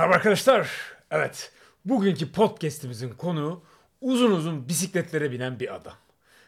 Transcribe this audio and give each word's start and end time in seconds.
Merhaba 0.00 0.14
arkadaşlar. 0.14 0.70
Evet, 1.10 1.52
bugünkü 1.84 2.32
podcast'imizin 2.32 3.10
konuğu 3.10 3.62
uzun 4.00 4.30
uzun 4.30 4.68
bisikletlere 4.68 5.32
binen 5.32 5.60
bir 5.60 5.74
adam. 5.74 5.92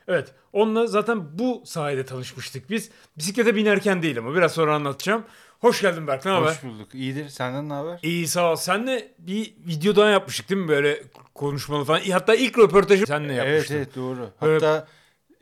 Evet, 0.08 0.34
onunla 0.52 0.86
zaten 0.86 1.38
bu 1.38 1.62
sayede 1.66 2.04
tanışmıştık 2.04 2.70
biz. 2.70 2.90
Bisiklete 3.18 3.56
binerken 3.56 4.02
değil 4.02 4.18
ama 4.18 4.34
biraz 4.34 4.52
sonra 4.52 4.74
anlatacağım. 4.74 5.24
Hoş 5.60 5.80
geldin 5.80 6.06
Berk, 6.06 6.24
ne 6.24 6.30
haber? 6.32 6.46
Hoş 6.48 6.62
bulduk. 6.62 6.94
İyidir. 6.94 7.28
Senden 7.28 7.68
ne 7.68 7.72
haber? 7.72 7.98
İyi 8.02 8.28
sağ 8.28 8.52
ol. 8.52 8.56
Senle 8.56 9.14
bir 9.18 9.54
video 9.66 9.96
daha 9.96 10.08
yapmıştık 10.08 10.50
değil 10.50 10.60
mi 10.60 10.68
böyle 10.68 11.02
konuşmalı 11.34 11.84
falan. 11.84 12.00
Hatta 12.00 12.34
ilk 12.34 12.58
röportajı 12.58 13.06
senle 13.06 13.34
Evet 13.34 13.46
yapmıştım. 13.46 13.76
evet 13.76 13.96
doğru. 13.96 14.30
Böyle- 14.42 14.66
Hatta 14.66 14.86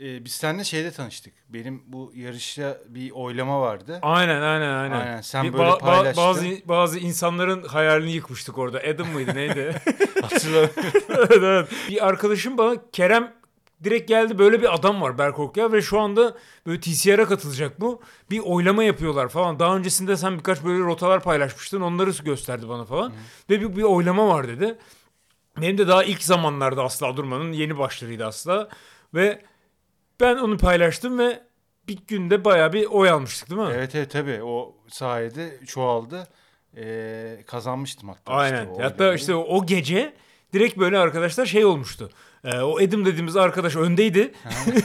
e, 0.01 0.25
biz 0.25 0.33
seninle 0.33 0.65
şeyde 0.65 0.91
tanıştık. 0.91 1.35
Benim 1.49 1.83
bu 1.87 2.13
yarışta 2.15 2.79
bir 2.89 3.11
oylama 3.11 3.61
vardı. 3.61 3.99
Aynen 4.03 4.43
aynen 4.43 4.75
aynen. 4.75 5.01
Aynen, 5.01 5.21
sen 5.21 5.45
Bir 5.45 5.53
böyle 5.53 5.71
ba- 5.71 5.79
paylaştın. 5.79 6.25
bazı 6.25 6.45
bazı 6.65 6.99
insanların 6.99 7.63
hayalini 7.63 8.13
yıkmıştık 8.13 8.59
orada. 8.59 8.79
Adam 8.79 9.09
mıydı 9.09 9.35
neydi? 9.35 9.83
Hatırlamıyorum. 10.23 10.75
evet, 11.09 11.31
evet. 11.33 11.69
Bir 11.89 12.07
arkadaşım 12.07 12.59
bana 12.59 12.77
Kerem 12.93 13.33
direkt 13.85 14.09
geldi 14.09 14.39
böyle 14.39 14.63
bir 14.63 14.75
adam 14.75 15.03
var 15.03 15.19
Berk 15.19 15.57
ya 15.57 15.73
ve 15.73 15.83
şu 15.83 16.01
anda 16.01 16.37
böyle 16.67 16.81
TCR'a 16.81 17.25
katılacak 17.25 17.81
bu. 17.81 18.03
Bir 18.31 18.39
oylama 18.39 18.85
yapıyorlar 18.85 19.29
falan. 19.29 19.59
Daha 19.59 19.77
öncesinde 19.77 20.17
sen 20.17 20.39
birkaç 20.39 20.65
böyle 20.65 20.85
rotalar 20.85 21.23
paylaşmıştın. 21.23 21.81
Onları 21.81 22.25
gösterdi 22.25 22.69
bana 22.69 22.85
falan. 22.85 23.13
Ve 23.51 23.61
bir, 23.61 23.77
bir 23.77 23.83
oylama 23.83 24.29
var 24.29 24.49
dedi. 24.49 24.79
Benim 25.61 25.79
de 25.79 25.89
daha 25.89 26.05
ilk 26.05 26.23
zamanlarda 26.23 26.83
Asla 26.83 27.17
Durman'ın 27.17 27.53
yeni 27.53 27.79
başlarıydı 27.79 28.27
Asla. 28.27 28.69
Ve 29.15 29.43
ben 30.21 30.37
onu 30.37 30.59
paylaştım 30.59 31.19
ve 31.19 31.41
bir 31.89 31.99
günde 32.09 32.45
bayağı 32.45 32.73
bir 32.73 32.87
oy 32.87 33.11
almıştık 33.11 33.51
değil 33.51 33.61
mi? 33.61 33.69
evet 33.75 33.95
evet 33.95 34.11
tabii. 34.11 34.43
O 34.43 34.75
sayede 34.89 35.59
çoğaldı. 35.67 36.29
E, 36.77 37.45
kazanmıştım 37.47 38.09
hatta. 38.09 38.33
Aynen. 38.33 38.61
Işte 38.63 38.71
o 38.71 38.83
Hatta 38.83 38.95
oylamayı. 38.95 39.19
işte 39.19 39.35
o, 39.35 39.67
gece 39.67 40.13
direkt 40.53 40.79
böyle 40.79 40.99
arkadaşlar 40.99 41.47
şey 41.47 41.65
olmuştu. 41.65 42.11
Ee, 42.45 42.59
o 42.61 42.81
Edim 42.81 43.07
dediğimiz 43.07 43.37
arkadaş 43.37 43.77
öndeydi. 43.77 44.33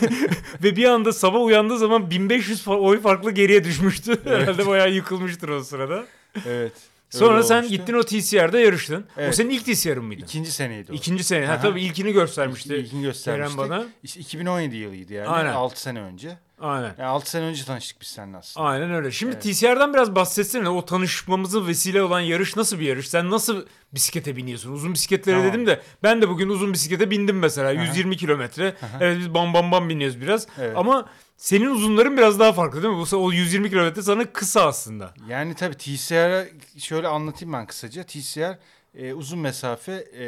Ve 0.63 0.75
bir 0.75 0.85
anda 0.85 1.13
sabah 1.13 1.41
uyandığı 1.43 1.77
zaman 1.77 2.09
1500 2.11 2.65
fa- 2.67 2.79
oy 2.79 3.01
farklı 3.01 3.31
geriye 3.31 3.63
düşmüştü. 3.63 4.19
Herhalde 4.25 4.67
bayağı 4.67 4.89
yıkılmıştır 4.91 5.49
o 5.49 5.63
sırada. 5.63 6.05
Evet. 6.47 6.73
Sonra 7.19 7.33
öyle 7.35 7.43
sen 7.43 7.55
olmuştu. 7.55 7.71
gittin 7.77 7.93
o 7.93 8.03
TCR'da 8.03 8.59
yarıştın. 8.59 9.01
O 9.01 9.21
Evet. 9.21 9.35
senin 9.35 9.49
ilk 9.49 9.65
TCR'ın 9.65 10.05
mıydı? 10.05 10.21
İkinci 10.21 10.51
seneydi 10.51 10.91
o. 10.91 10.95
İkinci 10.95 11.23
sene. 11.23 11.45
Ha 11.45 11.53
Aha. 11.53 11.61
tabii 11.61 11.81
ilkini 11.81 12.11
göstermişti. 12.13 12.75
İlkini 12.75 13.01
göstermiştik. 13.01 13.57
Kerem 13.59 13.69
bana. 13.69 13.85
İşte 14.03 14.19
2017 14.19 14.75
yılıydı 14.75 15.13
yani. 15.13 15.27
Aynen. 15.27 15.51
6 15.53 15.81
sene 15.81 16.01
önce. 16.01 16.37
Aynen. 16.59 16.95
Yani 16.97 17.03
6 17.03 17.29
sene 17.29 17.45
önce 17.45 17.65
tanıştık 17.65 18.01
biz 18.01 18.07
seninle 18.07 18.37
aslında. 18.37 18.65
Aynen 18.67 18.91
öyle. 18.91 19.11
Şimdi 19.11 19.33
Evet. 19.33 19.43
TCR'dan 19.43 19.93
biraz 19.93 20.15
bahsetsene. 20.15 20.69
O 20.69 20.85
tanışmamızın 20.85 21.67
vesile 21.67 22.01
olan 22.03 22.19
yarış 22.19 22.55
nasıl 22.55 22.79
bir 22.79 22.85
yarış? 22.85 23.09
Sen 23.09 23.29
nasıl 23.31 23.65
bisiklete 23.93 24.35
biniyorsun? 24.35 24.71
Uzun 24.71 24.93
bisikletlere 24.93 25.35
Tamam. 25.35 25.49
dedim 25.53 25.67
de 25.67 25.81
ben 26.03 26.21
de 26.21 26.29
bugün 26.29 26.49
uzun 26.49 26.73
bisiklete 26.73 27.11
bindim 27.11 27.39
mesela. 27.39 27.71
120 27.71 28.17
kilometre. 28.17 28.75
Evet 28.99 29.19
biz 29.19 29.33
bam 29.33 29.53
bam 29.53 29.71
bam 29.71 29.89
biniyoruz 29.89 30.21
biraz. 30.21 30.47
Evet. 30.59 30.77
Ama 30.77 31.09
senin 31.37 31.65
uzunların 31.69 32.17
biraz 32.17 32.39
daha 32.39 32.53
farklı 32.53 32.83
değil 32.83 32.93
mi? 32.93 33.05
Bu 33.11 33.17
o 33.17 33.31
120 33.31 33.69
kilometre 33.69 34.01
sana 34.01 34.25
kısa 34.33 34.65
aslında. 34.67 35.13
Yani 35.29 35.53
tabii 35.55 35.75
TCR'a 35.77 36.45
şöyle 36.79 37.07
anlatayım 37.07 37.53
ben 37.53 37.65
kısaca. 37.65 38.03
TCR 38.03 38.57
e, 38.95 39.13
uzun 39.13 39.39
mesafe 39.39 40.05
e, 40.17 40.25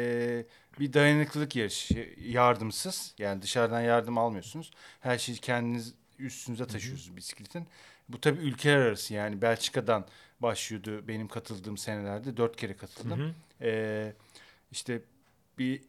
bir 0.80 0.92
dayanıklılık 0.92 1.56
yarışı. 1.56 2.08
Yardımsız. 2.18 3.14
Yani 3.18 3.42
dışarıdan 3.42 3.80
yardım 3.80 4.18
almıyorsunuz. 4.18 4.70
Her 5.00 5.18
şeyi 5.18 5.38
kendiniz 5.38 5.94
üstünüze 6.18 6.66
taşıyorsunuz 6.66 7.16
bisikletin. 7.16 7.66
Bu 8.08 8.20
tabii 8.20 8.38
ülkeler 8.40 8.76
arası 8.76 9.14
yani 9.14 9.42
Belçika'dan 9.42 10.06
başlıyordu 10.40 11.08
benim 11.08 11.28
katıldığım 11.28 11.76
senelerde. 11.78 12.36
Dört 12.36 12.56
kere 12.56 12.76
katıldım. 12.76 13.20
Hı 13.20 13.24
hı. 13.24 13.32
E, 13.68 14.12
işte 14.72 15.02
bir 15.58 15.80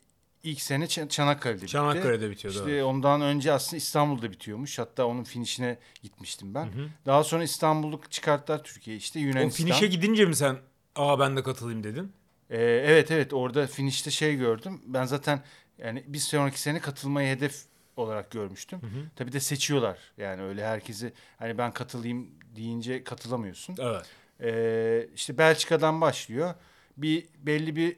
ilk 0.43 0.61
sene 0.61 0.85
Ç- 0.85 1.09
Çanakkale'de 1.09 1.57
bitti. 1.61 1.71
Çanakkale'de 1.71 2.29
bitiyordu. 2.29 2.57
İşte 2.57 2.71
evet. 2.71 2.83
ondan 2.83 3.21
önce 3.21 3.51
aslında 3.51 3.77
İstanbul'da 3.77 4.31
bitiyormuş. 4.31 4.79
Hatta 4.79 5.05
onun 5.05 5.23
finişine 5.23 5.77
gitmiştim 6.03 6.53
ben. 6.55 6.65
Hı 6.65 6.69
hı. 6.81 6.89
Daha 7.05 7.23
sonra 7.23 7.43
İstanbul'u 7.43 8.01
çıkarttılar 8.09 8.63
Türkiye 8.63 8.97
işte 8.97 9.19
O 9.19 9.21
Yunanistan. 9.21 9.65
finişe 9.65 9.87
gidince 9.87 10.25
mi 10.25 10.35
sen 10.35 10.57
aa 10.95 11.19
ben 11.19 11.37
de 11.37 11.43
katılayım 11.43 11.83
dedin? 11.83 12.11
Ee, 12.49 12.57
evet 12.61 13.11
evet 13.11 13.33
orada 13.33 13.67
finişte 13.67 14.11
şey 14.11 14.35
gördüm. 14.35 14.81
Ben 14.85 15.05
zaten 15.05 15.43
yani 15.77 16.03
bir 16.07 16.17
sonraki 16.19 16.61
sene 16.61 16.79
katılmayı 16.79 17.35
hedef 17.35 17.63
olarak 17.99 18.31
görmüştüm. 18.31 18.81
Hı 18.81 18.87
hı. 18.87 19.05
Tabii 19.15 19.31
de 19.31 19.39
seçiyorlar. 19.39 19.97
Yani 20.17 20.41
öyle 20.41 20.65
herkesi 20.65 21.13
hani 21.37 21.57
ben 21.57 21.71
katılayım 21.71 22.29
deyince 22.55 23.03
katılamıyorsun. 23.03 23.75
Evet. 23.79 24.05
Ee, 24.41 25.07
işte 25.15 25.37
Belçika'dan 25.37 26.01
başlıyor. 26.01 26.53
Bir 26.97 27.27
belli 27.37 27.75
bir 27.75 27.95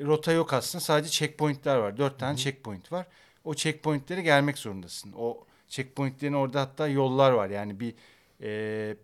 rota 0.00 0.32
yok 0.32 0.52
aslında. 0.52 0.84
Sadece 0.84 1.10
checkpointler 1.10 1.76
var. 1.76 1.96
Dört 1.96 2.18
tane 2.18 2.36
checkpoint 2.36 2.92
var. 2.92 3.06
O 3.44 3.54
checkpointlere 3.54 4.22
gelmek 4.22 4.58
zorundasın. 4.58 5.12
O 5.16 5.44
checkpointlerin 5.68 6.32
orada 6.32 6.60
hatta 6.60 6.88
yollar 6.88 7.32
var. 7.32 7.50
Yani 7.50 7.80
bir 7.80 7.94
e, 8.42 8.96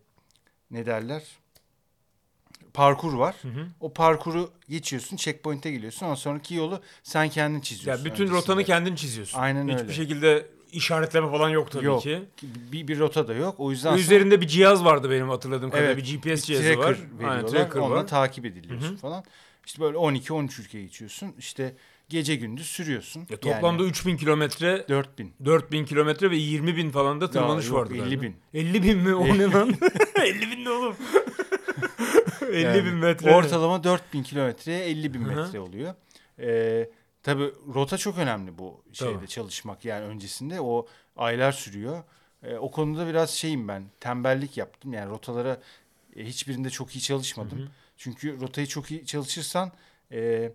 ne 0.71 0.87
derler? 0.87 1.23
Parkur 2.75 3.13
var. 3.15 3.35
Hı 3.43 3.49
hı. 3.49 3.67
O 3.81 3.93
parkuru 3.93 4.51
geçiyorsun, 4.69 5.17
checkpoint'e 5.17 5.71
geliyorsun. 5.71 6.07
Ondan 6.07 6.15
sonraki 6.15 6.55
yolu 6.55 6.81
sen 7.03 7.29
kendin 7.29 7.61
çiziyorsun. 7.61 8.05
Ya 8.05 8.11
bütün 8.11 8.25
öncesinde. 8.25 8.39
rotanı 8.43 8.65
kendin 8.65 8.95
çiziyorsun. 8.95 9.39
Aynen 9.39 9.69
Hiçbir 9.69 9.83
öyle. 9.83 9.93
şekilde 9.93 10.47
işaretleme 10.73 11.31
falan 11.31 11.49
yok 11.49 11.71
tabii 11.71 11.85
Yok. 11.85 12.03
ki. 12.03 12.23
Bir, 12.43 12.89
bir 12.89 12.99
rota 12.99 13.29
da 13.29 13.35
yok. 13.35 13.55
O 13.59 13.71
yüzden 13.71 13.97
üzerinde 13.99 14.41
bir 14.41 14.47
cihaz 14.47 14.85
vardı 14.85 15.11
benim 15.11 15.29
hatırladığım 15.29 15.71
kadarıyla. 15.71 15.93
Evet, 15.93 16.05
bir 16.05 16.17
GPS 16.19 16.49
bir 16.49 16.55
cihazı 16.55 16.79
var. 16.79 16.97
veriyorlar. 17.19 17.29
Aynen 17.37 17.47
tracker 17.47 17.81
Onunla 17.81 17.97
var. 17.97 18.07
takip 18.07 18.45
ediliyorsun 18.47 18.89
Hı 18.89 18.93
hı. 18.93 18.97
falan. 18.97 19.25
İşte 19.67 19.83
böyle 19.83 19.97
12-13 19.99 20.61
ülke 20.63 20.81
geçiyorsun. 20.83 21.35
İşte 21.39 21.75
gece 22.09 22.35
gündüz 22.37 22.67
sürüyorsun. 22.67 23.27
Ya 23.31 23.37
toplamda 23.37 23.85
3000 23.85 24.17
kilometre, 24.17 24.67
yani 24.69 24.89
4000. 24.89 25.35
4000 25.45 25.85
kilometre 25.85 26.31
ve 26.31 26.37
20 26.37 26.77
bin 26.77 26.91
falan 26.91 27.21
da 27.21 27.31
tırmanış 27.31 27.69
yok, 27.69 27.77
vardı. 27.77 27.95
50 27.95 28.01
galiba. 28.01 28.23
bin. 28.23 28.37
50 28.55 28.83
bin 28.83 28.99
mi? 28.99 29.15
O 29.15 29.27
ne 29.39 29.51
lan? 29.51 29.75
50 30.23 30.51
bin 30.51 30.65
ne 30.65 30.71
oğlum? 30.71 30.97
50 32.53 32.63
Yani 32.65 32.85
bin 32.85 32.95
metre. 32.95 33.35
Ortalama 33.35 33.85
4000 33.85 34.23
kilometreye 34.23 34.85
50 34.85 35.15
bin 35.15 35.25
Hı 35.25 35.33
hı. 35.33 35.37
metre 35.37 35.61
oluyor. 35.61 35.95
Ee, 36.39 36.91
tabii 37.23 37.53
rota 37.75 37.99
çok 37.99 38.19
önemli 38.19 38.59
bu 38.59 38.83
şeyde 38.93 39.15
Tabii. 39.15 39.29
çalışmak. 39.29 39.85
Yani 39.85 40.05
öncesinde 40.05 40.61
o 40.61 40.87
aylar 41.17 41.53
sürüyor. 41.53 42.03
Ee, 42.43 42.57
o 42.57 42.71
konuda 42.71 43.07
biraz 43.07 43.31
şeyim 43.31 43.69
ben. 43.69 43.85
Tembellik 44.01 44.57
yaptım. 44.57 44.93
Yani 44.93 45.11
rotalara 45.11 45.61
e, 46.17 46.25
hiçbirinde 46.25 46.71
çok 46.71 46.97
iyi 46.97 47.01
çalışmadım. 47.01 47.59
Hı 47.59 47.63
hı. 47.63 47.69
Çünkü 47.97 48.41
rotayı 48.41 48.67
çok 48.67 48.91
iyi 48.91 49.07
çalışırsan 49.07 49.73
e, 50.13 50.53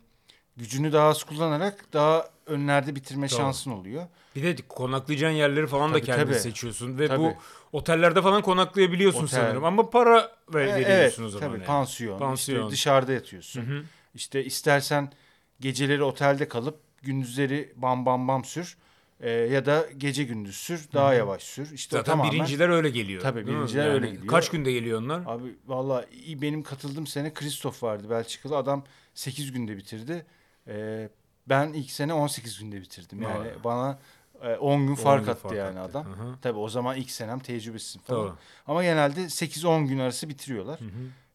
gücünü 0.58 0.94
daha 0.94 1.08
az 1.10 1.24
kullanarak 1.24 1.94
daha 1.94 2.30
önlerde 2.46 2.96
bitirme 2.96 3.28
Tabii. 3.28 3.38
şansın 3.38 3.72
oluyor. 3.72 4.08
Bir 4.36 4.44
de 4.44 4.56
konaklayacağın 4.70 5.32
yerleri 5.32 5.68
falan 5.68 5.90
da 5.90 5.94
Tabii, 5.94 6.06
kendin 6.06 6.26
tabii. 6.26 6.40
seçiyorsun. 6.40 7.00
Ve 7.00 7.08
Tabii. 7.08 7.20
bu 7.20 7.34
otellerde 7.72 8.22
falan 8.22 8.42
konaklayabiliyorsun 8.42 9.24
Otel. 9.24 9.40
sanırım. 9.40 9.66
Ama 9.66 9.90
para 9.90 10.32
ver, 10.54 10.66
E, 10.68 10.74
veriyorsun 10.74 10.90
evet, 10.92 11.20
o 11.20 11.30
zaman. 11.30 11.48
tabii 11.48 11.58
yani. 11.58 11.68
pansiyon, 11.68 12.20
Pansiyon. 12.20 12.60
işte 12.64 12.72
dışarıda 12.72 13.12
yatıyorsun. 13.14 13.62
Hı 13.62 13.72
hı. 13.72 13.84
İşte 14.16 14.46
istersen 14.46 15.12
geceleri 15.60 16.04
otelde 16.04 16.48
kalıp 16.48 16.80
gündüzleri 17.02 17.74
bam 17.76 18.06
bam 18.06 18.28
bam 18.28 18.46
sür 18.46 18.78
e, 19.20 19.30
ya 19.30 19.66
da 19.66 19.86
gece 19.98 20.24
gündüz 20.24 20.56
sür 20.56 20.88
daha 20.94 21.14
yavaş 21.14 21.44
sür. 21.44 21.72
İşte 21.74 21.98
Zaten 21.98 22.12
tamamen 22.12 22.34
birinciler 22.34 22.70
öyle 22.70 22.90
geliyor. 22.90 23.22
Tabii, 23.22 23.48
birinciler 23.48 23.88
öyle 23.94 24.08
gidiyor. 24.10 24.28
Kaç 24.28 24.50
günde 24.50 24.72
geliyor 24.72 25.02
onlar? 25.02 25.22
Abi 25.26 25.56
valla 25.68 26.06
benim 26.42 26.64
katıldığım 26.64 27.08
sene 27.08 27.34
Kristof 27.34 27.84
vardı 27.84 28.10
Belçikalı 28.10 28.58
adam 28.58 28.84
8 29.14 29.52
günde 29.52 29.78
bitirdi. 29.78 30.26
E, 30.68 31.10
ben 31.50 31.74
ilk 31.74 31.92
sene 31.92 32.14
18 32.14 32.60
günde 32.60 32.82
bitirdim. 32.82 33.22
Yani 33.22 33.46
Vay. 33.46 33.64
bana 33.64 34.00
e, 34.44 34.56
10 34.56 34.82
gün 34.82 34.92
10 34.92 34.96
fark 34.96 35.26
gün 35.26 35.32
attı 35.32 35.42
fark 35.42 35.56
yani 35.56 35.80
attı. 35.80 36.00
adam. 36.00 36.06
Hı 36.06 36.24
hı. 36.24 36.36
Tabii 36.42 36.60
o 36.60 36.70
zaman 36.70 36.98
ilk 36.98 37.12
senem 37.12 37.40
tecrübesisin 37.40 38.00
falan. 38.00 38.28
Tabii. 38.28 38.38
Ama 38.68 38.84
genelde 38.84 39.30
8-10 39.30 39.88
gün 39.88 40.00
arası 40.00 40.30
bitiriyorlar. 40.30 40.80
Hı 40.80 40.86
hı. 40.86 40.90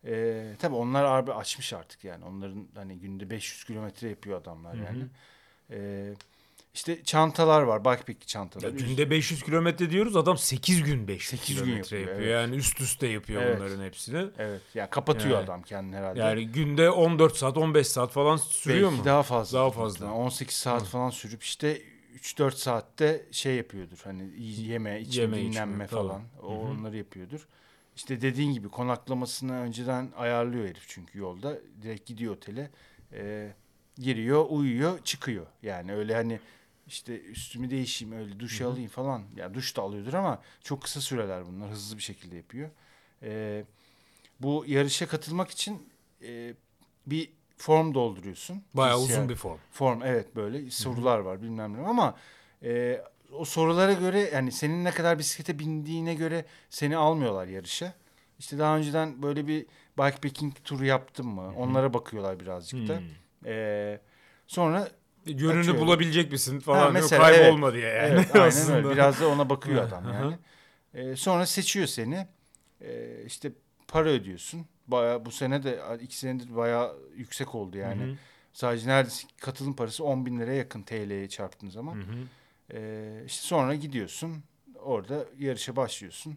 Ee, 0.06 0.56
tabii 0.58 0.74
onlar 0.74 1.04
abi 1.04 1.32
açmış 1.32 1.72
artık 1.72 2.04
yani. 2.04 2.24
Onların 2.24 2.68
hani 2.74 2.98
günde 2.98 3.30
500 3.30 3.64
kilometre 3.64 4.08
yapıyor 4.08 4.40
adamlar 4.40 4.76
Hı 4.76 4.80
hı. 4.80 4.84
yani. 4.84 5.06
Ee, 5.70 6.14
işte 6.74 7.02
çantalar 7.04 7.62
var. 7.62 7.84
Backpack 7.84 8.28
çantalar. 8.28 8.64
Ya 8.64 8.70
günde 8.70 9.10
500 9.10 9.42
kilometre 9.42 9.90
diyoruz 9.90 10.16
adam 10.16 10.38
8 10.38 10.82
gün 10.82 11.08
500 11.08 11.40
8 11.40 11.56
gün 11.56 11.64
kilometre 11.64 11.96
yapıyor, 11.98 12.16
yapıyor. 12.16 12.32
evet. 12.36 12.42
Yani 12.48 12.56
üst 12.56 12.80
üste 12.80 13.06
yapıyor 13.06 13.42
Evet. 13.42 13.58
bunların 13.60 13.84
hepsini. 13.84 14.26
Evet. 14.38 14.60
Yani 14.74 14.90
kapatıyor 14.90 15.34
Yani- 15.34 15.44
adam 15.44 15.62
kendini 15.62 15.96
herhalde. 15.96 16.20
Yani 16.20 16.48
günde 16.48 16.90
14 16.90 17.36
saat 17.36 17.56
15 17.56 17.86
saat 17.88 18.10
falan 18.12 18.36
sürüyor 18.36 18.88
Belki 18.88 18.98
mu? 19.00 19.04
daha 19.04 19.22
fazla. 19.22 19.58
Daha 19.58 19.70
fazla. 19.70 20.12
18 20.12 20.56
saat 20.56 20.82
Hı. 20.82 20.86
falan 20.86 21.10
sürüp 21.10 21.42
işte 21.42 21.82
3-4 22.14 22.54
saatte 22.56 23.26
şey 23.30 23.54
yapıyordur. 23.54 23.98
Hani 24.04 24.30
yeme, 24.40 25.00
içme, 25.00 25.22
Yeme, 25.22 25.36
dinlenme 25.36 25.74
içme, 25.74 25.86
falan. 25.86 26.22
O 26.42 26.48
Hı 26.50 26.54
hı. 26.54 26.70
onları 26.70 26.96
yapıyordur. 26.96 27.46
İşte 27.96 28.20
dediğin 28.20 28.52
gibi 28.52 28.68
konaklamasını 28.68 29.52
önceden 29.60 30.12
ayarlıyor 30.16 30.64
herif 30.68 30.84
çünkü 30.88 31.18
yolda. 31.18 31.58
Direkt 31.82 32.06
gidiyor 32.06 32.34
otele. 32.36 32.70
Ee, 33.12 33.52
giriyor, 33.98 34.46
uyuyor, 34.48 34.98
çıkıyor. 35.04 35.46
Yani 35.62 35.94
öyle 35.94 36.14
hani 36.14 36.40
işte 36.92 37.20
üstümü 37.20 37.70
değişeyim, 37.70 38.14
öyle 38.18 38.40
duş 38.40 38.60
alayım 38.60 38.88
falan. 38.88 39.22
Yani 39.36 39.54
duş 39.54 39.76
da 39.76 39.82
alıyordur 39.82 40.12
ama 40.12 40.42
çok 40.62 40.82
kısa 40.82 41.00
süreler 41.00 41.46
bunlar. 41.46 41.70
Hızlı 41.70 41.96
bir 41.96 42.02
şekilde 42.02 42.36
yapıyor. 42.36 42.70
Ee, 43.22 43.64
bu 44.40 44.64
yarışa 44.66 45.06
katılmak 45.06 45.50
için 45.50 45.88
e, 46.22 46.54
bir 47.06 47.30
form 47.56 47.94
dolduruyorsun. 47.94 48.62
Bayağı 48.74 48.98
TCR. 48.98 49.04
uzun 49.04 49.28
bir 49.28 49.34
form. 49.34 49.58
form 49.70 50.02
evet 50.02 50.36
böyle 50.36 50.70
sorular 50.70 51.18
var 51.18 51.42
bilmem 51.42 51.76
ne 51.76 51.86
ama 51.86 52.16
e, 52.62 53.02
o 53.32 53.44
sorulara 53.44 53.92
göre 53.92 54.30
yani 54.34 54.52
senin 54.52 54.84
ne 54.84 54.90
kadar 54.90 55.18
bisiklete 55.18 55.58
bindiğine 55.58 56.14
göre 56.14 56.44
seni 56.70 56.96
almıyorlar 56.96 57.46
yarışa. 57.46 57.94
İşte 58.38 58.58
daha 58.58 58.76
önceden 58.76 59.22
böyle 59.22 59.46
bir 59.46 59.66
bikepacking 59.98 60.54
turu 60.64 60.84
yaptın 60.84 61.26
mı? 61.26 61.54
Onlara 61.56 61.94
bakıyorlar 61.94 62.40
birazcık 62.40 62.88
da. 62.88 62.98
Hmm. 62.98 63.06
E, 63.46 64.00
sonra 64.46 64.88
Yönünü 65.26 65.60
Açıyorum. 65.60 65.80
bulabilecek 65.80 66.32
misin 66.32 66.60
falan. 66.60 66.78
Ha, 66.78 66.84
Yok, 66.84 66.92
mesela, 66.92 67.22
kaybolma 67.22 67.74
diye 67.74 67.88
yani. 67.88 68.12
Evet, 68.12 68.36
aynen 68.36 68.72
öyle. 68.72 68.90
Biraz 68.90 69.20
da 69.20 69.28
ona 69.28 69.50
bakıyor 69.50 69.82
adam 69.88 70.12
yani. 70.12 70.38
Ee, 70.94 71.16
sonra 71.16 71.46
seçiyor 71.46 71.86
seni. 71.86 72.26
Ee, 72.80 73.24
işte 73.26 73.52
para 73.88 74.08
ödüyorsun. 74.08 74.66
Bayağı 74.86 75.24
bu 75.24 75.30
sene 75.30 75.62
de 75.62 75.80
iki 76.02 76.16
senedir 76.16 76.56
bayağı 76.56 76.96
yüksek 77.16 77.54
oldu 77.54 77.78
yani. 77.78 78.02
Hı 78.02 78.06
hı, 78.06 78.16
Sadece 78.52 78.88
neredeyse 78.88 79.28
katılım 79.40 79.76
parası 79.76 80.04
10 80.04 80.26
bin 80.26 80.40
liraya 80.40 80.54
yakın 80.56 80.82
TL'ye 80.82 81.28
çarptığın 81.28 81.68
zaman. 81.68 81.94
hı 81.94 82.00
hı. 82.00 82.24
Ee, 82.74 83.22
işte 83.26 83.46
sonra 83.46 83.74
gidiyorsun. 83.74 84.44
Orada 84.78 85.24
yarışa 85.38 85.76
başlıyorsun. 85.76 86.36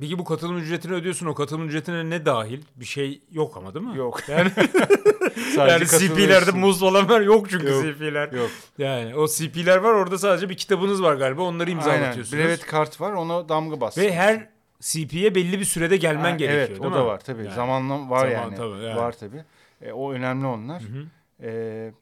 Peki 0.00 0.18
bu 0.18 0.24
katılım 0.24 0.58
ücretini 0.58 0.92
ödüyorsun. 0.92 1.26
O 1.26 1.34
katılım 1.34 1.68
ücretine 1.68 2.10
ne 2.10 2.26
dahil? 2.26 2.62
Bir 2.76 2.84
şey 2.84 3.22
yok 3.30 3.56
ama 3.56 3.74
değil 3.74 3.86
mi? 3.86 3.96
Yok. 3.96 4.20
Yani, 4.28 4.50
yani 5.56 5.86
CP'lerde 5.86 6.50
muz 6.50 6.80
falan 6.80 7.08
var. 7.08 7.20
Yok 7.20 7.50
çünkü 7.50 7.66
Yok. 7.66 7.84
CP'ler. 7.84 8.32
Yok. 8.32 8.50
Yani 8.78 9.16
o 9.16 9.28
CP'ler 9.28 9.76
var. 9.76 9.92
Orada 9.92 10.18
sadece 10.18 10.48
bir 10.48 10.56
kitabınız 10.56 11.02
var 11.02 11.14
galiba. 11.14 11.42
Onları 11.42 11.68
Aynen. 11.68 11.78
imzalatıyorsunuz. 11.78 12.32
Brevet 12.32 12.66
kart 12.66 13.00
var. 13.00 13.12
Ona 13.12 13.48
damga 13.48 13.80
bas. 13.80 13.98
Ve 13.98 14.14
her 14.14 14.48
CP'ye 14.80 15.34
belli 15.34 15.60
bir 15.60 15.64
sürede 15.64 15.96
gelmen 15.96 16.30
Ha, 16.30 16.36
gerekiyor 16.36 16.58
Evet, 16.58 16.68
değil 16.70 16.80
o 16.80 16.90
mi? 16.90 16.94
da 16.94 17.06
var 17.06 17.20
tabii. 17.20 17.44
Yani. 17.44 17.54
Zamanla 17.54 18.10
var 18.10 18.18
Zaman, 18.18 18.32
yani. 18.42 18.56
tabii, 18.56 18.84
yani. 18.84 18.96
Var 18.96 19.12
tabii. 19.12 19.44
E, 19.82 19.92
o 19.92 20.12
önemli 20.12 20.46
onlar. 20.46 20.82
Hı 20.82 20.86
hı. 20.86 21.06
Ee, 21.42 21.92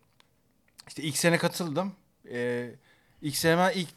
işte 0.88 1.02
ilk 1.02 1.16
sene 1.16 1.38
katıldım. 1.38 1.92
Ee, 2.32 2.70
ilk 3.22 3.36
sene 3.36 3.72
ilk 3.74 3.88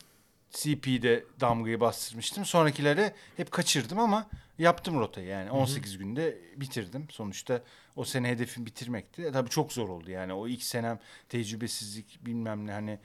CP'de 0.54 1.26
damgayı 1.40 1.80
bastırmıştım. 1.80 2.46
Sonrakilere 2.46 3.16
hep 3.38 3.52
kaçırdım 3.52 4.00
ama 4.00 4.30
yaptım 4.58 5.00
rotayı 5.00 5.28
yani. 5.28 5.52
18 5.52 5.98
günde 5.98 6.38
bitirdim. 6.58 7.08
Sonuçta 7.10 7.64
o 7.96 8.06
sene 8.06 8.30
hedefim 8.30 8.66
bitirmekti. 8.66 9.22
E, 9.22 9.32
tabii 9.32 9.50
çok 9.50 9.74
zor 9.74 9.90
oldu 9.90 10.12
yani. 10.12 10.34
O 10.34 10.48
ilk 10.48 10.64
senem 10.64 11.00
tecrübesizlik 11.30 12.26
bilmem 12.26 12.68
ne 12.68 12.72
hani 12.72 13.00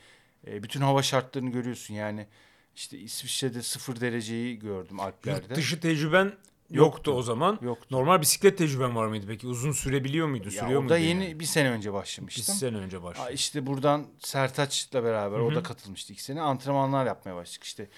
e, 0.46 0.62
bütün 0.62 0.80
hava 0.80 1.02
şartlarını 1.02 1.50
görüyorsun 1.50 1.94
yani. 1.94 2.26
İşte 2.76 2.98
İsviçre'de 2.98 3.62
sıfır 3.62 4.00
dereceyi 4.00 4.58
gördüm 4.58 5.00
Alplerde. 5.00 5.40
Yurt 5.40 5.56
dışı 5.56 5.80
tecrüben 5.80 6.32
yoktu, 6.70 7.10
o 7.12 7.22
zaman. 7.22 7.58
Yoktu. 7.62 7.86
Normal 7.90 8.20
bisiklet 8.20 8.58
tecrüben 8.58 8.96
var 8.96 9.06
mıydı 9.06 9.24
peki? 9.28 9.46
Uzun 9.46 9.72
sürebiliyor 9.72 10.26
muydu? 10.26 10.44
Ya 10.44 10.50
Sürüyor 10.50 10.78
o 10.78 10.82
muydu? 10.82 10.92
da 10.92 10.98
yeni 10.98 11.24
yani? 11.24 11.40
bir 11.40 11.44
sene 11.44 11.70
önce 11.70 11.88
Bir 11.88 11.94
başlamıştım. 11.94 12.54
sene 12.54 12.76
önce 12.76 12.98
Aa, 12.98 13.02
başladı. 13.02 13.32
İşte 13.32 13.66
buradan 13.66 14.06
Sertaç'la 14.18 15.04
beraber 15.04 15.38
o 15.38 15.54
da 15.54 15.62
katılmıştı 15.62 16.12
ilk 16.12 16.20
sene. 16.20 16.40
Antrenmanlar 16.40 17.06
yapmaya 17.06 17.36
başladık. 17.36 17.64
İşte 17.64 17.88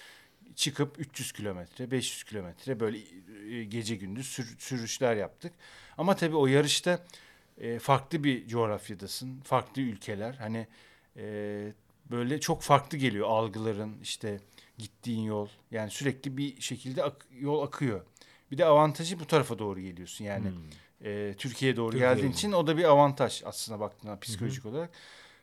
çıkıp 0.57 0.99
300 1.01 1.33
kilometre, 1.33 1.91
500 1.91 2.25
kilometre 2.25 2.81
böyle 2.81 2.99
e, 3.57 3.65
gece 3.65 3.97
gündüz 3.97 4.27
sür- 4.27 4.57
sürüşler 4.59 5.17
yaptık. 5.17 5.53
Ama 5.99 6.17
tabii 6.17 6.37
o 6.37 6.47
yarışta 6.47 7.07
e, 7.59 7.79
farklı 7.79 8.25
bir 8.25 8.49
coğrafyadasın. 8.49 9.41
Farklı 9.41 9.83
ülkeler. 9.83 10.35
Hani 10.35 10.67
e, 11.17 11.73
böyle 12.11 12.41
çok 12.41 12.63
farklı 12.63 12.99
geliyor 12.99 13.27
algıların 13.29 13.97
işte 14.03 14.41
gittiğin 14.79 15.23
yol. 15.23 15.49
Yani 15.71 15.91
sürekli 15.91 16.37
bir 16.37 16.61
şekilde 16.61 17.03
ak- 17.05 17.27
yol 17.41 17.63
akıyor. 17.63 18.01
Bir 18.51 18.59
de 18.59 18.65
avantajı 18.65 19.21
bu 19.21 19.27
tarafa 19.27 19.59
doğru 19.59 19.81
geliyorsun 19.81 20.25
yani 20.25 20.49
Hmm. 20.49 21.09
e, 21.11 21.35
Türkiye'ye 21.39 21.77
doğru 21.77 21.91
Türkiye'ye 21.91 22.15
geldiğin 22.15 22.29
doğru. 22.31 22.37
için 22.37 22.53
o 22.53 22.67
da 22.67 22.77
bir 22.77 22.85
avantaj 22.85 23.43
aslında 23.45 23.81
baktığında 23.81 24.21
psikolojik 24.21 24.67
olarak. 24.67 24.91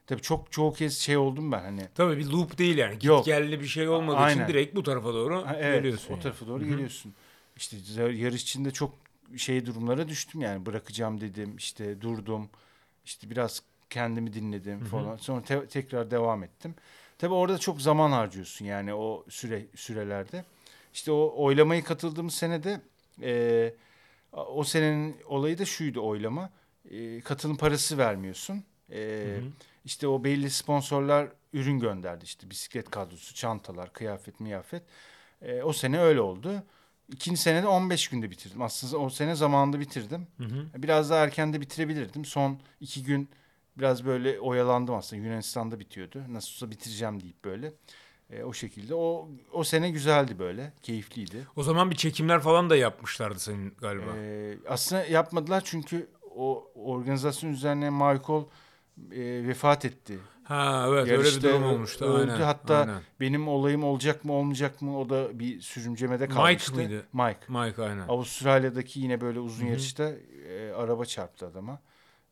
Tabii 0.07 0.21
çok 0.21 0.51
çoğu 0.51 0.73
kez 0.73 0.97
şey 0.97 1.17
oldum 1.17 1.51
ben 1.51 1.59
hani. 1.59 1.87
Tabii 1.95 2.17
bir 2.17 2.25
loop 2.25 2.57
değil 2.57 2.77
yani. 2.77 2.93
Git 2.93 3.03
Yok. 3.03 3.25
gelli 3.25 3.61
bir 3.61 3.67
şey 3.67 3.89
olmadığı 3.89 4.17
Aynen. 4.17 4.43
için 4.43 4.53
direkt 4.53 4.75
bu 4.75 4.83
tarafa 4.83 5.13
doğru 5.13 5.45
Ha, 5.47 5.55
evet, 5.59 5.77
geliyorsun. 5.83 6.07
o 6.07 6.11
yani. 6.11 6.21
tarafa 6.23 6.47
doğru 6.47 6.63
Hı 6.63 6.65
hı. 6.65 6.69
geliyorsun. 6.69 7.13
İşte 7.57 7.77
yarış 7.97 8.41
içinde 8.43 8.71
çok 8.71 8.93
şey 9.37 9.65
durumlara 9.65 10.07
düştüm 10.07 10.41
yani 10.41 10.65
bırakacağım 10.65 11.21
dedim 11.21 11.55
işte 11.57 12.01
durdum 12.01 12.49
işte 13.05 13.29
biraz 13.29 13.61
kendimi 13.89 14.33
dinledim 14.33 14.79
Hı 14.79 14.85
hı. 14.85 14.89
falan 14.89 15.17
sonra 15.17 15.41
te- 15.41 15.67
tekrar 15.67 16.11
devam 16.11 16.43
ettim. 16.43 16.75
Tabii 17.17 17.33
orada 17.33 17.57
çok 17.57 17.81
zaman 17.81 18.11
harcıyorsun 18.11 18.65
yani 18.65 18.93
o 18.93 19.25
süre 19.29 19.65
sürelerde. 19.75 20.45
İşte 20.93 21.11
o 21.11 21.33
oylamayı 21.35 21.83
katıldığımız 21.83 22.33
senede 22.33 22.81
e, 23.21 23.73
o 24.31 24.63
senenin 24.63 25.15
olayı 25.25 25.57
da 25.57 25.65
şuydu 25.65 26.07
oylama. 26.07 26.49
E, 26.89 27.21
katılım 27.21 27.57
parası 27.57 27.97
vermiyorsun. 27.97 28.63
E, 28.91 28.97
Hı 28.97 29.45
hı. 29.45 29.51
işte 29.85 30.07
o 30.07 30.23
belli 30.23 30.49
sponsorlar 30.49 31.29
ürün 31.53 31.79
gönderdi 31.79 32.25
işte 32.25 32.49
bisiklet 32.49 32.89
kadrosu, 32.89 33.35
çantalar, 33.35 33.93
kıyafet, 33.93 34.39
miyafet. 34.39 34.83
E, 35.41 35.63
o 35.63 35.73
sene 35.73 35.99
öyle 35.99 36.21
oldu. 36.21 36.63
İkinci 37.11 37.41
senede 37.41 37.67
15 37.67 38.07
günde 38.07 38.31
bitirdim. 38.31 38.61
Aslında 38.61 38.97
o 38.97 39.09
sene 39.09 39.35
zamanında 39.35 39.79
bitirdim. 39.79 40.27
Hı 40.37 40.43
hı. 40.43 40.65
Biraz 40.83 41.09
daha 41.09 41.23
erken 41.23 41.53
de 41.53 41.61
bitirebilirdim. 41.61 42.25
Son 42.25 42.59
iki 42.79 43.03
gün 43.03 43.29
biraz 43.77 44.05
böyle 44.05 44.39
oyalandım 44.39 44.95
aslında. 44.95 45.21
Yunanistan'da 45.21 45.79
bitiyordu. 45.79 46.23
Nasıl 46.29 46.49
olsa 46.49 46.71
bitireceğim 46.71 47.21
deyip 47.23 47.45
böyle. 47.45 47.73
E, 48.31 48.43
o 48.43 48.53
şekilde. 48.53 48.95
O 48.95 49.29
o 49.53 49.63
sene 49.63 49.89
güzeldi 49.89 50.39
böyle. 50.39 50.73
Keyifliydi. 50.83 51.47
O 51.55 51.63
zaman 51.63 51.91
bir 51.91 51.95
çekimler 51.95 52.39
falan 52.39 52.69
da 52.69 52.75
yapmışlardı 52.75 53.39
senin 53.39 53.73
galiba. 53.81 54.17
E, 54.17 54.53
aslında 54.69 55.05
yapmadılar 55.05 55.61
çünkü 55.65 56.07
o 56.35 56.71
organizasyon 56.75 57.51
üzerine 57.53 57.89
Michael 57.89 58.43
e, 59.11 59.47
vefat 59.47 59.85
etti. 59.85 60.19
ha 60.43 60.85
evet 60.87 60.99
öyle 60.99 61.05
bir 61.11 61.11
yarışta 61.17 61.41
durum 61.41 61.63
olmuştu. 61.63 62.05
öldü. 62.05 62.31
Aynen. 62.31 62.43
Hatta 62.43 62.77
aynen. 62.77 63.01
Benim 63.19 63.47
olayım 63.47 63.83
olacak 63.83 64.25
mı 64.25 64.33
olmayacak 64.33 64.81
mı 64.81 64.99
o 64.99 65.09
da 65.09 65.39
bir 65.39 65.61
sürümcemede 65.61 66.23
Mike 66.23 66.35
kalmıştı. 66.35 66.73
mıydı? 66.75 67.05
Mike. 67.13 67.39
Mike 67.47 67.81
aynen. 67.83 68.07
Avustralya'daki 68.07 68.99
yine 68.99 69.21
böyle 69.21 69.39
uzun 69.39 69.63
Hı 69.63 69.67
hı. 69.67 69.71
yarışta 69.71 70.11
e, 70.49 70.71
araba 70.71 71.05
çarptı 71.05 71.47
adama. 71.47 71.79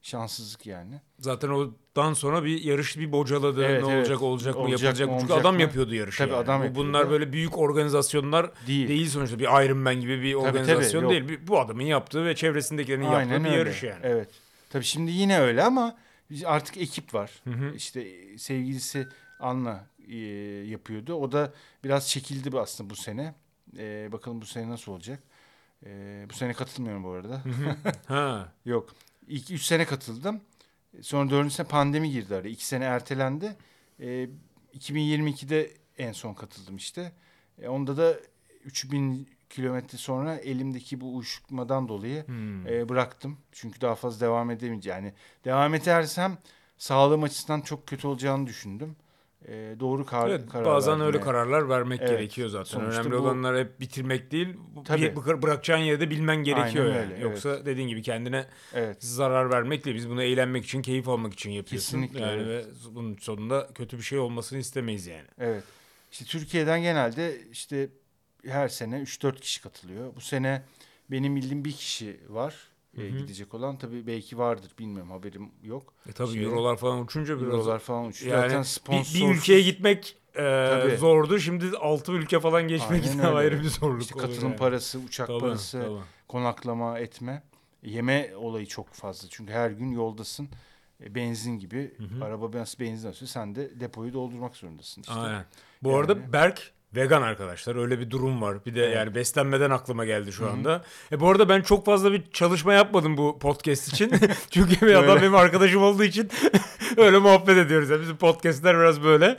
Şanssızlık 0.05 0.65
yani. 0.65 1.01
Zaten 1.19 1.49
ondan 1.49 2.13
sonra 2.13 2.43
bir 2.43 2.63
yarış 2.63 2.97
bir 2.97 3.11
bocaladı. 3.11 3.65
Evet, 3.65 3.83
ne 3.83 3.91
evet. 3.93 3.99
olacak 3.99 4.21
olacak 4.21 4.55
mı 4.55 4.61
Olacak 4.61 4.81
yapılacak 4.81 5.09
mı? 5.09 5.17
Çünkü 5.19 5.33
adam 5.33 5.55
mı? 5.55 5.61
yapıyordu 5.61 5.95
yarışı 5.95 6.17
Tabii 6.17 6.31
yani. 6.31 6.39
adam 6.43 6.63
yapıyordu. 6.63 6.87
Bunlar 6.89 7.09
böyle 7.09 7.33
büyük 7.33 7.57
organizasyonlar 7.57 8.51
Değil. 8.67 8.87
değil 8.87 9.09
sonuçta. 9.09 9.39
Bir 9.39 9.65
Iron 9.65 9.77
Man 9.77 9.95
gibi 9.95 10.21
bir 10.21 10.33
tabii, 10.33 10.37
organizasyon 10.47 11.01
yok. 11.01 11.11
değil. 11.11 11.27
Bir- 11.29 11.47
Bu 11.47 11.59
adamın 11.59 11.83
yaptığı 11.83 12.25
ve 12.25 12.35
çevresindekilerin 12.35 13.01
Aynen 13.01 13.29
yaptığı 13.29 13.43
bir 13.45 13.49
öyle. 13.49 13.59
yarış 13.59 13.83
yani. 13.83 13.99
Evet. 14.03 14.29
Tabii 14.69 14.83
şimdi 14.83 15.11
yine 15.11 15.39
öyle 15.39 15.63
ama 15.63 15.97
artık 16.45 16.77
ekip 16.77 17.13
var. 17.13 17.31
Hı 17.43 17.49
hı. 17.49 17.75
İşte 17.75 18.01
e, 18.01 18.37
sevgilisi 18.37 19.07
Anna 19.39 19.87
e, 20.07 20.15
yapıyordu. 20.65 21.13
O 21.13 21.31
da 21.31 21.53
biraz 21.83 22.09
çekildi 22.09 22.59
aslında 22.59 22.89
bu 22.89 22.95
sene. 22.95 23.35
E, 23.77 24.11
bakalım 24.11 24.41
bu 24.41 24.45
sene 24.45 24.69
nasıl 24.69 24.91
olacak. 24.91 25.19
E, 25.85 26.25
bu 26.29 26.33
sene 26.33 26.53
katılmıyorum 26.53 27.03
bu 27.03 27.09
arada. 27.11 27.41
Hı 27.45 27.49
hı. 27.49 27.75
ha. 28.13 28.53
Yok. 28.65 28.89
İlk 29.27 29.51
üç 29.51 29.61
sene 29.63 29.85
katıldım. 29.85 30.41
Sonra 31.01 31.29
dördüncü 31.29 31.53
sene 31.55 31.67
pandemi 31.67 32.11
girdi 32.11 32.35
araya. 32.35 32.49
İki 32.49 32.65
sene 32.65 32.83
ertelendi. 32.85 33.55
E, 33.99 34.29
2022'de 34.73 35.71
en 35.97 36.11
son 36.11 36.33
katıldım 36.33 36.75
işte. 36.75 37.11
E, 37.61 37.67
onda 37.67 37.97
da 37.97 38.15
3000 38.63 39.29
kilometre 39.49 39.97
sonra 39.97 40.35
elimdeki 40.35 41.01
bu 41.01 41.15
uyuşmadan 41.15 41.87
dolayı 41.87 42.27
Hmm. 42.27 42.67
e, 42.67 42.89
bıraktım. 42.89 43.37
Çünkü 43.51 43.81
daha 43.81 43.95
fazla 43.95 44.25
devam 44.25 44.51
edemeyeceğim. 44.51 45.03
Yani 45.03 45.13
devam 45.45 45.73
edersem 45.73 46.37
sağlığım 46.77 47.23
açısından 47.23 47.61
çok 47.61 47.87
kötü 47.87 48.07
olacağını 48.07 48.47
düşündüm. 48.47 48.95
E, 49.47 49.75
doğru 49.79 50.05
kar, 50.05 50.29
Evet, 50.29 50.49
karar 50.49 50.65
bazen 50.65 50.93
verdim 50.93 51.05
öyle 51.07 51.17
yani. 51.17 51.25
kararlar 51.25 51.69
vermek 51.69 51.99
Evet, 51.99 52.09
gerekiyor 52.09 52.49
zaten. 52.49 52.63
sonuçta 52.79 53.01
Önemli 53.01 53.13
bu- 53.15 53.21
olanlar 53.21 53.57
hep 53.57 53.79
bitirmek 53.79 54.31
değil. 54.31 54.47
Tabii. 54.85 55.01
bir- 55.01 55.15
bıra- 55.15 55.41
bırakacağın 55.41 55.79
yerde 55.79 56.09
bilmen 56.09 56.35
gerekiyor 56.43 56.85
Aynen 56.85 56.95
yani. 57.01 57.13
öyle, 57.13 57.23
Yoksa 57.23 57.65
dediğin 57.65 57.87
gibi 57.87 58.01
kendine 58.01 58.45
Evet. 58.73 59.03
zarar 59.03 59.49
vermek 59.51 59.85
değil. 59.85 59.95
Biz 59.95 60.09
bunu 60.09 60.23
eğlenmek 60.23 60.63
için, 60.65 60.81
keyif 60.81 61.09
almak 61.09 61.33
için 61.33 61.51
yapıyorsun. 61.51 62.01
Kesinlikle, 62.01 62.25
Yani 62.25 62.41
evet. 62.41 62.65
ve 62.65 62.95
bunun 62.95 63.17
sonunda 63.17 63.69
kötü 63.75 63.97
bir 63.97 64.03
şey 64.03 64.19
olmasını 64.19 64.59
istemeyiz 64.59 65.07
yani. 65.07 65.27
Evet. 65.39 65.63
İşte 66.11 66.25
Türkiye'den 66.25 66.81
genelde 66.81 67.41
işte 67.51 67.89
her 68.47 68.67
sene 68.67 68.99
3-4 68.99 69.39
kişi 69.41 69.61
katılıyor. 69.61 70.15
Bu 70.15 70.21
sene 70.21 70.61
benim 71.11 71.35
bildiğim 71.35 71.65
bir 71.65 71.71
kişi 71.71 72.19
var 72.29 72.55
e, 72.97 73.09
gidecek 73.09 73.53
olan. 73.53 73.77
Tabii 73.77 74.07
belki 74.07 74.37
vardır 74.37 74.71
bilmiyorum 74.79 75.11
haberim 75.11 75.51
yok. 75.63 75.93
E 76.09 76.11
tabii 76.11 76.33
Şey, 76.33 76.43
eurolar 76.43 76.77
falan 76.77 77.01
uçunca 77.01 77.39
biraz 77.41 77.53
Eurolar 77.53 77.79
falan 77.79 78.05
uçuyor. 78.05 78.35
yani 78.37 78.43
Zaten 78.43 78.61
bir, 78.61 78.67
sponsor 78.67 79.19
bir 79.19 79.35
ülkeye 79.35 79.61
gitmek 79.61 80.17
e, 80.35 80.67
Tabii. 80.71 80.97
zordu. 80.97 81.39
Şimdi 81.39 81.77
6 81.77 82.11
ülke 82.11 82.39
falan 82.39 82.67
geçmek 82.67 83.03
Aynen 83.05 83.23
ayrı 83.35 83.59
bir 83.63 83.69
zorluk 83.69 84.01
işte 84.01 84.15
katılım 84.19 84.47
yani. 84.49 84.57
parası, 84.57 84.99
uçak 84.99 85.27
Tabii, 85.27 85.39
parası, 85.39 85.79
tabii. 85.81 85.99
konaklama, 86.27 86.99
etme. 86.99 87.43
Yeme 87.83 88.31
olayı 88.35 88.65
çok 88.65 88.89
fazla. 88.93 89.27
Çünkü 89.31 89.53
her 89.53 89.71
gün 89.71 89.91
yoldasın. 89.91 90.49
E, 91.03 91.15
benzin 91.15 91.59
gibi. 91.59 91.93
Hı 91.97 92.03
hı. 92.03 92.25
Araba 92.25 92.51
nasıl 92.59 92.79
benzin 92.79 93.07
alıyor 93.07 93.27
sen 93.27 93.55
de 93.55 93.79
depoyu 93.79 94.13
doldurmak 94.13 94.55
zorundasın 94.55 95.01
işte. 95.01 95.13
Aynen. 95.13 95.45
Bu 95.83 95.89
Yani- 95.89 95.99
arada 95.99 96.33
Berk 96.33 96.71
vegan 96.95 97.21
arkadaşlar. 97.21 97.75
Öyle 97.75 97.99
bir 97.99 98.09
durum 98.09 98.41
var. 98.41 98.65
Bir 98.65 98.75
de 98.75 98.81
yani 98.81 99.15
beslenmeden 99.15 99.69
aklıma 99.69 100.05
geldi 100.05 100.31
şu 100.31 100.49
anda. 100.49 100.83
E 101.11 101.19
bu 101.19 101.29
arada 101.29 101.49
ben 101.49 101.61
çok 101.61 101.85
fazla 101.85 102.11
bir 102.11 102.23
çalışma 102.31 102.73
yapmadım 102.73 103.17
bu 103.17 103.39
podcast 103.39 103.93
için. 103.93 104.11
Çünkü 104.49 104.87
bir 104.87 104.93
adam 104.93 105.21
benim 105.21 105.35
arkadaşım 105.35 105.83
olduğu 105.83 106.03
için 106.03 106.29
öyle 106.97 107.17
muhabbet 107.17 107.57
ediyoruz. 107.57 107.89
Yani 107.89 108.01
bizim 108.01 108.17
podcastler 108.17 108.79
biraz 108.79 109.03
böyle. 109.03 109.37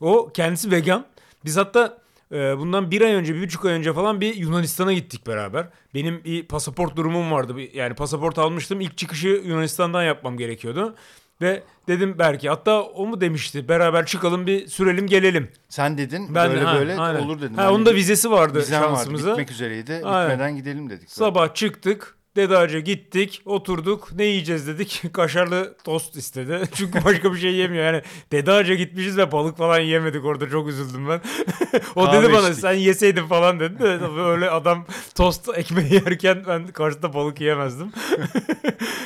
O 0.00 0.30
kendisi 0.34 0.70
vegan. 0.70 1.06
Biz 1.44 1.56
hatta 1.56 1.98
e, 2.32 2.58
bundan 2.58 2.90
bir 2.90 3.00
ay 3.00 3.12
önce, 3.12 3.34
bir 3.34 3.42
buçuk 3.42 3.64
ay 3.64 3.72
önce 3.72 3.92
falan 3.92 4.20
bir 4.20 4.34
Yunanistan'a 4.34 4.92
gittik 4.92 5.26
beraber. 5.26 5.66
Benim 5.94 6.24
bir 6.24 6.42
pasaport 6.42 6.96
durumum 6.96 7.32
vardı. 7.32 7.54
Yani 7.74 7.94
pasaport 7.94 8.38
almıştım. 8.38 8.80
İlk 8.80 8.98
çıkışı 8.98 9.28
Yunanistan'dan 9.28 10.02
yapmam 10.02 10.38
gerekiyordu. 10.38 10.94
Ve 11.40 11.62
dedim 11.88 12.14
belki 12.18 12.48
hatta 12.48 12.82
o 12.82 13.06
mu 13.06 13.20
demişti 13.20 13.68
beraber 13.68 14.06
çıkalım 14.06 14.46
bir 14.46 14.66
sürelim 14.66 15.06
gelelim. 15.06 15.48
Sen 15.68 15.98
dedin 15.98 16.34
Ben 16.34 16.50
böyle 16.50 16.64
ha, 16.64 16.74
böyle 16.78 16.96
aynen. 16.96 17.20
olur 17.20 17.40
dedim. 17.40 17.54
Ha, 17.56 17.64
Ben 17.64 17.70
onun 17.72 17.86
da 17.86 17.94
vizesi 17.94 18.30
vardı 18.30 18.58
vizem 18.58 18.82
vardı, 18.82 19.14
bitmek 19.14 19.50
üzereydi. 19.50 20.00
Aynen. 20.04 20.30
Bitmeden 20.30 20.56
gidelim 20.56 20.90
dedik. 20.90 21.10
Sabah 21.10 21.54
çıktık. 21.54 22.16
Dede 22.36 22.56
Ağaca 22.58 22.80
gittik, 22.80 23.42
oturduk. 23.44 24.12
Ne 24.12 24.24
yiyeceğiz 24.24 24.66
dedik. 24.66 25.02
Kaşarlı 25.12 25.74
tost 25.84 26.16
istedi. 26.16 26.60
Çünkü 26.74 27.04
başka 27.04 27.32
bir 27.34 27.38
şey 27.38 27.54
yemiyor. 27.54 27.84
Yani 27.84 28.02
Dede 28.32 28.52
Ağaca 28.52 28.74
gitmişiz 28.74 29.18
ve 29.18 29.32
balık 29.32 29.56
falan 29.56 29.78
yemedik 29.80 30.24
orada. 30.24 30.48
Çok 30.48 30.68
üzüldüm 30.68 31.08
ben. 31.08 31.20
o 31.94 32.04
Kahve 32.04 32.22
dedi 32.22 32.32
bana 32.32 32.48
içtik. 32.48 32.60
sen 32.62 32.72
yeseydin 32.72 33.26
falan 33.26 33.60
dedi. 33.60 33.78
de 33.78 33.98
öyle 34.20 34.50
adam 34.50 34.86
tost 35.14 35.48
ekmeği 35.58 35.94
yerken 35.94 36.44
ben 36.48 36.66
karşıda 36.66 37.14
balık 37.14 37.40
yiyemezdim. 37.40 37.92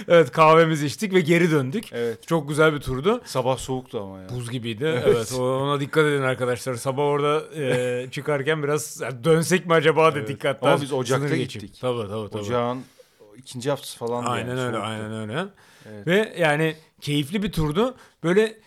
evet 0.09 0.33
kahvemizi 0.33 0.87
içtik 0.87 1.15
ve 1.15 1.21
geri 1.21 1.51
döndük. 1.51 1.85
Evet. 1.93 2.29
Çok 2.29 2.49
güzel 2.49 2.75
bir 2.75 2.81
turdu. 2.81 3.21
Sabah 3.25 3.57
soğuktu 3.59 4.01
ama 4.01 4.21
ya. 4.21 4.29
Buz 4.29 4.51
gibiydi. 4.51 5.03
Evet. 5.07 5.33
o- 5.39 5.43
ona 5.59 5.81
dikkat 5.81 6.05
edin 6.07 6.23
arkadaşlar. 6.23 6.75
Sabah 6.75 7.03
orada 7.03 7.43
e, 7.57 8.07
çıkarken 8.11 8.63
biraz 8.63 9.01
ya 9.01 9.25
dönsek 9.25 9.67
mi 9.67 9.75
acaba 9.75 10.15
dedik 10.15 10.45
hatta. 10.45 10.71
Ama 10.71 10.81
biz 10.83 10.93
Ocak'ta 10.93 11.37
gittik. 11.37 11.79
Tabii 11.81 12.09
tabii 12.09 12.31
tabii. 12.31 12.43
Ocağın 12.43 12.83
ikinci 13.37 13.71
haftası 13.71 13.99
falan. 13.99 14.25
Aynen 14.25 14.59
öyle, 14.59 14.77
aynen 14.79 15.13
öyle. 15.13 15.45
Evet. 15.89 16.07
Ve 16.07 16.35
yani 16.39 16.77
keyifli 17.01 17.43
bir 17.43 17.53
turdu. 17.53 17.97
Böyle 18.23 18.59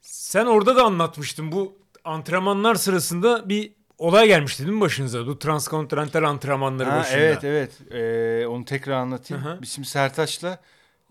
sen 0.00 0.46
orada 0.46 0.76
da 0.76 0.84
anlatmıştın 0.84 1.52
bu 1.52 1.78
antrenmanlar 2.04 2.74
sırasında 2.74 3.48
bir 3.48 3.72
olay 3.98 4.26
gelmişti 4.26 4.62
değil 4.66 4.74
mi 4.74 4.80
başınıza? 4.80 5.26
Bu 5.26 5.38
transkontinental 5.38 6.22
antrenmanları 6.22 6.90
Ha, 6.90 6.98
başında. 6.98 7.18
evet 7.18 7.44
evet 7.44 7.92
Ee, 7.92 8.46
onu 8.46 8.64
tekrar 8.64 8.92
anlatayım. 8.92 9.44
Hı 9.44 9.48
hı. 9.52 9.62
Biz 9.62 9.70
şimdi 9.70 9.88
Sertaç'la 9.88 10.60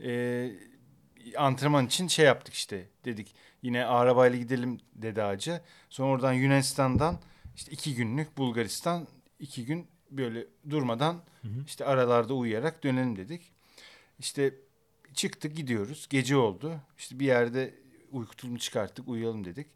e, 0.04 0.50
antrenman 1.38 1.86
için 1.86 2.08
şey 2.08 2.26
yaptık 2.26 2.54
işte 2.54 2.88
dedik. 3.06 3.36
Yine 3.62 3.86
arabayla 3.86 4.40
gidelim 4.40 4.80
dedi 4.96 5.24
Ağaca. 5.24 5.62
Sonra 5.90 6.10
oradan 6.12 6.34
Yunanistan'dan 6.34 7.20
işte 7.56 7.72
iki 7.72 7.96
günlük 7.96 8.38
Bulgaristan 8.38 9.08
iki 9.40 9.66
gün 9.66 9.88
böyle 10.12 10.46
durmadan 10.70 11.22
işte 11.68 11.86
aralarda 11.86 12.34
uyuyarak 12.34 12.84
dönelim 12.84 13.16
dedik. 13.16 13.52
İşte 14.20 14.54
çıktık 15.14 15.56
gidiyoruz. 15.56 16.08
Gece 16.10 16.38
oldu. 16.38 16.80
İşte 16.98 17.20
bir 17.20 17.26
yerde 17.26 17.74
uyku 18.12 18.36
tulumu 18.36 18.60
çıkarttık 18.60 19.08
uyuyalım 19.08 19.46
dedik. 19.46 19.68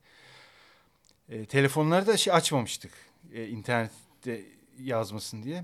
E, 1.29 1.45
telefonları 1.45 2.07
da 2.07 2.17
şey 2.17 2.33
açmamıştık. 2.33 2.91
E, 3.33 3.47
internette 3.47 4.41
yazmasın 4.79 5.43
diye. 5.43 5.63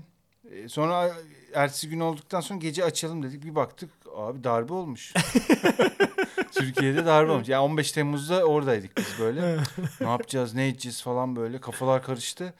E, 0.50 0.68
sonra 0.68 1.16
ertesi 1.54 1.88
gün 1.88 2.00
olduktan 2.00 2.40
sonra 2.40 2.58
gece 2.58 2.84
açalım 2.84 3.22
dedik. 3.22 3.44
Bir 3.44 3.54
baktık 3.54 3.90
abi 4.16 4.44
darbe 4.44 4.72
olmuş. 4.72 5.12
Türkiye'de 6.52 7.06
darbe 7.06 7.30
olmuş. 7.30 7.48
Yani 7.48 7.62
15 7.62 7.92
Temmuz'da 7.92 8.44
oradaydık 8.44 8.96
biz 8.96 9.18
böyle. 9.18 9.56
ne 10.00 10.08
yapacağız, 10.08 10.54
ne 10.54 10.68
edeceğiz 10.68 11.02
falan 11.02 11.36
böyle. 11.36 11.60
Kafalar 11.60 12.02
karıştı. 12.02 12.54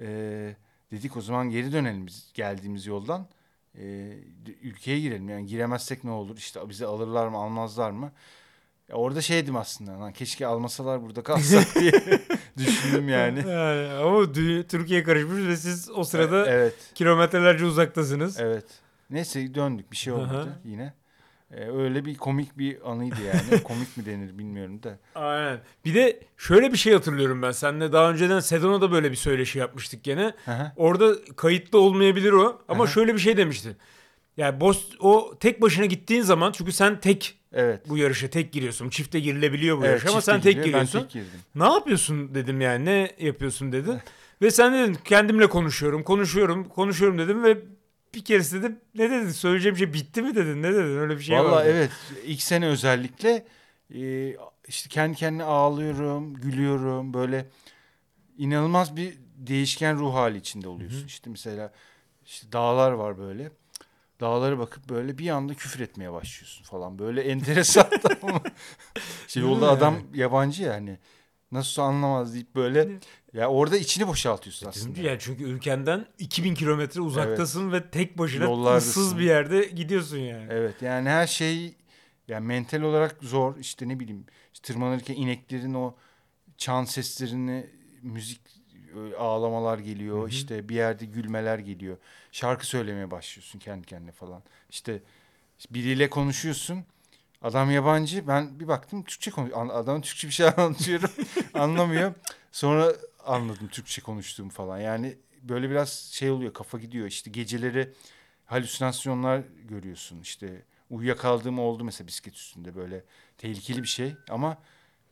E, 0.00 0.56
dedik 0.90 1.16
o 1.16 1.20
zaman 1.20 1.50
geri 1.50 1.72
dönelim 1.72 2.06
biz 2.06 2.30
geldiğimiz 2.34 2.86
yoldan. 2.86 3.26
E, 3.78 4.12
ülkeye 4.62 5.00
girelim. 5.00 5.28
Yani 5.28 5.46
giremezsek 5.46 6.04
ne 6.04 6.10
olur? 6.10 6.36
İşte 6.36 6.68
bizi 6.68 6.86
alırlar 6.86 7.28
mı, 7.28 7.36
almazlar 7.36 7.90
mı? 7.90 8.12
Ya 8.88 8.96
orada 8.96 9.20
şeydim 9.20 9.56
aslında. 9.56 10.00
Lan 10.00 10.12
keşke 10.12 10.46
almasalar 10.46 11.02
burada 11.02 11.22
kalsak 11.22 11.74
diye 11.80 11.92
düşündüm 12.56 13.08
yani. 13.08 13.38
Yani 13.38 13.88
ama 13.92 14.32
Türkiye 14.68 15.02
karışmış 15.02 15.46
ve 15.46 15.56
siz 15.56 15.90
o 15.90 16.04
sırada 16.04 16.46
Evet. 16.46 16.74
kilometrelerce 16.94 17.64
uzaktasınız. 17.64 18.40
Evet. 18.40 18.64
Neyse 19.10 19.54
döndük 19.54 19.92
bir 19.92 19.96
şey 19.96 20.12
olmadı 20.12 20.60
yine. 20.64 20.92
Ee, 21.54 21.70
öyle 21.70 22.04
bir 22.04 22.14
komik 22.14 22.58
bir 22.58 22.90
anıydı 22.90 23.16
yani. 23.26 23.62
komik 23.64 23.96
mi 23.96 24.06
denir 24.06 24.38
bilmiyorum 24.38 24.82
da. 24.82 24.98
Aynen. 25.14 25.60
Bir 25.84 25.94
de 25.94 26.20
şöyle 26.36 26.72
bir 26.72 26.76
şey 26.78 26.92
hatırlıyorum 26.92 27.42
ben. 27.42 27.50
Seninle 27.50 27.92
daha 27.92 28.10
önceden 28.10 28.40
Sedona'da 28.40 28.92
böyle 28.92 29.10
bir 29.10 29.16
söyleşi 29.16 29.58
yapmıştık 29.58 30.04
gene. 30.04 30.34
Hı. 30.44 30.72
Orada 30.76 31.14
kayıtlı 31.36 31.80
olmayabilir 31.80 32.32
o. 32.32 32.62
Ama 32.68 32.84
Aha. 32.84 32.90
şöyle 32.90 33.14
bir 33.14 33.18
şey 33.18 33.36
demiştin. 33.36 33.76
Yani 34.36 34.60
boss, 34.60 34.88
o 35.00 35.34
tek 35.40 35.62
başına 35.62 35.86
gittiğin 35.86 36.22
zaman 36.22 36.52
çünkü 36.52 36.72
sen 36.72 37.00
tek 37.00 37.38
evet. 37.52 37.88
bu 37.88 37.98
yarışa 37.98 38.28
tek 38.28 38.52
giriyorsun. 38.52 38.90
Çifte 38.90 39.20
girilebiliyor 39.20 39.78
bu 39.78 39.84
evet 39.84 39.90
yarış 39.90 40.06
ama 40.06 40.20
sen 40.20 40.40
tek 40.40 40.54
giriyor, 40.54 40.66
giriyorsun. 40.66 41.00
Ben 41.00 41.08
tek 41.08 41.12
girdim. 41.12 41.40
Ne 41.54 41.64
yapıyorsun 41.64 42.34
dedim 42.34 42.60
yani. 42.60 42.84
Ne 42.84 43.14
yapıyorsun 43.18 43.72
dedin. 43.72 43.98
ve 44.42 44.50
sen 44.50 44.72
dedin 44.74 44.98
kendimle 45.04 45.46
konuşuyorum, 45.46 46.02
konuşuyorum, 46.02 46.68
konuşuyorum 46.68 47.18
dedim 47.18 47.44
ve 47.44 47.58
bir 48.14 48.24
keresi 48.24 48.58
dedim 48.62 48.80
ne 48.94 49.10
dedin 49.10 49.30
söyleyeceğim 49.30 49.76
şey 49.76 49.92
bitti 49.92 50.22
mi 50.22 50.34
dedin 50.34 50.62
ne 50.62 50.72
dedin 50.74 50.98
öyle 50.98 51.18
bir 51.18 51.22
şey 51.22 51.38
Vallahi 51.38 51.52
vardı. 51.52 51.68
evet. 51.70 51.90
ilk 52.24 52.42
sene 52.42 52.66
özellikle 52.66 53.46
e, 53.94 54.36
işte 54.68 54.88
kendi 54.88 55.16
kendine 55.16 55.44
ağlıyorum, 55.44 56.34
gülüyorum. 56.34 57.14
Böyle 57.14 57.46
inanılmaz 58.38 58.96
bir 58.96 59.18
değişken 59.36 59.98
ruh 59.98 60.14
hali 60.14 60.38
içinde 60.38 60.68
oluyorsun. 60.68 61.06
İşte 61.06 61.30
mesela 61.30 61.72
işte 62.26 62.52
dağlar 62.52 62.92
var 62.92 63.18
böyle. 63.18 63.50
Dağlara 64.20 64.58
bakıp 64.58 64.88
böyle 64.88 65.18
bir 65.18 65.30
anda 65.30 65.54
küfür 65.54 65.80
etmeye 65.80 66.12
başlıyorsun 66.12 66.64
falan. 66.64 66.98
Böyle 66.98 67.22
enteresan 67.22 67.86
ama 68.22 68.40
şey 69.26 69.42
yolda 69.42 69.70
adam 69.70 69.96
yabancı 70.14 70.62
yani. 70.62 70.98
Nasıl 71.52 71.82
anlamaz 71.82 72.34
deyip 72.34 72.54
böyle 72.54 72.88
ya 73.32 73.48
orada 73.48 73.76
içini 73.76 74.08
boşaltıyorsun 74.08 74.68
Dedim 74.68 74.80
aslında. 74.82 75.08
yani 75.08 75.18
çünkü 75.20 75.44
ülkenden 75.44 76.06
2000 76.18 76.54
kilometre 76.54 77.00
uzaktasın 77.00 77.72
ve 77.72 77.90
tek 77.90 78.18
başına 78.18 78.76
ıssız 78.76 79.18
bir 79.18 79.24
yerde 79.24 79.64
gidiyorsun 79.64 80.18
yani. 80.18 80.46
Evet 80.50 80.82
yani 80.82 81.08
her 81.08 81.26
şey 81.26 81.74
yani 82.28 82.46
mental 82.46 82.82
olarak 82.82 83.16
zor 83.22 83.56
işte 83.56 83.88
ne 83.88 84.00
bileyim 84.00 84.24
işte 84.54 84.66
tırmanırken 84.66 85.14
ineklerin 85.14 85.74
o 85.74 85.94
çan 86.58 86.84
seslerini 86.84 87.66
müzik 88.02 88.40
ağlamalar 89.18 89.78
geliyor 89.78 90.18
Hı 90.18 90.24
hı. 90.24 90.28
işte 90.28 90.68
bir 90.68 90.74
yerde 90.74 91.04
gülmeler 91.04 91.58
geliyor 91.58 91.96
şarkı 92.32 92.66
söylemeye 92.66 93.10
başlıyorsun 93.10 93.58
kendi 93.58 93.86
kendine 93.86 94.12
falan 94.12 94.42
işte 94.70 95.02
biriyle 95.70 96.10
konuşuyorsun 96.10 96.84
adam 97.42 97.70
yabancı 97.70 98.28
ben 98.28 98.60
bir 98.60 98.68
baktım 98.68 99.02
Türkçe 99.02 99.30
konuş 99.30 99.52
an- 99.54 99.68
adama 99.68 100.00
Türkçe 100.00 100.28
bir 100.28 100.32
şey 100.32 100.46
anlatıyorum 100.56 101.10
anlamıyor. 101.54 102.14
Sonra 102.52 102.92
anladım 103.26 103.68
Türkçe 103.68 104.02
konuştuğum 104.02 104.48
falan. 104.48 104.78
Yani 104.78 105.16
böyle 105.42 105.70
biraz 105.70 105.90
şey 105.92 106.30
oluyor 106.30 106.52
kafa 106.52 106.78
gidiyor. 106.78 107.06
İşte 107.06 107.30
geceleri 107.30 107.92
halüsinasyonlar 108.46 109.42
görüyorsun. 109.68 110.20
İşte 110.20 110.62
uyuyakaldığım 110.90 111.58
oldu 111.58 111.84
mesela 111.84 112.06
bisiklet 112.06 112.34
üstünde 112.34 112.76
böyle 112.76 113.04
tehlikeli 113.38 113.82
bir 113.82 113.88
şey. 113.88 114.14
Ama 114.30 114.58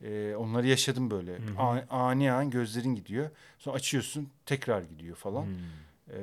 e, 0.01 0.35
onları 0.35 0.67
yaşadım 0.67 1.11
böyle. 1.11 1.35
Hı 1.35 1.85
ani 1.89 2.31
an 2.31 2.49
gözlerin 2.49 2.95
gidiyor. 2.95 3.29
Sonra 3.59 3.75
açıyorsun 3.75 4.29
tekrar 4.45 4.81
gidiyor 4.81 5.15
falan. 5.15 5.45
Hmm. 5.45 5.55
E, 6.13 6.21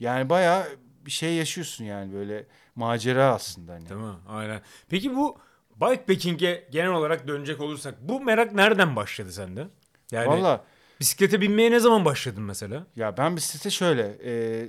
yani 0.00 0.28
bayağı 0.28 0.68
bir 1.06 1.10
şey 1.10 1.34
yaşıyorsun 1.34 1.84
yani 1.84 2.12
böyle 2.12 2.46
macera 2.74 3.34
aslında 3.34 3.72
hani. 3.72 3.88
Değil 3.88 4.00
mi? 4.00 4.14
Aynen. 4.28 4.60
Peki 4.88 5.16
bu 5.16 5.38
bikepacking'e 5.80 6.68
genel 6.70 6.90
olarak 6.90 7.28
dönecek 7.28 7.60
olursak 7.60 7.94
bu 8.00 8.20
merak 8.20 8.52
nereden 8.54 8.96
başladı 8.96 9.32
sende? 9.32 9.68
Yani 10.10 10.28
Valla 10.28 10.64
bisiklete 11.00 11.40
binmeye 11.40 11.70
ne 11.70 11.80
zaman 11.80 12.04
başladın 12.04 12.42
mesela? 12.42 12.86
ya 12.96 13.16
ben 13.16 13.36
bisiklete 13.36 13.70
şöyle 13.70 14.18
e, 14.24 14.68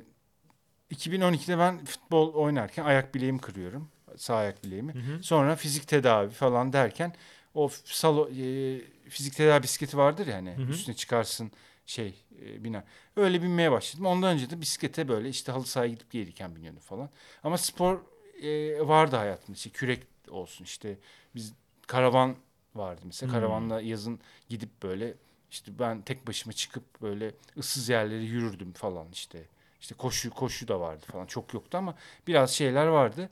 2012'de 0.90 1.58
ben 1.60 1.86
futbol 1.86 2.34
oynarken 2.34 2.84
ayak 2.86 3.16
bileğimi 3.16 3.40
kırıyorum 3.42 3.90
sağ 4.18 4.36
ayak 4.36 4.64
bileğimi 4.64 4.94
Hı 4.94 5.00
hı. 5.00 5.24
Sonra 5.24 5.56
fizik 5.56 5.88
tedavi 5.88 6.30
falan 6.30 6.74
derken 6.74 7.14
o 7.54 7.70
salo 7.86 8.30
e, 8.30 8.82
fizik 9.10 9.36
tedavi 9.36 9.64
bisikleti 9.64 9.98
vardır 9.98 10.28
ya 10.28 10.36
hani 10.36 10.58
Hı 10.58 10.62
hı. 10.62 10.70
üstüne 10.72 10.96
çıkarsın 10.96 11.52
şey 11.86 12.16
e, 12.46 12.64
bina. 12.64 12.84
Öyle 13.16 13.42
binmeye 13.42 13.72
başladım. 13.72 14.06
Ondan 14.06 14.34
önce 14.34 14.50
de 14.50 14.62
bisiklete 14.62 15.08
böyle 15.08 15.30
işte 15.30 15.52
halı 15.52 15.66
sahaya 15.66 15.92
gidip 15.92 16.12
gelirken 16.12 16.56
biniyordum 16.56 16.82
falan. 16.82 17.10
Ama 17.44 17.58
spor 17.58 18.00
e, 18.42 18.80
vardı 18.88 19.16
hayatımda. 19.16 19.56
İşte 19.58 19.70
kürek 19.70 20.04
olsun 20.30 20.64
işte 20.64 20.98
biz 21.36 21.54
karavan 21.88 22.36
vardı 22.76 23.02
mesela. 23.06 23.32
Hmm. 23.32 23.40
Karavanla 23.40 23.82
yazın 23.82 24.20
gidip 24.50 24.84
böyle 24.84 25.14
işte 25.52 25.72
ben 25.80 26.02
tek 26.02 26.28
başıma 26.28 26.54
çıkıp 26.54 27.02
böyle 27.02 27.32
ıssız 27.58 27.90
yerleri 27.90 28.26
yürürdüm 28.26 28.74
falan 28.74 29.08
işte. 29.12 29.46
İşte 29.82 29.96
koşu 29.96 30.30
koşu 30.30 30.68
da 30.68 30.80
vardı 30.80 31.06
falan. 31.12 31.26
Çok 31.26 31.54
yoktu 31.54 31.78
ama 31.78 31.96
biraz 32.28 32.52
şeyler 32.52 32.88
vardı. 32.88 33.30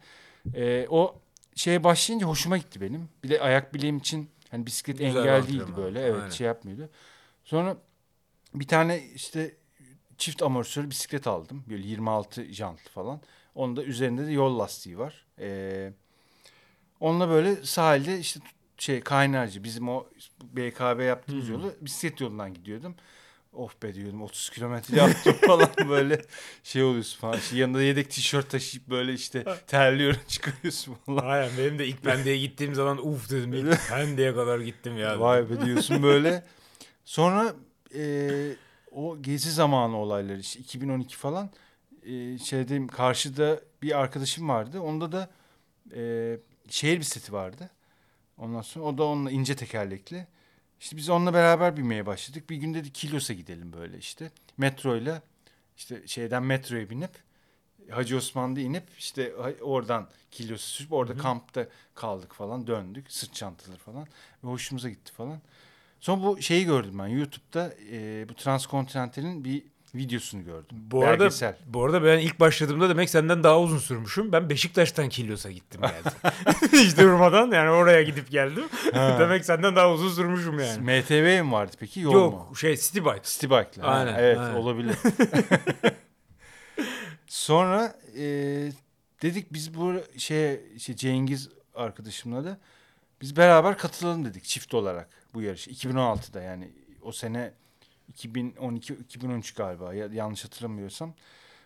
E, 0.55 0.87
o 0.89 1.15
şeye 1.55 1.83
başlayınca 1.83 2.27
hoşuma 2.27 2.57
gitti 2.57 2.81
benim. 2.81 3.09
Bir 3.23 3.29
de 3.29 3.41
ayak 3.41 3.73
bileğim 3.73 3.97
için 3.97 4.29
hani 4.49 4.65
bisiklet 4.65 4.97
Güzel 4.97 5.15
engel 5.15 5.47
değildi 5.47 5.71
böyle. 5.77 6.01
Evet 6.01 6.19
Aynen. 6.19 6.29
şey 6.29 6.47
yapmıyordu. 6.47 6.89
Sonra 7.43 7.77
bir 8.53 8.67
tane 8.67 9.03
işte 9.15 9.55
çift 10.17 10.43
amortisör 10.43 10.89
bisiklet 10.89 11.27
aldım. 11.27 11.63
Böyle 11.69 11.87
26 11.87 12.53
jantlı 12.53 12.91
falan. 12.91 13.21
Onun 13.55 13.75
da 13.75 13.83
üzerinde 13.83 14.27
de 14.27 14.31
yol 14.31 14.59
lastiği 14.59 14.97
var. 14.97 15.25
Ee, 15.39 15.93
onunla 16.99 17.29
böyle 17.29 17.55
sahilde 17.55 18.19
işte 18.19 18.39
şey 18.77 19.01
kaynarcı 19.01 19.63
bizim 19.63 19.89
o 19.89 20.05
BKB 20.43 21.01
yaptığımız 21.01 21.47
hı. 21.47 21.51
yolu 21.51 21.73
bisiklet 21.81 22.21
yolundan 22.21 22.53
gidiyordum. 22.53 22.95
Of 23.53 23.81
be 23.83 23.93
diyordum 23.93 24.21
30 24.21 24.49
kilometre 24.49 24.97
yaptım 24.97 25.33
falan 25.47 25.69
böyle 25.89 26.21
şey 26.63 26.83
oluyorsun 26.83 27.19
falan. 27.19 27.37
İşte 27.37 27.57
yanında 27.57 27.81
yedek 27.81 28.11
tişört 28.11 28.49
taşıyıp 28.49 28.87
böyle 28.87 29.13
işte 29.13 29.45
terliyorum 29.67 30.19
çıkarıyorsun 30.27 30.93
falan. 31.05 31.25
Aynen 31.25 31.57
benim 31.57 31.79
de 31.79 31.87
ilk 31.87 32.03
Pendik'e 32.03 32.37
gittiğim 32.37 32.75
zaman 32.75 33.07
uf 33.07 33.29
dedim. 33.29 33.53
İlk 33.53 33.87
Pendik'e 33.89 34.33
kadar 34.35 34.59
gittim 34.59 34.97
ya. 34.97 35.19
Vay 35.19 35.49
be 35.49 35.65
diyorsun 35.65 36.03
böyle. 36.03 36.43
Sonra 37.05 37.55
e, 37.95 38.55
o 38.91 39.21
gezi 39.21 39.51
zamanı 39.51 39.97
olayları 39.97 40.39
işte 40.39 40.59
2012 40.59 41.17
falan 41.17 41.49
e, 42.03 42.37
şeydeyim 42.37 42.87
karşıda 42.87 43.61
bir 43.81 43.99
arkadaşım 43.99 44.49
vardı. 44.49 44.81
Onda 44.81 45.11
da 45.11 45.29
e, 45.95 46.37
şehir 46.69 46.99
bisikleti 46.99 47.33
vardı. 47.33 47.69
Ondan 48.37 48.61
sonra 48.61 48.85
o 48.85 48.97
da 48.97 49.03
onunla 49.03 49.31
ince 49.31 49.55
tekerlekli. 49.55 50.27
İşte 50.79 50.97
biz 50.97 51.09
onunla 51.09 51.33
beraber 51.33 51.77
binmeye 51.77 52.05
başladık. 52.05 52.49
Bir 52.49 52.55
gün 52.55 52.73
dedi 52.73 52.93
Kilyos'a 52.93 53.33
gidelim 53.33 53.73
böyle 53.73 53.97
işte. 53.97 54.31
Metroyla 54.57 55.21
işte 55.77 56.07
şeyden 56.07 56.43
metroya 56.43 56.89
binip 56.89 57.11
Hacı 57.89 58.17
Osman'da 58.17 58.59
inip 58.59 58.83
işte 58.97 59.35
oradan 59.61 60.09
Kilyos'a 60.31 60.65
sürüp 60.67 60.93
orada 60.93 61.13
hı. 61.13 61.17
kampta 61.17 61.67
kaldık 61.95 62.33
falan 62.33 62.67
döndük. 62.67 63.11
Sırt 63.11 63.33
çantaları 63.33 63.77
falan. 63.77 64.07
Ve 64.43 64.47
hoşumuza 64.47 64.89
gitti 64.89 65.11
falan. 65.11 65.41
Sonra 66.01 66.23
bu 66.23 66.41
şeyi 66.41 66.65
gördüm 66.65 66.99
ben 66.99 67.07
YouTube'da 67.07 67.73
e, 67.91 68.29
bu 68.29 68.33
Transkontinental'in 68.33 69.45
bir 69.45 69.63
videosunu 69.95 70.43
gördüm. 70.45 70.77
Bu 70.91 71.03
arada, 71.03 71.19
Belgesel. 71.19 71.57
bu 71.65 71.85
arada 71.85 72.03
ben 72.03 72.19
ilk 72.19 72.39
başladığımda 72.39 72.89
demek 72.89 73.09
senden 73.09 73.43
daha 73.43 73.59
uzun 73.59 73.77
sürmüşüm. 73.77 74.31
Ben 74.31 74.49
Beşiktaş'tan 74.49 75.09
Kilyos'a 75.09 75.51
gittim 75.51 75.81
geldim. 75.81 76.11
Hiç 76.71 76.97
durmadan 76.97 77.51
yani 77.51 77.69
oraya 77.69 78.01
gidip 78.01 78.31
geldim. 78.31 78.63
Ha. 78.93 79.15
demek 79.19 79.45
senden 79.45 79.75
daha 79.75 79.91
uzun 79.91 80.09
sürmüşüm 80.09 80.59
yani. 80.59 80.81
MTV 81.01 81.43
mi 81.43 81.51
vardı 81.51 81.75
peki? 81.79 81.99
Yol 81.99 82.13
Yok 82.13 82.49
mu? 82.49 82.55
şey 82.55 82.77
City 82.77 82.99
Bike. 82.99 83.21
City 83.23 83.45
Bike'la. 83.45 83.83
Ha, 83.83 83.91
Aynen, 83.91 84.13
evet 84.19 84.37
aynen. 84.37 84.55
olabilir. 84.55 84.95
Sonra 87.27 87.95
e, 88.17 88.23
dedik 89.21 89.53
biz 89.53 89.73
bu 89.75 89.93
şeye 90.17 90.61
işte 90.75 90.95
Cengiz 90.95 91.49
arkadaşımla 91.75 92.45
da 92.45 92.59
biz 93.21 93.37
beraber 93.37 93.77
katılalım 93.77 94.25
dedik 94.25 94.43
çift 94.43 94.73
olarak 94.73 95.20
bu 95.33 95.41
yarışa. 95.41 95.71
2016'da 95.71 96.41
yani 96.41 96.71
o 97.01 97.11
sene 97.11 97.53
2012 98.07 98.93
2013 98.93 99.53
galiba 99.53 99.93
ya, 99.93 100.05
yanlış 100.13 100.45
hatırlamıyorsam. 100.45 101.13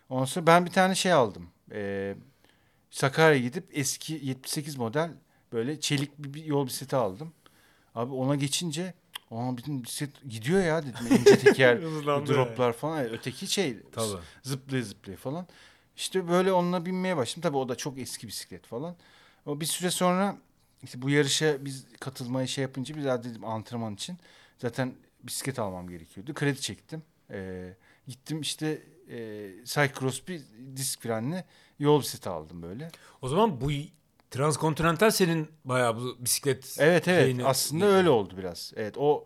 Ondan 0.08 0.24
sonra 0.24 0.46
ben 0.46 0.66
bir 0.66 0.70
tane 0.70 0.94
şey 0.94 1.12
aldım. 1.12 1.48
E, 1.72 2.14
Sakarya'ya 2.90 3.42
gidip 3.42 3.64
eski 3.72 4.20
78 4.22 4.76
model 4.76 5.10
böyle 5.52 5.80
çelik 5.80 6.18
bir, 6.18 6.34
bir 6.34 6.44
yol 6.44 6.66
bisikleti 6.66 6.96
aldım. 6.96 7.32
Abi 7.94 8.12
ona 8.12 8.34
geçince 8.34 8.94
Aa 9.30 9.56
bizim 9.56 9.84
bisiklet 9.84 10.22
gidiyor 10.28 10.62
ya 10.62 10.82
dedim. 10.82 11.06
İnce 11.20 11.38
teker, 11.38 11.82
droplar 12.26 12.72
falan. 12.72 12.96
Yani 12.96 13.08
Öteki 13.08 13.46
şey 13.46 13.76
Tabii. 13.92 14.22
zıplaya 14.42 14.82
zıplaya 14.82 15.16
falan. 15.16 15.46
İşte 15.96 16.28
böyle 16.28 16.52
onunla 16.52 16.86
binmeye 16.86 17.16
başladım. 17.16 17.42
Tabii 17.42 17.56
o 17.56 17.68
da 17.68 17.74
çok 17.74 17.98
eski 17.98 18.28
bisiklet 18.28 18.66
falan. 18.66 18.96
O 19.46 19.60
bir 19.60 19.66
süre 19.66 19.90
sonra 19.90 20.36
işte 20.82 21.02
bu 21.02 21.10
yarışa 21.10 21.64
biz 21.64 21.86
katılmayı 22.00 22.48
şey 22.48 22.62
yapınca 22.62 22.96
biraz 22.96 23.24
dedim 23.24 23.44
antrenman 23.44 23.94
için. 23.94 24.18
Zaten 24.58 24.94
bisiklet 25.22 25.58
almam 25.58 25.88
gerekiyordu. 25.88 26.34
Kredi 26.34 26.60
çektim. 26.60 27.02
Ee, 27.30 27.74
gittim 28.08 28.40
işte 28.40 28.82
e, 29.10 29.16
Cycross 29.64 30.28
bir 30.28 30.42
disk 30.76 31.02
frenli 31.02 31.44
yol 31.78 32.00
bisikleti 32.00 32.28
aldım 32.28 32.62
böyle. 32.62 32.88
O 33.22 33.28
zaman 33.28 33.60
bu 33.60 33.70
Transkontinental 34.30 35.10
senin 35.10 35.48
bayağı 35.64 35.96
bu 35.96 36.16
bisiklet 36.20 36.76
Evet 36.78 37.08
evet 37.08 37.24
şeyini- 37.26 37.44
aslında 37.44 37.86
öyle 37.86 38.10
oldu 38.10 38.34
biraz. 38.38 38.72
Evet 38.76 38.94
o 38.98 39.24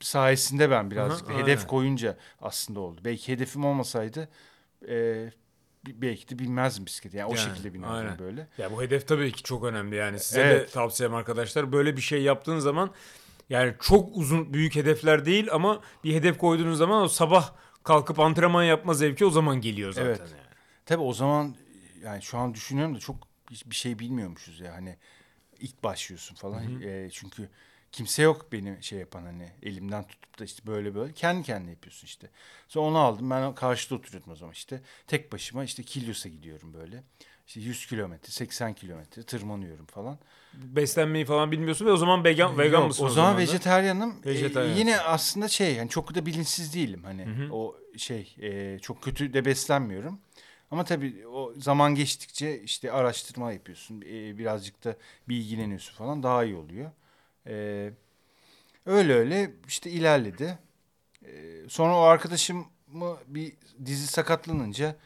sayesinde 0.00 0.70
ben 0.70 0.90
birazcık 0.90 1.30
Aha, 1.30 1.38
hedef 1.38 1.58
aynen. 1.58 1.66
koyunca 1.68 2.16
aslında 2.40 2.80
oldu. 2.80 3.00
Belki 3.04 3.32
hedefim 3.32 3.64
olmasaydı 3.64 4.28
e, 4.88 5.26
belki 5.86 6.28
de 6.28 6.38
binmezdim 6.38 6.86
bisikleti. 6.86 7.16
Yani, 7.16 7.32
o 7.32 7.36
Yani, 7.36 7.48
şekilde 7.50 7.74
binerdim 7.74 8.26
böyle. 8.26 8.48
Ya 8.58 8.72
bu 8.72 8.82
hedef 8.82 9.08
tabii 9.08 9.32
ki 9.32 9.42
çok 9.42 9.64
önemli 9.64 9.96
yani 9.96 10.18
size 10.18 10.40
de 10.40 10.44
Evet. 10.44 10.72
tavsiyem 10.72 11.14
arkadaşlar 11.14 11.72
böyle 11.72 11.96
bir 11.96 12.02
şey 12.02 12.22
yaptığın 12.22 12.58
zaman 12.58 12.90
yani 13.50 13.74
çok 13.80 14.16
uzun 14.16 14.54
büyük 14.54 14.74
hedefler 14.74 15.24
değil 15.24 15.48
ama 15.52 15.80
bir 16.04 16.14
hedef 16.14 16.38
koyduğunuz 16.38 16.78
zaman 16.78 17.02
o 17.02 17.08
sabah 17.08 17.52
kalkıp 17.84 18.18
antrenman 18.20 18.64
yapma 18.64 18.94
zevki 18.94 19.24
o 19.24 19.30
zaman 19.30 19.60
geliyor 19.60 19.92
zaten 19.92 20.08
Evet. 20.08 20.20
yani. 20.20 20.50
Tabii 20.86 21.02
o 21.02 21.12
zaman 21.12 21.56
yani 22.04 22.22
şu 22.22 22.38
an 22.38 22.54
düşünüyorum 22.54 22.94
da 22.94 22.98
çok 22.98 23.16
hiçbir 23.50 23.74
şey 23.74 23.98
bilmiyormuşuz 23.98 24.60
ya. 24.60 24.74
Hani 24.74 24.96
ilk 25.60 25.84
başlıyorsun 25.84 26.34
falan. 26.34 26.62
Hı 26.62 26.78
hı. 26.78 26.84
E, 26.84 27.10
çünkü 27.10 27.48
kimse 27.92 28.22
yok 28.22 28.52
beni 28.52 28.78
şey 28.80 28.98
yapan 28.98 29.22
hani 29.22 29.48
elimden 29.62 30.06
tutup 30.06 30.38
da 30.38 30.44
işte 30.44 30.66
böyle 30.66 30.94
böyle 30.94 31.12
kendi 31.12 31.42
kendine 31.42 31.70
yapıyorsun 31.70 32.06
işte. 32.06 32.30
Sonra 32.68 32.86
onu 32.86 32.98
aldım. 32.98 33.30
Ben 33.30 33.54
karşıda 33.54 33.94
oturuyordum 33.94 34.32
o 34.32 34.36
zaman 34.36 34.52
işte. 34.52 34.80
Tek 35.06 35.32
başıma 35.32 35.64
işte 35.64 35.82
Kilyos'a 35.82 36.28
gidiyorum 36.28 36.74
böyle. 36.74 37.02
İşte 37.46 37.60
100 37.60 37.86
kilometre, 37.86 38.32
80 38.32 38.74
kilometre 38.74 39.22
tırmanıyorum 39.22 39.86
falan. 39.86 40.18
Beslenmeyi 40.54 41.24
falan 41.24 41.52
bilmiyorsun 41.52 41.86
ve 41.86 41.90
o 41.92 41.96
zaman 41.96 42.24
vegan 42.24 42.58
vegan 42.58 42.78
Yok, 42.80 42.88
mısın 42.88 43.04
o 43.04 43.08
zaman 43.10 43.34
da? 43.34 43.38
vejetaryenim. 43.38 44.10
E, 44.24 44.28
Vejetaryen. 44.28 44.76
yine 44.76 45.00
aslında 45.00 45.48
şey 45.48 45.74
yani 45.74 45.88
çok 45.88 46.14
da 46.14 46.26
bilinçsiz 46.26 46.74
değilim 46.74 47.04
hani 47.04 47.26
Hı 47.26 47.30
hı. 47.30 47.52
o 47.54 47.76
şey 47.96 48.36
e, 48.40 48.78
çok 48.78 49.02
kötü 49.02 49.32
de 49.34 49.44
beslenmiyorum. 49.44 50.20
Ama 50.70 50.84
tabii 50.84 51.26
o 51.26 51.52
zaman 51.56 51.94
geçtikçe 51.94 52.62
işte 52.62 52.92
araştırma 52.92 53.52
yapıyorsun. 53.52 54.00
e, 54.00 54.38
birazcık 54.38 54.84
da 54.84 54.96
bilgileniyorsun 55.28 55.94
falan 55.94 56.22
daha 56.22 56.44
iyi 56.44 56.54
oluyor. 56.56 56.90
E, 57.50 57.90
öyle 58.86 59.14
öyle 59.14 59.50
işte 59.68 59.90
ilerledi. 59.90 60.58
E, 61.26 61.32
sonra 61.68 61.96
o 61.96 62.00
arkadaşımı 62.00 62.64
bir 63.26 63.52
dizi 63.84 64.06
sakatlanınca 64.06 64.96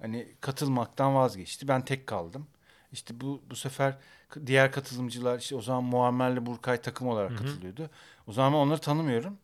hani 0.00 0.28
katılmaktan 0.40 1.14
vazgeçti. 1.14 1.68
Ben 1.68 1.84
tek 1.84 2.06
kaldım. 2.06 2.46
İşte 2.92 3.20
bu 3.20 3.42
bu 3.50 3.56
sefer 3.56 3.98
diğer 4.46 4.72
katılımcılar 4.72 5.38
işte 5.38 5.56
o 5.56 5.60
zaman 5.62 5.84
Muammer'le 5.84 6.46
Burkay 6.46 6.80
takım 6.80 7.08
olarak 7.08 7.30
Hı 7.30 7.34
hı. 7.34 7.38
katılıyordu. 7.38 7.90
O 8.26 8.32
zaman 8.32 8.52
ben 8.52 8.58
onları 8.58 8.80
tanımıyorum. 8.80 9.38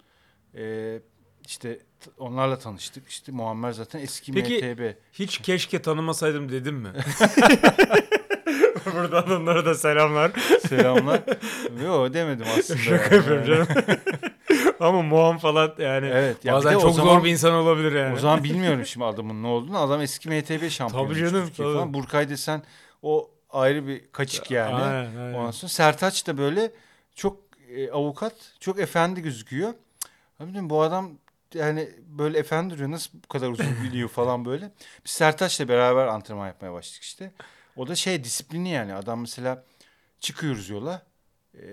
Ee, 0.54 1.00
işte 1.46 1.78
onlarla 2.18 2.58
tanıştık. 2.58 3.08
İşte 3.08 3.32
Muammer 3.32 3.72
zaten 3.72 4.00
eski 4.00 4.32
Peki- 4.32 4.56
MTB. 4.58 4.94
Hiç 5.12 5.38
keşke 5.38 5.82
tanımasaydım 5.82 6.52
dedim 6.52 6.74
mi? 6.76 6.92
Buradan 8.94 9.30
onlara 9.30 9.64
da 9.66 9.74
selamlar. 9.74 10.32
Selamlar. 10.68 11.20
Yok 11.84 12.14
demedim 12.14 12.46
aslında. 12.58 12.78
Şaka 12.82 13.14
yapıyorum 13.14 13.46
canım. 13.46 13.66
Ama 14.80 15.02
Muhan 15.02 15.38
falan 15.38 15.74
yani 15.78 16.06
Evet. 16.06 16.44
Ya 16.44 16.54
bazen 16.54 16.72
çok 16.72 16.94
zaman- 16.94 17.14
zor 17.14 17.24
bir 17.24 17.30
insan 17.30 17.52
olabilir 17.52 17.92
yani. 17.92 18.14
O 18.14 18.18
zaman 18.18 18.44
bilmiyorum 18.44 18.86
şimdi 18.86 19.06
adamın 19.06 19.42
ne 19.42 19.46
olduğunu. 19.46 19.78
Adam 19.78 20.00
eski 20.00 20.28
MTB 20.28 20.70
şampiyonu. 20.70 21.08
Tabii 21.08 21.18
canım, 21.18 21.50
tabii. 21.56 21.72
Falan. 21.74 21.94
Burkay 21.94 22.28
desen 22.28 22.62
o 23.02 23.30
ayrı 23.50 23.86
bir 23.86 24.04
kaçık 24.12 24.50
yani. 24.50 24.74
Aynen, 24.74 25.16
aynen. 25.16 25.34
Ondan 25.34 25.50
sonra 25.50 25.70
Sertaç 25.70 26.26
da 26.26 26.38
böyle 26.38 26.70
çok 27.14 27.36
e, 27.76 27.90
avukat, 27.90 28.32
çok 28.60 28.80
efendi 28.80 29.22
gözüküyor. 29.22 29.74
Abi 30.40 30.70
bu 30.70 30.82
adam 30.82 31.10
yani 31.54 31.88
böyle 32.06 32.38
efendi 32.38 32.74
duruyor. 32.74 32.90
Nasıl 32.90 33.10
bu 33.24 33.28
kadar 33.28 33.50
uzun 33.50 33.76
biliyor 33.84 34.08
falan 34.08 34.44
böyle. 34.44 34.70
Biz 35.04 35.10
Sertaç'la 35.12 35.68
beraber 35.68 36.06
antrenman 36.06 36.46
yapmaya 36.46 36.72
başladık 36.72 37.02
işte. 37.02 37.32
O 37.76 37.88
da 37.88 37.94
şey 37.94 38.24
disiplini 38.24 38.68
yani. 38.68 38.94
Adam 38.94 39.20
mesela 39.20 39.64
çıkıyoruz 40.20 40.68
yola. 40.68 41.06
E, 41.54 41.66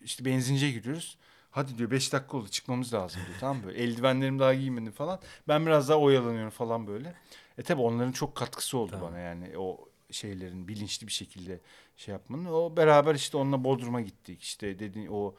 işte 0.00 0.24
benzinciye 0.24 0.70
giriyoruz. 0.72 1.18
Hadi 1.50 1.78
diyor 1.78 1.90
5 1.90 2.12
dakika 2.12 2.36
oldu 2.36 2.48
çıkmamız 2.48 2.94
lazım 2.94 3.20
diyor. 3.26 3.38
Tamam 3.40 3.62
böyle. 3.64 3.82
Eldivenlerimi 3.82 4.38
daha 4.38 4.54
giymedim 4.54 4.92
falan. 4.92 5.20
Ben 5.48 5.66
biraz 5.66 5.88
daha 5.88 5.98
oyalanıyorum 5.98 6.50
falan 6.50 6.86
böyle. 6.86 7.14
E 7.58 7.62
tabi 7.62 7.80
onların 7.82 8.12
çok 8.12 8.34
katkısı 8.34 8.78
oldu 8.78 8.90
Tamam. 8.90 9.10
bana 9.10 9.18
yani 9.18 9.58
o 9.58 9.88
şeylerin 10.10 10.68
bilinçli 10.68 11.06
bir 11.06 11.12
şekilde 11.12 11.60
şey 11.96 12.12
yapmanın. 12.12 12.44
O 12.44 12.76
beraber 12.76 13.14
işte 13.14 13.36
onunla 13.36 13.64
Bodrum'a 13.64 14.00
gittik. 14.00 14.42
İşte 14.42 14.78
dediğin 14.78 15.06
o 15.06 15.34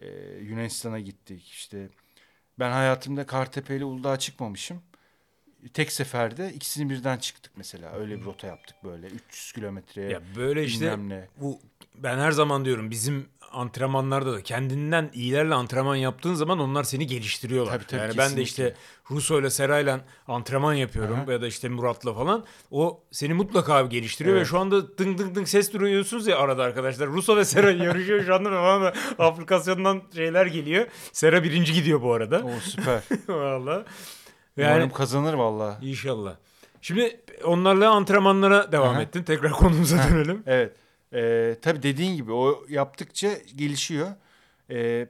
e, 0.00 0.08
Yunanistan'a 0.42 1.00
gittik. 1.00 1.48
İşte 1.48 1.88
ben 2.58 2.70
hayatımda 2.70 3.26
Kartepe 3.26 3.76
ile 3.76 3.84
Uludağ'a 3.84 4.18
çıkmamışım. 4.18 4.82
Tek 5.68 5.92
seferde 5.92 6.52
ikisini 6.52 6.90
birden 6.90 7.18
çıktık 7.18 7.52
mesela. 7.56 7.92
Öyle 7.92 8.20
bir 8.20 8.24
rota 8.24 8.46
yaptık 8.46 8.76
böyle 8.84 9.06
300 9.06 9.52
kilometreye. 9.52 10.10
Ya 10.10 10.20
böyle 10.36 10.64
işte 10.64 10.98
ne. 11.08 11.28
bu 11.40 11.60
ben 11.94 12.18
her 12.18 12.32
zaman 12.32 12.64
diyorum 12.64 12.90
bizim 12.90 13.26
antrenmanlarda 13.52 14.32
da 14.32 14.42
kendinden 14.42 15.10
iyilerle 15.14 15.54
antrenman 15.54 15.96
yaptığın 15.96 16.34
zaman 16.34 16.58
onlar 16.58 16.84
seni 16.84 17.06
geliştiriyorlar. 17.06 17.72
Tabii, 17.72 17.86
tabii, 17.86 18.00
yani 18.00 18.08
ben 18.08 18.16
de 18.16 18.42
kesinlikle. 18.42 18.42
işte 18.42 18.74
Russo 19.10 19.40
ile 19.40 19.50
Seray'la 19.50 20.00
antrenman 20.28 20.74
yapıyorum 20.74 21.20
Aha. 21.20 21.32
ya 21.32 21.40
da 21.42 21.46
işte 21.46 21.68
Murat'la 21.68 22.14
falan. 22.14 22.44
O 22.70 23.00
seni 23.10 23.34
mutlaka 23.34 23.84
bir 23.84 23.90
geliştiriyor 23.90 24.36
Evet. 24.36 24.46
ve 24.46 24.50
şu 24.50 24.58
anda 24.58 24.98
ding 24.98 25.18
ding 25.18 25.36
ding 25.36 25.46
ses 25.46 25.72
duyuyorsunuz 25.72 26.26
ya 26.26 26.38
arada 26.38 26.62
arkadaşlar. 26.62 27.08
Russo 27.08 27.36
ve 27.36 27.44
Seray 27.44 27.78
yarışıyor 27.84 28.24
şu 28.24 28.34
anda 28.34 28.52
bana 28.52 28.84
da 28.84 28.94
aplikasyondan 29.18 30.02
şeyler 30.14 30.46
geliyor. 30.46 30.86
Sera 31.12 31.44
birinci 31.44 31.72
gidiyor 31.72 32.02
bu 32.02 32.12
arada. 32.12 32.42
O 32.44 32.60
süper. 32.60 33.00
Valla. 33.28 33.84
Umarım 34.58 34.80
Yani 34.80 34.92
kazanır 34.92 35.34
valla. 35.34 35.78
inşallah. 35.82 36.36
Şimdi 36.82 37.20
onlarla 37.44 37.90
antrenmanlara 37.90 38.72
devam 38.72 38.94
Aha. 38.94 39.02
ettin. 39.02 39.22
Tekrar 39.22 39.52
konumuza 39.52 40.08
dönelim. 40.10 40.42
Evet. 40.46 40.72
Ee, 41.12 41.56
tabii 41.62 41.82
dediğin 41.82 42.16
gibi 42.16 42.32
o 42.32 42.64
yaptıkça 42.68 43.32
gelişiyor. 43.56 44.08
Ee, 44.70 45.08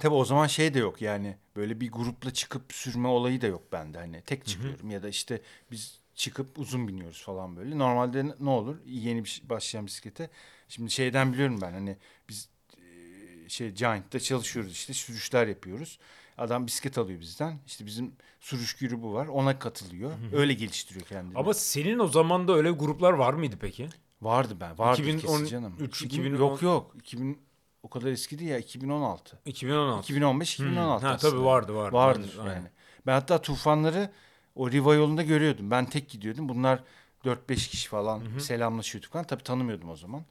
tabii 0.00 0.14
o 0.14 0.24
zaman 0.24 0.46
şey 0.46 0.74
de 0.74 0.78
yok 0.78 1.02
yani 1.02 1.36
böyle 1.56 1.80
bir 1.80 1.92
grupla 1.92 2.30
çıkıp 2.32 2.72
sürme 2.72 3.08
olayı 3.08 3.40
da 3.40 3.46
yok 3.46 3.72
bende. 3.72 3.98
Hani 3.98 4.22
tek 4.22 4.46
çıkıyorum 4.46 4.90
ya 4.90 5.02
da 5.02 5.08
işte 5.08 5.40
biz 5.70 6.00
çıkıp 6.14 6.58
uzun 6.58 6.88
biniyoruz 6.88 7.22
falan 7.22 7.56
böyle. 7.56 7.78
Normalde 7.78 8.26
ne- 8.40 8.50
olur 8.50 8.76
yeni 8.86 9.24
bir 9.24 9.42
başlayan 9.44 9.86
bisiklete. 9.86 10.30
Şimdi 10.68 10.90
şeyden 10.90 11.32
biliyorum 11.32 11.58
ben 11.62 11.72
hani 11.72 11.96
biz 12.28 12.48
e, 12.78 13.48
şey 13.48 13.70
Giant'ta 13.70 14.20
çalışıyoruz 14.20 14.72
işte 14.72 14.92
sürüşler 14.94 15.46
yapıyoruz. 15.46 15.98
Adam 16.38 16.66
bisiklet 16.66 16.98
alıyor 16.98 17.20
bizden. 17.20 17.58
İşte 17.66 17.86
bizim 17.86 18.12
sürüş 18.40 18.76
grubu 18.76 19.14
var. 19.14 19.26
Ona 19.26 19.58
katılıyor. 19.58 20.12
Öyle 20.32 20.54
geliştiriyor 20.54 21.06
kendini. 21.06 21.38
Ama 21.38 21.54
senin 21.54 21.98
o 21.98 22.06
zaman 22.08 22.48
da 22.48 22.52
öyle 22.52 22.70
gruplar 22.70 23.12
var 23.12 23.34
mıydı 23.34 23.56
peki? 23.60 23.88
Vardı 24.22 24.56
ben. 24.60 24.78
Vardı 24.78 25.02
2013, 25.02 25.22
kesin 25.22 25.46
canım. 25.46 25.74
2010 25.84 26.06
2000, 26.06 26.36
yok 26.36 26.62
yok. 26.62 26.94
2000 26.98 27.38
o 27.82 27.88
kadar 27.88 28.06
eski 28.08 28.38
değil 28.38 28.50
ya 28.50 28.58
2016. 28.58 29.38
2016. 29.46 30.02
2015 30.12 30.58
Hmm. 30.58 30.66
2016. 30.66 31.06
Ha, 31.06 31.12
aslında. 31.12 31.30
tabii 31.32 31.44
vardı 31.44 31.74
vardı. 31.74 31.94
Vardır 31.96 32.36
Aynen. 32.40 32.54
yani. 32.54 32.68
Ben 33.06 33.12
hatta 33.12 33.42
tufanları 33.42 34.10
o 34.54 34.70
Riva 34.70 34.94
yolunda 34.94 35.22
görüyordum. 35.22 35.70
Ben 35.70 35.86
tek 35.86 36.08
gidiyordum. 36.08 36.48
Bunlar 36.48 36.82
4-5 37.24 37.68
kişi 37.70 37.88
falan 37.88 38.22
selamlaşıyorduk 38.38 39.12
falan. 39.12 39.24
Tabii 39.26 39.42
tanımıyordum 39.42 39.90
o 39.90 39.96
zaman. 39.96 40.24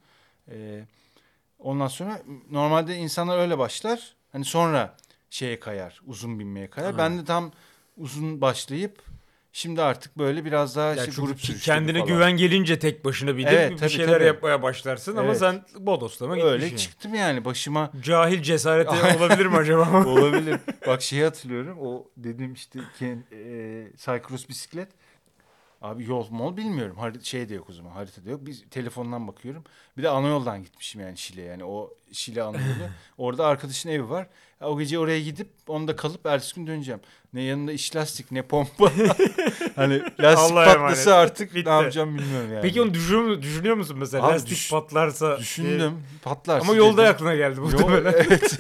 Ee, 0.52 0.86
ondan 1.60 1.88
sonra 1.88 2.22
normalde 2.52 2.96
insanlar 2.96 3.38
öyle 3.38 3.58
başlar. 3.58 4.16
Hani 4.32 4.46
sonra 4.46 4.98
şeye 5.34 5.60
kayar. 5.60 6.02
Uzun 6.08 6.40
binmeye 6.40 6.70
kayar. 6.70 6.92
Ha. 6.92 6.98
Ben 6.98 7.18
de 7.20 7.26
tam 7.26 7.52
uzun 7.98 8.42
başlayıp 8.42 9.02
şimdi 9.52 9.82
artık 9.82 10.18
böyle 10.18 10.46
biraz 10.46 10.76
daha 10.76 10.94
Ya 10.96 11.06
çünkü 11.06 11.22
grup 11.22 11.40
sürüşleri 11.42 11.60
kendine 11.66 11.98
falan. 12.00 12.08
güven 12.08 12.32
gelince 12.32 12.80
tek 12.80 13.06
başına 13.06 13.38
bir 13.38 13.46
de 13.46 13.50
Evet, 13.50 13.72
bir 13.72 13.78
tabii, 13.78 13.90
şeyler 13.90 14.14
tabii. 14.14 14.24
yapmaya 14.26 14.62
başlarsın 14.64 15.16
ama 15.18 15.28
Evet. 15.28 15.38
sen 15.40 15.66
bodoslama 15.80 16.36
gitmişsin. 16.36 16.54
Öyle 16.56 16.66
yani. 16.66 16.78
çıktım 16.78 17.14
yani 17.16 17.46
başıma 17.46 17.92
Cahil 18.02 18.42
cesareti 18.42 18.90
olabilir 19.18 19.46
mi 19.46 19.56
acaba? 19.58 20.06
Olabilir. 20.06 20.60
Bak 20.88 21.02
şeyi 21.02 21.24
hatırlıyorum. 21.24 21.78
O 21.82 22.08
dedim 22.18 22.54
işte 22.54 22.80
ken, 23.00 23.24
e, 23.32 23.88
cycross 23.98 24.50
bisiklet. 24.50 24.88
Abi 25.84 26.04
yol 26.10 26.30
mol 26.30 26.58
bilmiyorum. 26.58 26.96
Harita, 26.98 27.24
şey 27.24 27.50
de 27.50 27.54
yok 27.56 27.70
o 27.70 27.74
zaman. 27.74 27.92
Harita 27.92 28.26
da 28.26 28.30
yok. 28.30 28.40
Biz 28.44 28.64
telefondan 28.72 29.28
bakıyorum. 29.28 29.64
Bir 29.98 30.04
de 30.04 30.10
ana 30.10 30.28
yoldan 30.28 30.64
gitmişim 30.64 31.02
yani 31.02 31.18
Şile 31.18 31.42
yani. 31.42 31.64
O 31.66 31.94
Şile 32.12 32.44
ana 32.44 32.58
yolu. 32.58 32.90
Orada 33.18 33.46
arkadaşın 33.48 33.90
evi 33.90 34.10
var. 34.10 34.28
O 34.62 34.80
gece 34.80 35.00
oraya 35.00 35.22
gidip 35.22 35.48
onda 35.68 35.96
kalıp 35.96 36.26
ertesi 36.26 36.56
gün 36.56 36.68
döneceğim. 36.68 37.02
Ne 37.34 37.42
yanında 37.42 37.72
iç 37.72 37.96
lastik 37.96 38.32
ne 38.32 38.42
pompa. 38.42 38.92
hani 39.76 40.02
lastik 40.20 40.52
Allah'a 40.52 40.64
emanet. 40.66 40.80
patlasa 40.90 41.16
artık 41.16 41.56
Bitti. 41.56 41.70
ne 41.70 41.74
yapacağım 41.74 42.18
bilmiyorum 42.18 42.50
yani. 42.54 42.62
Peki 42.62 42.82
onu 42.82 42.94
düşünüyor, 42.94 43.42
düşünüyor 43.42 43.76
musun 43.76 43.98
mesela? 44.00 44.26
Abi 44.28 44.34
Lastik 44.34 44.52
düş- 44.52 44.72
patlarsa. 44.72 45.38
Düşündüm. 45.40 45.78
diye. 45.80 45.90
Patlarsa 46.24 46.66
Ama 46.68 46.76
yolda 46.76 47.02
dedim. 47.02 47.14
aklına 47.14 47.36
geldi 47.36 47.60
Yol- 47.60 47.64
muhtemelen. 47.64 48.14
evet. 48.14 48.58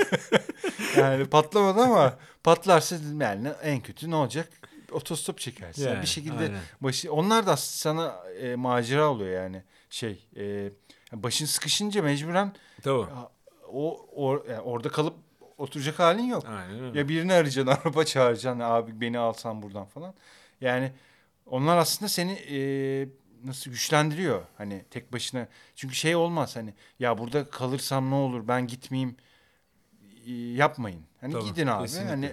yani 0.97 1.25
patlamadı 1.25 1.81
ama 1.81 2.17
patlarsa 2.43 2.95
dedim 2.99 3.21
yani 3.21 3.47
en 3.63 3.79
kötü 3.81 4.11
ne 4.11 4.15
olacak? 4.15 4.49
Otostop 4.93 5.39
çekersin. 5.39 5.87
Yani, 5.87 6.01
bir 6.01 6.07
şekilde 6.07 6.43
aynen. 6.43 6.61
başı 6.81 7.13
onlar 7.13 7.47
da 7.47 7.57
sana 7.57 8.23
e, 8.41 8.55
macera 8.55 9.09
oluyor 9.09 9.43
yani. 9.43 9.63
Şey 9.89 10.27
e, 10.37 10.71
başın 11.13 11.45
sıkışınca 11.45 12.01
mecburen 12.01 12.53
Tabii. 12.83 13.05
o, 13.71 14.07
o 14.15 14.43
yani 14.49 14.59
orada 14.59 14.89
kalıp 14.89 15.15
oturacak 15.57 15.99
halin 15.99 16.23
yok. 16.23 16.45
Aynen 16.47 16.83
öyle. 16.83 16.99
Ya 16.99 17.09
birini 17.09 17.33
arayacaksın, 17.33 17.71
araba 17.85 18.05
çağıracaksın. 18.05 18.59
Abi 18.59 19.01
beni 19.01 19.19
alsan 19.19 19.61
buradan 19.61 19.85
falan. 19.85 20.13
Yani 20.61 20.91
onlar 21.45 21.77
aslında 21.77 22.09
seni 22.09 22.31
e, 22.31 22.57
nasıl 23.43 23.71
güçlendiriyor. 23.71 24.45
Hani 24.57 24.85
tek 24.91 25.13
başına. 25.13 25.47
Çünkü 25.75 25.95
şey 25.95 26.15
olmaz 26.15 26.55
hani 26.55 26.73
ya 26.99 27.17
burada 27.17 27.49
kalırsam 27.49 28.11
ne 28.11 28.15
olur 28.15 28.47
ben 28.47 28.67
gitmeyeyim 28.67 29.15
e, 30.27 30.31
yapmayın. 30.33 31.01
Hani 31.21 31.33
Tabii, 31.33 31.45
gidin 31.45 31.67
abi. 31.67 31.83
kesinlikle. 31.83 32.09
Hani 32.09 32.31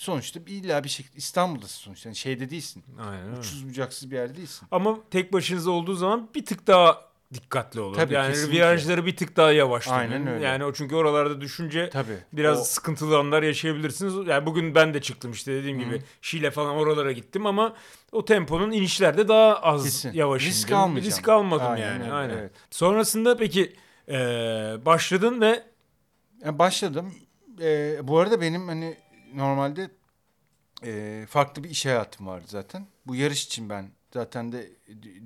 sonuçta 0.00 0.40
illa 0.46 0.84
bir 0.84 0.88
şekilde 0.88 1.16
İstanbul'dasın 1.16 1.80
sonuçta. 1.80 2.08
Hani 2.08 2.16
şeyde 2.16 2.50
değilsin. 2.50 2.84
Aynen. 3.10 3.32
Uçsuz 3.38 3.68
bucaksız 3.68 4.10
bir 4.10 4.16
yerde 4.16 4.36
değilsin. 4.36 4.68
Ama 4.70 4.98
tek 5.10 5.32
başınıza 5.32 5.70
olduğu 5.70 5.94
zaman 5.94 6.28
bir 6.34 6.44
tık 6.46 6.66
daha 6.66 7.10
dikkatli 7.34 7.80
olun. 7.80 7.94
Tabii, 7.94 8.14
yani 8.14 8.28
kesinlikle. 8.32 8.56
virajları 8.58 9.06
bir 9.06 9.16
tık 9.16 9.36
daha 9.36 9.52
yavaşlayın. 9.52 9.98
Aynen 10.12 10.26
öyle. 10.26 10.44
Yani 10.46 10.64
o 10.64 10.72
çünkü 10.72 10.94
oralarda 10.94 11.40
düşünce 11.40 11.90
Tabii. 11.90 12.18
biraz 12.32 12.60
O- 12.60 12.64
sıkıntılı 12.64 13.18
anlar 13.18 13.42
yaşayabilirsiniz. 13.42 14.14
Yani 14.28 14.46
bugün 14.46 14.74
ben 14.74 14.94
de 14.94 15.00
çıktım 15.02 15.32
işte 15.32 15.54
dediğim 15.54 15.78
Hı. 15.80 15.84
gibi 15.84 16.02
Şile 16.22 16.50
falan 16.50 16.76
oralara 16.76 17.12
gittim 17.12 17.46
ama 17.46 17.74
o 18.12 18.24
temponun 18.24 18.70
inişlerde 18.70 19.28
daha 19.28 19.56
az 19.56 19.84
Kesin. 19.84 20.12
yavaş 20.12 20.42
Risk 20.46 20.64
indim. 20.68 20.76
almayacağım. 20.78 21.06
Risk 21.16 21.28
almadım 21.28 21.66
Aynen 21.70 21.86
yani. 21.86 22.02
öyle, 22.02 22.12
Aynen. 22.12 22.36
evet. 22.38 22.52
Sonrasında 22.70 23.36
peki 23.36 23.76
eee, 24.08 24.16
başladın 24.86 25.40
ve 25.40 25.62
Yani 26.44 26.58
başladım. 26.58 27.14
Ee, 27.60 27.98
bu 28.02 28.18
arada 28.18 28.40
benim 28.40 28.68
hani 28.68 28.96
normalde 29.34 29.90
e, 30.84 31.26
farklı 31.28 31.64
bir 31.64 31.70
iş 31.70 31.86
hayatım 31.86 32.26
vardı 32.26 32.44
zaten. 32.48 32.86
Bu 33.06 33.14
yarış 33.14 33.44
için 33.44 33.68
ben 33.68 33.90
zaten 34.12 34.52
de 34.52 34.70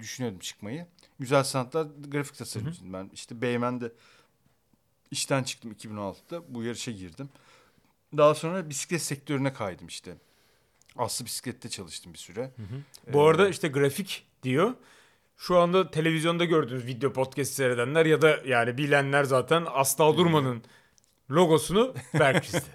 düşünüyordum 0.00 0.38
çıkmayı. 0.40 0.86
Güzel 1.18 1.44
sanatlar 1.44 1.86
grafik 2.08 2.36
tasarımcıydım 2.36 2.92
ben. 2.92 3.10
İşte 3.14 3.40
Beymen'de 3.42 3.92
işten 5.10 5.42
çıktım 5.42 5.72
2016'da. 5.72 6.54
Bu 6.54 6.62
yarışa 6.62 6.90
girdim. 6.90 7.28
Daha 8.16 8.34
sonra 8.34 8.68
bisiklet 8.70 9.02
sektörüne 9.02 9.52
kaydım 9.52 9.86
işte. 9.86 10.14
Aslı 10.96 11.24
bisiklette 11.24 11.68
çalıştım 11.68 12.12
bir 12.12 12.18
süre. 12.18 12.50
bu 13.12 13.18
Ee, 13.18 13.22
arada 13.30 13.48
işte 13.48 13.68
grafik 13.68 14.26
diyor. 14.42 14.74
Şu 15.36 15.58
anda 15.58 15.90
televizyonda 15.90 16.44
gördüğünüz 16.44 16.86
video 16.86 17.12
podcast 17.12 17.52
seyredenler 17.52 18.06
ya 18.06 18.22
da 18.22 18.38
yani 18.46 18.78
bilenler 18.78 19.24
zaten 19.24 19.66
Asla 19.70 20.16
Durman'ın 20.16 20.62
logosunu 21.30 21.94
Berk 22.18 22.44
çizdi. 22.44 22.70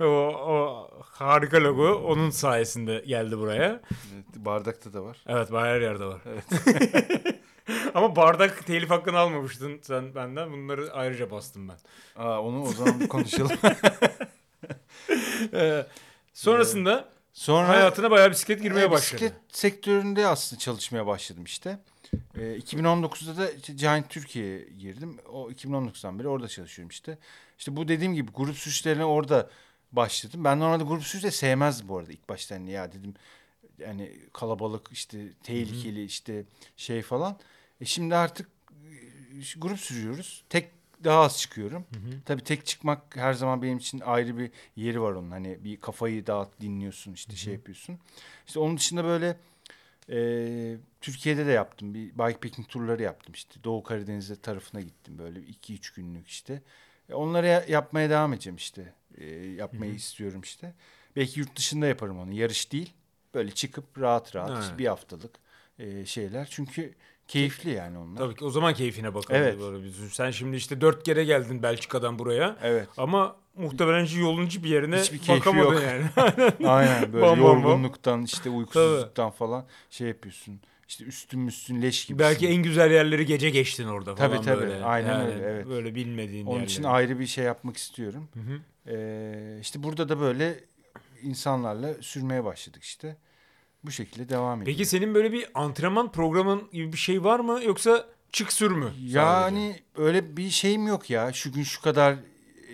o, 0.04 0.04
o 0.04 0.88
harika 1.02 1.64
logo 1.64 1.94
onun 1.94 2.30
sayesinde 2.30 3.04
geldi 3.06 3.38
buraya. 3.38 3.80
Evet, 4.14 4.26
bardakta 4.36 4.92
da 4.92 5.04
var. 5.04 5.18
Evet 5.26 5.48
her 5.52 5.80
yerde 5.80 6.04
var. 6.04 6.20
Ama 7.94 8.16
bardak 8.16 8.66
telif 8.66 8.90
hakkını 8.90 9.18
almamıştın 9.18 9.80
sen 9.82 10.14
benden. 10.14 10.52
Bunları 10.52 10.92
ayrıca 10.92 11.30
bastım 11.30 11.68
ben. 11.68 11.78
Aa, 12.22 12.40
onu 12.42 12.62
o 12.62 12.72
zaman 12.72 13.00
bir 13.00 13.08
konuşalım. 13.08 13.56
Ee, 15.54 15.86
sonrasında 16.34 17.08
Sonra 17.32 17.68
hayatına 17.68 18.10
bayağı 18.10 18.30
bisiklet 18.30 18.62
girmeye 18.62 18.86
E, 18.86 18.90
başladı. 18.90 19.20
Bisiklet 19.20 19.40
sektöründe 19.48 20.26
aslında 20.26 20.60
çalışmaya 20.60 21.06
başladım 21.06 21.44
işte. 21.44 21.78
E, 22.34 22.40
2019'da 22.58 23.36
da 23.36 23.50
işte 23.50 23.72
Giant 23.72 24.10
Türkiye'ye 24.10 24.68
girdim. 24.78 25.18
O 25.32 25.50
2019'dan 25.50 26.18
beri 26.18 26.28
orada 26.28 26.48
çalışıyorum 26.48 26.90
işte. 26.90 27.18
İşte 27.58 27.76
bu 27.76 27.88
dediğim 27.88 28.14
gibi 28.14 28.30
grup 28.32 28.56
sürüşlerine 28.56 29.04
orada 29.04 29.50
başladım. 29.92 30.44
Ben 30.44 30.60
normalde 30.60 30.84
grup 30.84 31.02
sürüşü 31.02 31.26
de 31.26 31.30
sevmezdim 31.30 31.88
bu 31.88 31.98
arada 31.98 32.12
ilk 32.12 32.28
başta. 32.28 32.54
Hani 32.54 32.70
ya 32.70 32.92
dedim 32.92 33.14
yani 33.78 34.12
kalabalık 34.32 34.88
işte 34.92 35.18
tehlikeli 35.42 36.04
işte 36.04 36.44
şey 36.76 37.02
falan. 37.02 37.36
E 37.80 37.84
şimdi 37.84 38.16
artık 38.16 38.48
e, 38.72 39.58
grup 39.58 39.80
sürüyoruz. 39.80 40.44
Tek 40.48 40.70
daha 41.04 41.20
az 41.20 41.38
çıkıyorum. 41.38 41.84
Tabii 42.24 42.44
tek 42.44 42.66
çıkmak 42.66 43.16
her 43.16 43.32
zaman 43.32 43.62
benim 43.62 43.78
için 43.78 44.00
ayrı 44.00 44.38
bir 44.38 44.50
yeri 44.76 45.02
var 45.02 45.12
onun. 45.12 45.30
Hani 45.30 45.58
bir 45.64 45.76
kafayı 45.76 46.26
dağıt 46.26 46.60
dinliyorsun 46.60 47.12
işte 47.12 47.36
şey 47.36 47.52
yapıyorsun. 47.54 47.98
İşte 48.46 48.60
onun 48.60 48.76
dışında 48.76 49.04
böyle 49.04 49.36
e, 50.10 50.76
Türkiye'de 51.00 51.46
de 51.46 51.50
yaptım. 51.50 51.94
Bir 51.94 52.10
bikepacking 52.18 52.68
turları 52.68 53.02
yaptım 53.02 53.34
işte. 53.34 53.64
Doğu 53.64 53.82
Karadeniz'de 53.82 54.36
tarafına 54.36 54.80
gittim 54.80 55.18
böyle 55.18 55.38
2-3 55.40 55.94
günlük 55.96 56.28
işte. 56.28 56.62
E, 57.08 57.14
onları 57.14 57.46
ya- 57.46 57.64
yapmaya 57.68 58.10
devam 58.10 58.32
edeceğim 58.32 58.56
işte. 58.56 58.94
E, 59.18 59.24
yapmayı 59.34 59.92
istiyorum 59.94 60.40
işte. 60.40 60.74
Belki 61.16 61.40
yurt 61.40 61.56
dışında 61.56 61.86
yaparım 61.86 62.18
onu. 62.18 62.32
Yarış 62.32 62.72
değil. 62.72 62.92
Böyle 63.34 63.50
çıkıp 63.50 63.98
rahat 63.98 64.36
rahat 64.36 64.50
işte 64.64 64.78
bir 64.78 64.86
haftalık 64.86 65.34
e, 65.78 66.06
şeyler. 66.06 66.48
Çünkü 66.50 66.94
keyifli 67.28 67.70
yani 67.70 67.98
onlar. 67.98 68.18
Tabii 68.18 68.34
ki 68.34 68.44
o 68.44 68.50
zaman 68.50 68.74
keyfine 68.74 69.14
bakalım. 69.14 69.42
Evet. 69.42 69.60
Böyle 69.60 69.84
bir. 69.84 69.92
Sen 70.12 70.30
şimdi 70.30 70.56
işte 70.56 70.80
dört 70.80 71.02
kere 71.02 71.24
geldin 71.24 71.62
Belçika'dan 71.62 72.18
buraya. 72.18 72.56
Evet. 72.62 72.88
Ama 72.96 73.36
muhtemelen 73.56 74.04
hiç 74.04 74.16
yolun 74.16 74.46
hiçbir 74.46 74.68
yerine 74.68 74.96
Hiçbir 75.00 75.28
bakamadın 75.28 75.72
yok. 75.72 75.82
yani. 75.82 76.04
Aynen 76.68 77.12
böyle 77.12 77.26
Bam, 77.26 77.40
bam, 77.40 77.44
bam. 77.44 77.62
yorgunluktan 77.62 78.22
işte 78.22 78.50
uykusuzluktan 78.50 79.30
falan 79.30 79.64
şey 79.90 80.08
yapıyorsun. 80.08 80.60
İşte 80.88 81.04
üstün 81.04 81.46
üstün 81.46 81.82
leş 81.82 82.06
gibi. 82.06 82.18
Belki 82.18 82.48
en 82.48 82.62
güzel 82.62 82.90
yerleri 82.90 83.26
gece 83.26 83.50
geçtin 83.50 83.88
orada 83.88 84.14
Tabii, 84.14 84.34
falan 84.34 84.44
tabii. 84.44 84.60
böyle. 84.60 84.84
Aynen 84.84 85.08
Yani 85.08 85.24
öyle, 85.34 85.44
evet. 85.44 85.68
Böyle 85.68 85.94
bilmediğin 85.94 86.46
Onun 86.46 86.54
yerleri. 86.54 86.70
için 86.70 86.82
ayrı 86.82 87.18
bir 87.18 87.26
şey 87.26 87.44
yapmak 87.44 87.76
istiyorum. 87.76 88.28
Hı 88.34 88.40
hı. 88.40 88.58
Ee, 88.96 89.58
işte 89.60 89.82
burada 89.82 90.08
da 90.08 90.20
böyle 90.20 90.60
insanlarla 91.22 91.94
sürmeye 92.00 92.44
başladık 92.44 92.82
işte. 92.82 93.16
Bu 93.84 93.90
şekilde 93.90 94.28
devam 94.28 94.62
ediyor. 94.62 94.76
Peki 94.76 94.86
senin 94.86 95.14
böyle 95.14 95.32
bir 95.32 95.46
antrenman 95.54 96.12
programın 96.12 96.70
gibi 96.72 96.92
bir 96.92 96.98
şey 96.98 97.24
var 97.24 97.40
mı 97.40 97.60
yoksa 97.64 98.06
çık 98.32 98.52
sür 98.52 98.70
mü? 98.70 98.84
sadece? 98.96 99.18
Yani 99.18 99.80
öyle 99.96 100.36
bir 100.36 100.50
şeyim 100.50 100.86
yok 100.86 101.10
ya. 101.10 101.32
Şu 101.32 101.52
gün 101.52 101.62
şu 101.62 101.82
kadar 101.82 102.16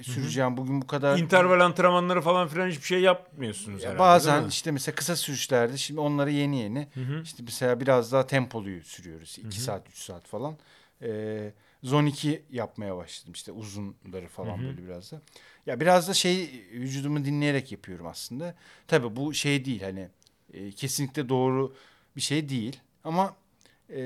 süreceğim, 0.03 0.57
bugün 0.57 0.83
bu 0.83 0.87
kadar. 0.87 1.19
interval 1.19 1.61
antrenmanları 1.61 2.21
falan 2.21 2.49
filan 2.49 2.69
hiçbir 2.69 2.85
şey 2.87 3.01
yapmıyorsunuz 3.01 3.83
Ya 3.83 3.89
herhalde. 3.89 3.99
bazen 3.99 4.49
işte 4.49 4.71
mesela 4.71 4.95
kısa 4.95 5.17
sürüşlerde 5.17 5.77
şimdi 5.77 6.01
onları 6.01 6.31
yeni 6.31 6.61
yeni 6.61 6.89
Hı 6.95 7.01
hı. 7.01 7.23
işte 7.23 7.43
mesela 7.43 7.81
biraz 7.81 8.13
daha 8.13 8.27
tempoluyu 8.27 8.85
sürüyoruz. 8.85 9.39
2 9.39 9.61
saat 9.61 9.89
3 9.89 9.99
saat 9.99 10.27
falan. 10.27 10.57
Ee, 11.03 11.53
zon 11.83 12.07
2 12.07 12.43
yapmaya 12.51 12.97
başladım 12.97 13.33
işte 13.33 13.53
uzunları 13.53 14.29
falan 14.29 14.59
Hı 14.59 14.63
hı. 14.63 14.67
böyle 14.67 14.85
biraz 14.89 15.13
da. 15.13 15.21
Ya 15.67 15.81
biraz 15.81 16.09
da 16.09 16.15
şey 16.15 16.65
vücudumu 16.73 17.25
dinleyerek 17.25 17.73
yapıyorum 17.73 18.07
aslında. 18.07 18.55
Tabii 18.87 19.17
bu 19.17 19.35
şey 19.35 19.65
değil 19.65 19.83
hani 19.83 20.09
e, 20.53 20.71
kesinlikle 20.73 21.29
doğru 21.29 21.75
bir 22.17 22.21
şey 22.21 22.49
değil 22.49 22.81
ama 23.05 23.37
e, 23.91 24.01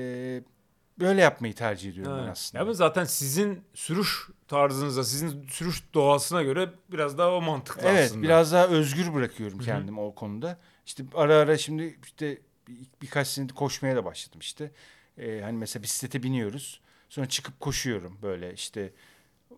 böyle 0.99 1.21
yapmayı 1.21 1.53
tercih 1.55 1.91
ediyorum 1.91 2.17
ben 2.17 2.25
Ha. 2.25 2.31
aslında. 2.31 2.63
Ya 2.65 2.73
zaten 2.73 3.03
sizin 3.05 3.63
sürüş 3.73 4.27
tarzınıza, 4.47 5.03
sizin 5.03 5.47
sürüş 5.47 5.83
doğasına 5.93 6.43
göre 6.43 6.69
biraz 6.91 7.17
daha 7.17 7.31
o 7.31 7.41
mantıklı 7.41 7.87
Evet 7.87 8.05
aslında. 8.09 8.23
biraz 8.23 8.51
daha 8.51 8.67
özgür 8.67 9.13
bırakıyorum 9.13 9.59
kendimi 9.59 9.99
o 9.99 10.15
konuda. 10.15 10.57
İşte 10.85 11.03
ara 11.15 11.35
ara 11.35 11.57
şimdi 11.57 11.99
işte 12.03 12.37
bir- 12.67 12.87
birkaç 13.01 13.27
senedir 13.27 13.53
koşmaya 13.53 13.95
da 13.95 14.05
başladım 14.05 14.39
işte. 14.39 14.71
Ee, 15.17 15.41
hani 15.43 15.57
mesela 15.57 15.83
bisiklete 15.83 16.23
biniyoruz. 16.23 16.79
Sonra 17.09 17.29
çıkıp 17.29 17.59
koşuyorum 17.59 18.17
böyle 18.21 18.53
işte 18.53 18.93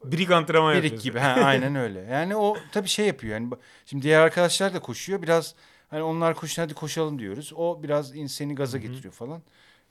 Birik 0.04 0.32
antrenman 0.32 0.74
birik 0.74 0.84
yapıyorsun. 0.84 1.04
gibi. 1.12 1.20
Ha, 1.20 1.32
aynen 1.46 1.76
öyle. 1.76 2.00
Yani 2.00 2.36
o 2.36 2.58
tabii 2.72 2.88
şey 2.88 3.08
yapıyor. 3.08 3.34
Yani 3.34 3.50
şimdi 3.86 4.04
diğer 4.04 4.22
arkadaşlar 4.22 4.74
da 4.74 4.80
koşuyor. 4.80 5.22
Biraz 5.22 5.56
hani 5.90 6.04
onlar 6.04 6.36
koşun 6.36 6.62
hadi 6.62 6.74
koşalım 6.74 7.20
diyoruz. 7.20 7.54
O 7.56 7.84
biraz 7.84 8.14
seni 8.28 8.56
gaza 8.56 8.78
getiriyor 8.78 9.14
falan. 9.14 9.42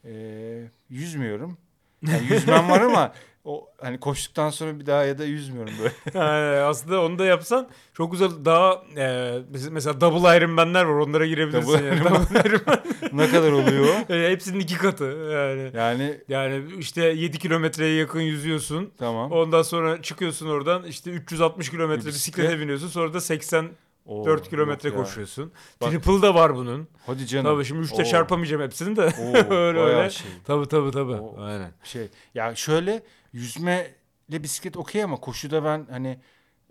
Ee, 0.04 0.68
yüzmüyorum. 0.90 1.58
Yani 2.06 2.26
yüzmem 2.30 2.70
var 2.70 2.80
ama 2.80 3.12
o 3.44 3.68
hani 3.80 4.00
koştuktan 4.00 4.50
sonra 4.50 4.80
bir 4.80 4.86
daha 4.86 5.04
ya 5.04 5.18
da 5.18 5.24
yüzmüyorum 5.24 5.72
böyle. 5.78 5.92
Yani 6.24 6.60
aslında 6.62 7.02
onu 7.02 7.18
da 7.18 7.24
yapsan 7.24 7.68
çok 7.94 8.12
güzel 8.12 8.30
daha 8.44 8.82
e, 8.96 9.38
mesela 9.70 10.00
double 10.00 10.36
Ironman'ler 10.38 10.84
var 10.84 10.94
onlara 10.94 11.26
girebilirsin. 11.26 11.72
Double 11.72 11.84
yani. 11.86 11.96
Ironman. 12.00 12.22
Double 12.22 12.48
Ironman. 12.48 12.78
ne 13.12 13.28
kadar 13.30 13.52
oluyor 13.52 13.84
o? 13.84 14.12
E, 14.14 14.30
hepsinin 14.30 14.60
iki 14.60 14.76
katı 14.78 15.04
yani. 15.04 15.70
Yani 15.74 16.20
Yani 16.28 16.62
işte 16.78 17.04
7 17.04 17.38
kilometreye 17.38 17.94
yakın 17.94 18.20
yüzüyorsun. 18.20 18.92
tamam. 18.98 19.32
Ondan 19.32 19.62
sonra 19.62 20.02
çıkıyorsun 20.02 20.46
oradan 20.48 20.84
işte 20.84 21.10
360 21.10 21.70
kilometre 21.70 22.06
bisiklete 22.08 22.42
bisiklet. 22.42 22.60
biniyorsun. 22.62 22.88
Sonra 22.88 23.14
da 23.14 23.20
84 23.20 23.66
Oo, 24.06 24.36
kilometre 24.36 24.88
yok 24.88 24.98
ya. 24.98 25.04
koşuyorsun. 25.04 25.52
Bak- 25.80 25.90
Triple 25.90 26.22
da 26.22 26.34
var 26.34 26.56
bunun. 26.56 26.88
Hadi 27.06 27.26
canım. 27.26 27.44
Tabii 27.54 27.64
şimdi 27.64 27.80
3'te 27.86 28.02
Oo, 28.02 28.04
çarpamayacağım 28.04 28.62
hepsini 28.62 28.96
de. 28.96 29.02
oo, 29.02 29.54
öyle 29.54 29.78
öyle. 29.78 30.10
şey. 30.10 30.30
Tabii 30.44 30.68
tabii 30.68 30.90
tabii. 30.90 31.12
O- 31.12 31.42
Aynen. 31.42 31.72
şey. 31.84 32.08
Ya 32.34 32.54
şöyle 32.54 33.02
yüzmeyle 33.32 33.94
bisiklet 34.30 34.76
okey 34.76 35.02
ama 35.04 35.16
koşuda 35.16 35.64
ben 35.64 35.86
hani 35.90 36.18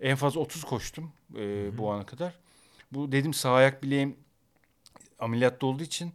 en 0.00 0.16
fazla 0.16 0.40
30 0.40 0.64
koştum 0.64 1.12
e, 1.38 1.78
bu 1.78 1.92
ana 1.92 2.06
kadar. 2.06 2.34
Bu 2.92 3.12
dedim 3.12 3.34
sağ 3.34 3.52
ayak 3.52 3.82
bileğim 3.82 4.16
ameliyatta 5.18 5.66
olduğu 5.66 5.82
için 5.82 6.12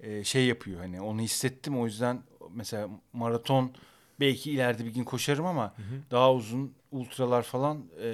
e, 0.00 0.24
şey 0.24 0.46
yapıyor 0.46 0.80
hani 0.80 1.00
onu 1.00 1.20
hissettim 1.20 1.80
o 1.80 1.86
yüzden 1.86 2.22
mesela 2.50 2.88
maraton 3.12 3.72
belki 4.20 4.50
ileride 4.52 4.84
bir 4.84 4.94
gün 4.94 5.04
koşarım 5.04 5.46
ama 5.46 5.74
daha 6.10 6.32
uzun 6.32 6.74
ultralar 6.90 7.42
falan 7.42 7.84
e, 8.02 8.08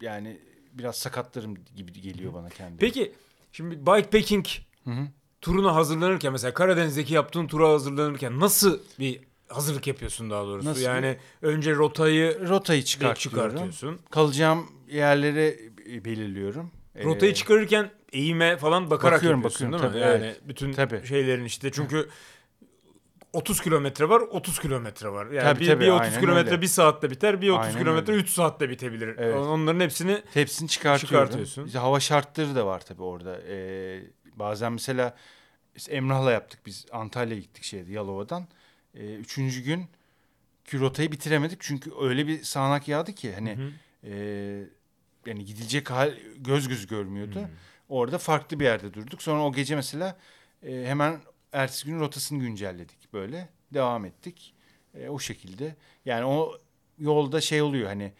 yani 0.00 0.40
biraz 0.72 0.96
sakatlarım 0.96 1.54
gibi 1.76 2.00
geliyor 2.00 2.34
bana 2.34 2.48
kendime. 2.48 2.78
Peki 2.78 3.12
şimdi 3.52 3.86
bikepacking 3.86 4.46
Hı 4.84 4.90
hı. 4.90 5.06
turuna 5.40 5.74
hazırlanırken 5.74 6.32
mesela 6.32 6.54
Karadeniz'deki 6.54 7.14
yaptığın 7.14 7.46
tura 7.46 7.68
hazırlanırken 7.68 8.40
nasıl 8.40 8.80
bir 8.98 9.20
hazırlık 9.48 9.86
yapıyorsun 9.86 10.30
daha 10.30 10.44
doğrusu? 10.44 10.68
Nasıl? 10.68 10.82
Yani 10.82 11.16
önce 11.42 11.74
rotayı 11.74 12.48
Rotayı 12.48 12.82
çıkartıyorsun. 12.82 13.98
Kalacağım 14.10 14.66
yerleri 14.90 15.72
e, 15.90 16.04
belirliyorum. 16.04 16.70
Rotayı 17.04 17.32
Ee, 17.32 17.34
çıkarırken 17.34 17.90
eğime 18.12 18.56
falan 18.56 18.90
bakarak 18.90 19.14
Bakıyorum, 19.16 19.38
yapıyorsun 19.38 19.72
bakıyorum, 19.72 19.94
değil 19.96 20.04
mi? 20.04 20.10
tabii, 20.10 20.24
Yani 20.24 20.34
bütün 20.48 20.72
Tabii. 20.72 21.06
şeylerin 21.06 21.44
işte 21.44 21.70
çünkü 21.72 22.08
30 23.32 23.60
kilometre 23.60 24.08
var, 24.08 24.20
30 24.20 24.58
kilometre 24.60 25.08
var. 25.08 25.26
Yani 25.26 25.44
Tabii, 25.44 25.60
bir, 25.60 25.66
tabii, 25.66 25.84
bir 25.84 25.88
30 25.88 26.00
aynen 26.00 26.20
kilometre 26.20 26.60
bir 26.60 26.66
saatte 26.66 27.10
biter, 27.10 27.40
bir 27.40 27.48
30 27.48 27.66
Aynen 27.66 27.78
kilometre 27.78 28.12
öyle. 28.12 28.22
3 28.22 28.30
saatte 28.30 28.70
bitebilir. 28.70 29.14
Evet. 29.18 29.36
Onların 29.36 29.80
hepsini 29.80 30.22
Hepsini. 30.34 30.68
Çıkartıyorsun. 30.68 31.66
İşte 31.66 31.78
hava 31.78 32.00
şartları 32.00 32.54
da 32.54 32.66
var 32.66 32.80
tabii 32.80 33.02
orada. 33.02 33.38
Ee, 33.48 34.02
bazen 34.36 34.72
mesela 34.72 35.16
işte 35.76 35.92
Emrah'la 35.92 36.32
yaptık 36.32 36.60
biz 36.66 36.86
Antalya'ya 36.92 37.40
gittik 37.40 37.64
şeydi 37.64 37.92
Yalova'dan. 37.92 38.48
Ee, 38.94 39.14
üçüncü 39.14 39.60
gün 39.60 39.86
rotayı 40.74 41.12
bitiremedik 41.12 41.60
çünkü 41.60 41.90
öyle 42.00 42.26
bir 42.26 42.42
sağanak 42.42 42.88
yağdı 42.88 43.12
ki 43.12 43.34
hani 43.34 43.56
Hı 43.56 43.62
hı. 43.62 43.70
e, 44.10 44.64
yani 45.26 45.44
gidilecek 45.44 45.90
hal 45.90 46.14
göz 46.36 46.68
göz 46.68 46.86
görmüyordu. 46.86 47.40
Hmm. 47.40 47.48
Orada 47.88 48.18
farklı 48.18 48.60
bir 48.60 48.64
yerde 48.64 48.94
durduk. 48.94 49.22
Sonra 49.22 49.42
o 49.42 49.52
gece 49.52 49.76
mesela 49.76 50.18
e, 50.62 50.84
hemen 50.86 51.20
ertesi 51.52 51.86
gün 51.86 52.00
rotasını 52.00 52.40
güncelledik 52.40 52.99
böyle. 53.12 53.48
Devam 53.74 54.04
ettik. 54.04 54.54
E, 54.94 55.08
o 55.08 55.18
şekilde. 55.18 55.76
Yani 56.04 56.24
o 56.24 56.58
yolda 56.98 57.40
şey 57.40 57.62
oluyor 57.62 57.88
hani 57.88 58.12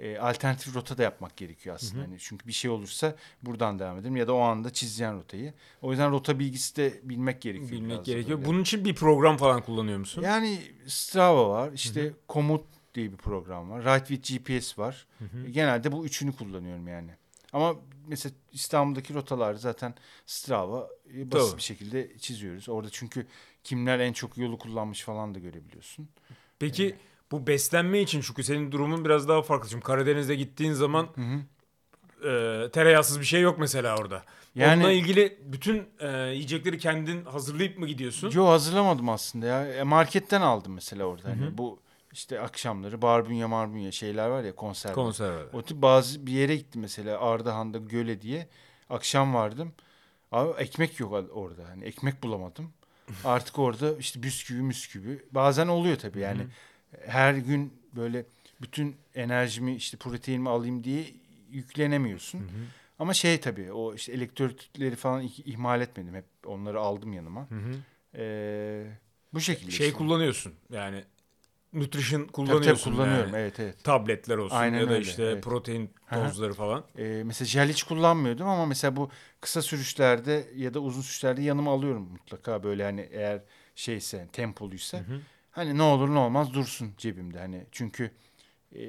e, 0.00 0.18
alternatif 0.18 0.76
rota 0.76 0.98
da 0.98 1.02
yapmak 1.02 1.36
gerekiyor 1.36 1.74
aslında. 1.74 2.02
Hani 2.02 2.16
çünkü 2.18 2.46
bir 2.46 2.52
şey 2.52 2.70
olursa 2.70 3.16
buradan 3.42 3.78
devam 3.78 3.98
edelim 3.98 4.16
ya 4.16 4.26
da 4.26 4.32
o 4.34 4.40
anda 4.40 4.72
çizeceğin 4.72 5.12
rotayı. 5.12 5.54
O 5.82 5.90
yüzden 5.90 6.10
rota 6.10 6.38
bilgisi 6.38 6.76
de 6.76 7.00
bilmek 7.02 7.42
gerekiyor. 7.42 7.70
bilmek 7.70 8.04
gerekiyor. 8.04 8.38
böyle. 8.38 8.48
Bunun 8.48 8.62
için 8.62 8.84
bir 8.84 8.94
program 8.94 9.36
falan 9.36 9.62
kullanıyor 9.62 9.98
musun? 9.98 10.22
Yani 10.22 10.60
Strava 10.86 11.48
var, 11.48 11.72
işte 11.72 12.12
Komut 12.28 12.64
diye 12.94 13.12
bir 13.12 13.16
program 13.16 13.70
var, 13.70 13.84
Ride 13.84 14.16
with 14.16 14.44
GPS 14.44 14.78
var. 14.78 15.06
Genelde 15.50 15.92
bu 15.92 16.06
üçünü 16.06 16.32
kullanıyorum 16.36 16.88
yani. 16.88 17.10
Ama 17.52 17.74
mesela 18.06 18.34
İstanbul'daki 18.52 19.14
rotaları 19.14 19.58
zaten 19.58 19.94
Strava 20.26 20.88
e, 21.14 21.32
basit 21.32 21.48
Tabii. 21.48 21.58
bir 21.58 21.62
şekilde 21.62 22.18
çiziyoruz. 22.18 22.68
Orada 22.68 22.90
çünkü 22.90 23.26
kimler 23.66 23.98
en 24.00 24.12
çok 24.12 24.38
yolu 24.38 24.58
kullanmış 24.58 25.02
falan 25.02 25.34
da 25.34 25.38
görebiliyorsun. 25.38 26.08
Peki 26.58 26.96
bu 27.30 27.46
beslenme 27.46 28.00
için 28.00 28.20
çünkü 28.20 28.44
senin 28.44 28.72
durumun 28.72 29.04
biraz 29.04 29.28
daha 29.28 29.42
farklı. 29.42 29.70
Şimdi 29.70 29.82
Karadeniz'e 29.84 30.34
gittiğin 30.34 30.72
zaman 30.72 31.08
Hı 31.14 31.20
hı. 31.20 31.38
e, 32.28 32.70
tereyağsız 32.70 33.20
bir 33.20 33.24
şey 33.24 33.40
yok 33.40 33.58
mesela 33.58 33.96
orada. 33.98 34.24
Yani- 34.54 34.82
Onunla 34.82 34.92
ilgili 34.92 35.38
bütün 35.44 35.88
e, 36.00 36.08
yiyecekleri 36.18 36.78
kendin 36.78 37.24
hazırlayıp 37.24 37.78
mı 37.78 37.86
gidiyorsun? 37.86 38.30
Yo 38.30 38.46
hazırlamadım 38.46 39.08
aslında 39.08 39.46
ya. 39.46 39.66
E, 39.72 39.82
Marketten 39.82 40.40
aldım 40.40 40.72
mesela 40.74 41.04
orada. 41.04 41.28
Hani 41.28 41.58
bu 41.58 41.80
işte 42.12 42.40
akşamları 42.40 43.02
barbunya 43.02 43.48
marbunya 43.48 43.92
şeyler 43.92 44.28
var 44.28 44.42
ya 44.44 44.54
konserve. 44.54 44.94
Konserve. 44.94 45.44
O 45.52 45.62
tip 45.62 45.82
bazı 45.82 46.26
bir 46.26 46.32
yere 46.32 46.56
gittim 46.56 46.80
mesela 46.80 47.20
Ardahan'da 47.20 47.78
Göle 47.78 48.22
diye. 48.22 48.48
Akşam 48.90 49.34
vardım. 49.34 49.72
Abi 50.32 50.62
ekmek 50.62 51.00
yok 51.00 51.12
orada. 51.32 51.68
Hani 51.68 51.84
ekmek 51.84 52.22
bulamadım. 52.22 52.72
Artık 53.24 53.58
orada 53.58 53.96
işte 53.96 54.22
bisküvi 54.22 54.62
müsküvi. 54.62 55.22
Bazen 55.30 55.66
oluyor 55.68 55.96
tabii 55.96 56.20
yani. 56.20 56.46
Her 57.06 57.34
gün 57.34 57.72
böyle 57.96 58.24
bütün 58.62 58.96
enerjimi 59.14 59.74
işte 59.74 59.96
proteinimi 59.96 60.48
alayım 60.48 60.84
diye 60.84 61.04
yüklenemiyorsun. 61.50 62.50
Ama 62.98 63.14
şey 63.14 63.40
tabii 63.40 63.72
o 63.72 63.94
işte 63.94 64.12
elektrolitleri 64.12 64.96
falan 64.96 65.22
ih- 65.22 65.42
ihmal 65.44 65.80
etmedim. 65.80 66.14
Hep 66.14 66.24
onları 66.46 66.80
aldım 66.80 67.12
yanıma. 67.12 67.50
Hı 67.50 67.54
hı. 67.54 67.74
Ee, 68.14 68.86
bu 69.34 69.40
şekilde 69.40 69.70
Şey 69.70 69.86
işte. 69.86 69.98
kullanıyorsun 69.98 70.54
yani 70.72 71.04
nutrition 71.72 72.24
kullanıyorsun. 72.24 72.90
tabii 72.90 72.96
kullanıyorum 72.96 73.32
yani. 73.32 73.40
evet 73.40 73.60
evet. 73.60 73.84
Tabletler 73.84 74.36
olsun 74.36 74.56
Aynen 74.56 74.78
ya 74.80 74.88
da 74.88 74.92
öyle, 74.92 75.02
işte 75.02 75.22
evet. 75.22 75.44
protein 75.44 75.90
tozları 76.10 76.54
falan. 76.54 76.84
Ee, 76.98 77.22
mesela 77.24 77.46
jel 77.46 77.68
hiç 77.68 77.82
kullanmıyordum 77.82 78.48
ama 78.48 78.66
mesela 78.66 78.96
bu 78.96 79.10
kısa 79.40 79.62
sürüşlerde 79.62 80.46
ya 80.56 80.74
da 80.74 80.80
uzun 80.80 81.00
sürüşlerde 81.00 81.42
yanıma 81.42 81.72
alıyorum 81.72 82.08
mutlaka 82.10 82.62
böyle 82.62 82.84
hani 82.84 83.08
eğer 83.12 83.42
şeyse 83.74 84.28
tempoluysa. 84.32 84.98
Hı 84.98 85.02
hı. 85.02 85.20
Hani 85.50 85.78
ne 85.78 85.82
olur 85.82 86.14
ne 86.14 86.18
olmaz 86.18 86.54
dursun 86.54 86.94
cebimde 86.98 87.38
hani 87.38 87.66
çünkü 87.72 88.10
e, 88.76 88.80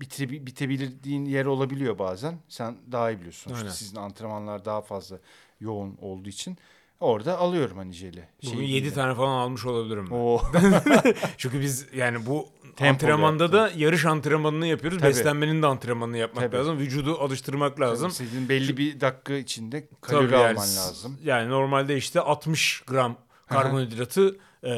bite, 0.00 0.30
bitebildiğin 0.46 1.24
yer 1.24 1.46
olabiliyor 1.46 1.98
bazen. 1.98 2.38
Sen 2.48 2.76
daha 2.92 3.10
iyi 3.10 3.18
biliyorsun. 3.18 3.50
Sonuçta 3.50 3.70
sizin 3.70 3.96
antrenmanlar 3.96 4.64
daha 4.64 4.80
fazla 4.80 5.18
yoğun 5.60 5.96
olduğu 6.00 6.28
için. 6.28 6.58
Orada 7.00 7.38
alıyorum 7.38 7.76
hani 7.76 7.92
jeli. 7.92 8.24
Bugün 8.44 8.56
Şey 8.56 8.70
7 8.70 8.82
değil. 8.84 8.94
tane 8.94 9.14
falan 9.14 9.38
almış 9.38 9.66
olabilirim. 9.66 10.06
ben. 10.10 10.14
Oo. 10.16 10.40
Çünkü 11.36 11.60
biz 11.60 11.86
yani 11.96 12.26
bu 12.26 12.48
Tempolu 12.76 12.88
antrenmanda 12.88 13.42
yaptın. 13.44 13.58
da 13.58 13.70
yarış 13.76 14.04
antrenmanını 14.06 14.66
yapıyoruz. 14.66 14.98
Tabii. 14.98 15.08
Beslenmenin 15.08 15.62
de 15.62 15.66
antrenmanını 15.66 16.16
yapmak 16.18 16.44
Tabii. 16.44 16.56
lazım. 16.56 16.78
Vücudu 16.78 17.18
alıştırmak 17.20 17.80
lazım. 17.80 18.10
Sizin 18.10 18.48
belli 18.48 18.76
bir 18.76 19.00
dakika 19.00 19.34
içinde 19.34 19.88
kalori 20.00 20.24
Tabii 20.26 20.34
yani 20.40 20.50
alman 20.50 20.62
s- 20.64 20.80
lazım. 20.80 21.18
Yani 21.24 21.50
normalde 21.50 21.96
işte 21.96 22.20
60 22.20 22.80
gram 22.86 23.16
karbonhidratı 23.48 24.36
e, 24.64 24.70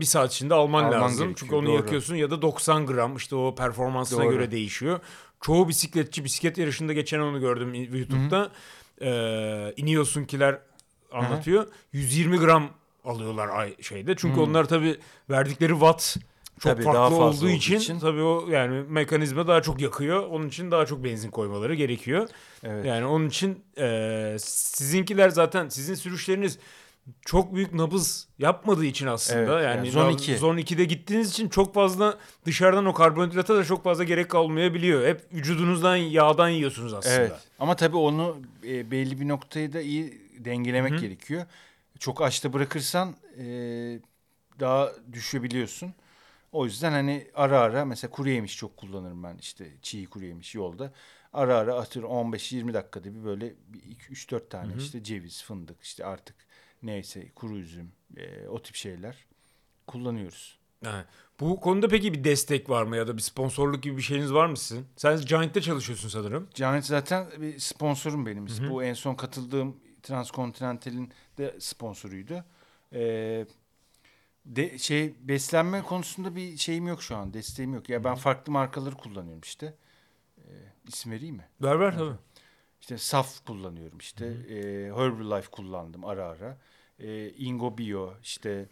bir 0.00 0.04
saat 0.04 0.32
içinde 0.32 0.54
alman, 0.54 0.84
Alman 0.84 1.00
lazım. 1.02 1.16
gerekiyor, 1.18 1.36
Çünkü 1.38 1.54
onu 1.54 1.66
doğru. 1.66 1.76
yakıyorsun 1.76 2.14
ya 2.14 2.30
da 2.30 2.42
90 2.42 2.86
gram 2.86 3.16
işte 3.16 3.36
o 3.36 3.54
performansına 3.54 4.24
Doğru. 4.24 4.32
göre 4.32 4.50
değişiyor. 4.50 5.00
Çoğu 5.40 5.68
bisikletçi 5.68 6.24
bisiklet 6.24 6.58
yarışında 6.58 6.92
geçen 6.92 7.18
onu 7.18 7.40
gördüm 7.40 7.74
YouTube'da. 7.74 8.50
E, 9.02 9.72
Ineos'unkiler 9.76 10.58
anlatıyor. 11.12 11.66
120 11.92 12.38
gram 12.38 12.68
alıyorlar 13.04 13.48
ay 13.48 13.76
şeyde. 13.82 14.14
Çünkü 14.16 14.36
Hı. 14.36 14.42
onlar 14.42 14.64
tabii 14.64 14.96
verdikleri 15.30 15.72
watt 15.72 16.16
çok 16.60 16.72
Tabii, 16.72 16.84
daha 16.84 16.92
farklı 16.92 17.16
fazla 17.16 17.24
olduğu 17.24 17.36
olduğu 17.36 17.48
için, 17.48 17.76
için. 17.76 17.98
tabii 17.98 18.22
o 18.22 18.48
yani 18.50 18.84
mekanizma 18.88 19.48
daha 19.48 19.62
çok 19.62 19.80
yakıyor. 19.80 20.26
Onun 20.26 20.48
için 20.48 20.70
daha 20.70 20.86
çok 20.86 21.04
benzin 21.04 21.30
koymaları 21.30 21.74
gerekiyor. 21.74 22.28
Evet. 22.64 22.86
Yani 22.86 23.06
onun 23.06 23.28
için 23.28 23.64
e, 23.78 24.36
sizinkiler 24.40 25.28
zaten 25.28 25.68
sizin 25.68 25.94
sürüşleriniz 25.94 26.58
çok 27.24 27.54
büyük 27.54 27.72
nabız 27.74 28.28
yapmadığı 28.38 28.84
için 28.84 29.06
aslında 29.06 29.40
Evet, 29.40 29.64
yani, 29.64 29.76
yani 29.76 29.90
zon 29.90 30.10
nab- 30.10 30.12
iki. 30.12 30.36
zon 30.38 30.56
2'de 30.56 30.84
gittiğiniz 30.84 31.30
için 31.30 31.48
çok 31.48 31.74
fazla 31.74 32.18
dışarıdan 32.44 32.86
o 32.86 32.92
karbonhidrata 32.92 33.56
da 33.56 33.64
çok 33.64 33.84
fazla 33.84 34.04
gerek 34.04 34.30
kalmayabiliyor. 34.30 35.06
Hep 35.06 35.20
vücudunuzdan 35.32 35.96
yağdan 35.96 36.48
yiyorsunuz 36.48 36.94
aslında. 36.94 37.14
Evet. 37.16 37.32
Ama 37.58 37.76
tabii 37.76 37.96
onu 37.96 38.36
e, 38.68 38.90
belli 38.90 39.20
bir 39.20 39.28
noktayı 39.28 39.72
da 39.72 39.80
iyi 39.80 40.25
dengelemek 40.44 40.92
Hı 40.92 40.96
hı. 40.96 41.00
gerekiyor. 41.00 41.46
Çok 41.98 42.22
açta 42.22 42.52
bırakırsan 42.52 43.16
e, 43.38 43.44
daha 44.60 44.92
düşebiliyorsun. 45.12 45.94
O 46.52 46.64
yüzden 46.64 46.92
hani 46.92 47.26
ara 47.34 47.60
ara 47.60 47.84
mesela 47.84 48.10
kuru 48.10 48.28
yemiş 48.28 48.56
çok 48.56 48.76
kullanırım 48.76 49.22
ben 49.22 49.38
işte 49.40 49.72
çiğ 49.82 50.06
kuru 50.06 50.24
yemiş 50.24 50.54
yolda. 50.54 50.92
Ara 51.32 51.56
ara 51.56 51.74
atıyorum 51.74 52.10
15-20 52.10 52.74
dakikada 52.74 53.14
bir 53.14 53.24
böyle 53.24 53.54
3-4 54.10 54.50
tane 54.50 54.72
Hı 54.72 54.76
hı. 54.76 54.80
işte 54.80 55.02
ceviz, 55.02 55.42
fındık 55.42 55.82
işte 55.82 56.04
artık 56.04 56.36
neyse 56.82 57.28
kuru 57.34 57.58
üzüm 57.58 57.92
e, 58.16 58.48
o 58.48 58.62
tip 58.62 58.74
şeyler 58.74 59.16
kullanıyoruz. 59.86 60.58
Ha. 60.84 61.04
Bu 61.40 61.60
konuda 61.60 61.88
peki 61.88 62.14
bir 62.14 62.24
destek 62.24 62.70
var 62.70 62.82
mı 62.82 62.96
ya 62.96 63.08
da 63.08 63.16
bir 63.16 63.22
sponsorluk 63.22 63.82
gibi 63.82 63.96
bir 63.96 64.02
şeyiniz 64.02 64.32
var 64.32 64.46
mı 64.46 64.56
sizin? 64.56 64.86
Sen 64.96 65.20
Giant'te 65.20 65.60
çalışıyorsun 65.60 66.08
sanırım. 66.08 66.48
Giant 66.54 66.84
zaten 66.84 67.26
bir 67.40 67.58
sponsorum 67.58 68.26
benim. 68.26 68.48
Hı 68.48 68.64
hı. 68.64 68.70
Bu 68.70 68.84
en 68.84 68.94
son 68.94 69.14
katıldığım 69.14 69.76
Transkontinental'in 70.06 71.12
de 71.38 71.56
sponsoruydu. 71.58 72.44
Ee, 72.92 73.46
de 74.44 74.78
şey 74.78 75.14
beslenme 75.20 75.82
konusunda 75.82 76.36
bir 76.36 76.56
şeyim 76.56 76.86
yok 76.86 77.02
şu 77.02 77.16
an. 77.16 77.34
Desteğim 77.34 77.74
yok. 77.74 77.88
Ya 77.88 78.04
ben 78.04 78.14
farklı 78.14 78.52
markaları 78.52 78.94
kullanıyorum 78.94 79.40
işte. 79.40 79.74
Ee, 80.38 80.42
isim 80.88 81.12
vereyim 81.12 81.36
mi? 81.36 81.48
Ver 81.62 81.80
ver 81.80 81.98
tabii. 81.98 82.14
İşte 82.80 82.98
Saf 82.98 83.46
kullanıyorum 83.46 83.98
işte. 83.98 84.26
Ee, 84.26 84.54
Herbalife 84.94 85.50
kullandım 85.50 86.04
ara 86.04 86.24
ara. 86.24 86.58
Ee, 86.98 87.30
Ingo 87.30 87.78
Bio 87.78 88.14
işte 88.22 88.68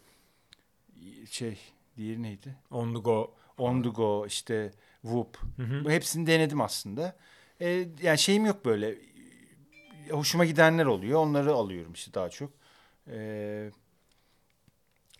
şey 1.30 1.58
diğeri 1.96 2.22
neydi? 2.22 2.56
On 2.70 2.94
the 2.94 3.00
go. 3.00 3.34
On 3.58 3.82
the 3.82 3.88
go 3.88 4.26
işte 4.26 4.72
Whoop. 5.02 5.38
Hı 5.56 5.62
hı. 5.62 5.90
Hepsini 5.90 6.26
denedim 6.26 6.60
aslında. 6.60 7.16
Ee, 7.60 7.88
yani 8.02 8.18
şeyim 8.18 8.46
yok 8.46 8.64
böyle. 8.64 8.98
Hoşuma 10.10 10.44
gidenler 10.44 10.86
oluyor. 10.86 11.20
Onları 11.20 11.52
alıyorum 11.52 11.92
işte 11.92 12.14
daha 12.14 12.30
çok. 12.30 12.50
Ee, 13.08 13.70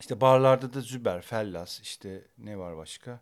işte 0.01 0.21
barlarda 0.21 0.75
da 0.75 0.81
Züber, 0.81 1.23
Fellas, 1.23 1.81
işte 1.81 2.23
ne 2.39 2.59
var 2.59 2.77
başka? 2.77 3.21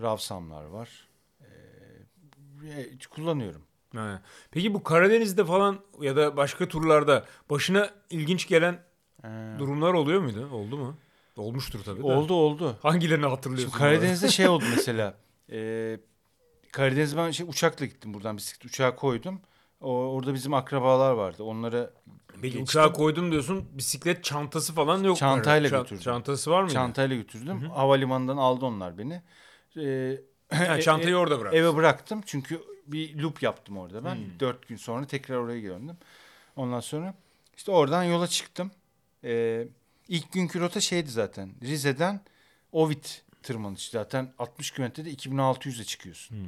Ravsamlar 0.00 0.64
var. 0.64 1.08
Ee, 1.40 2.98
kullanıyorum. 3.10 3.62
Ha. 3.94 4.22
Peki 4.50 4.74
bu 4.74 4.82
Karadeniz'de 4.82 5.44
falan 5.44 5.80
ya 6.00 6.16
da 6.16 6.36
başka 6.36 6.68
turlarda 6.68 7.24
başına 7.50 7.90
ilginç 8.10 8.48
gelen 8.48 8.88
Ee, 9.24 9.28
durumlar 9.58 9.92
oluyor 9.92 10.20
muydu? 10.20 10.48
Oldu 10.52 10.78
mu? 10.78 10.96
Olmuştur 11.36 11.84
tabii. 11.84 11.98
de. 11.98 12.06
oldu 12.06 12.34
oldu. 12.34 12.78
Hangilerini 12.82 13.26
hatırlıyorsun? 13.26 13.68
Şimdi 13.68 13.78
Karadeniz'de 13.78 14.28
şey 14.28 14.48
oldu 14.48 14.64
mesela. 14.76 15.14
Ee, 15.52 15.98
Karadeniz 16.72 17.16
ben 17.16 17.30
şey, 17.30 17.46
uçakla 17.48 17.86
gittim 17.86 18.14
buradan 18.14 18.36
bisiklet 18.36 18.64
uçağa 18.64 18.96
koydum. 18.96 19.40
O, 19.80 19.90
orada 19.90 20.34
bizim 20.34 20.54
akrabalar 20.54 21.12
vardı. 21.12 21.42
Onlara 21.42 21.90
geçtim. 22.42 22.62
uçağa 22.62 22.92
koydum 22.92 23.30
diyorsun. 23.32 23.68
Bisiklet 23.72 24.24
çantası 24.24 24.72
falan 24.74 25.04
yok. 25.04 25.16
Çantayla 25.16 25.70
Çan- 25.70 25.82
götürdüm. 25.82 26.02
Çantası 26.02 26.50
var 26.50 26.60
mıydı? 26.62 26.74
Çantayla 26.74 27.16
götürdüm. 27.16 27.62
Hı 27.62 27.66
hı. 27.66 27.72
Havalimanından 27.72 28.36
aldı 28.36 28.64
onlar 28.66 28.98
beni. 28.98 29.22
Ee, 29.76 30.20
Ha, 30.50 30.80
çantayı 30.80 31.16
orada 31.16 31.40
bırak. 31.40 31.54
eve 31.54 31.76
bıraktım 31.76 32.20
çünkü 32.26 32.62
bir 32.86 33.18
loop 33.18 33.42
yaptım 33.42 33.78
orada 33.78 34.04
ben. 34.04 34.14
Hmm. 34.14 34.40
Dört 34.40 34.68
gün 34.68 34.76
sonra 34.76 35.06
tekrar 35.06 35.36
oraya 35.36 35.62
döndüm. 35.62 35.96
Ondan 36.56 36.80
sonra 36.80 37.14
işte 37.56 37.72
oradan 37.72 38.04
yola 38.04 38.26
çıktım. 38.26 38.70
Ee, 39.24 39.68
ilk 40.08 40.32
günkü 40.32 40.60
rota 40.60 40.80
şeydi 40.80 41.10
zaten. 41.10 41.50
Rize'den 41.62 42.20
Ovit 42.72 43.24
tırmanışı. 43.42 43.90
Zaten 43.90 44.32
60 44.38 44.70
kilometrede 44.70 45.10
2600'e 45.10 45.84
çıkıyorsun. 45.84 46.36
Hmm. 46.36 46.44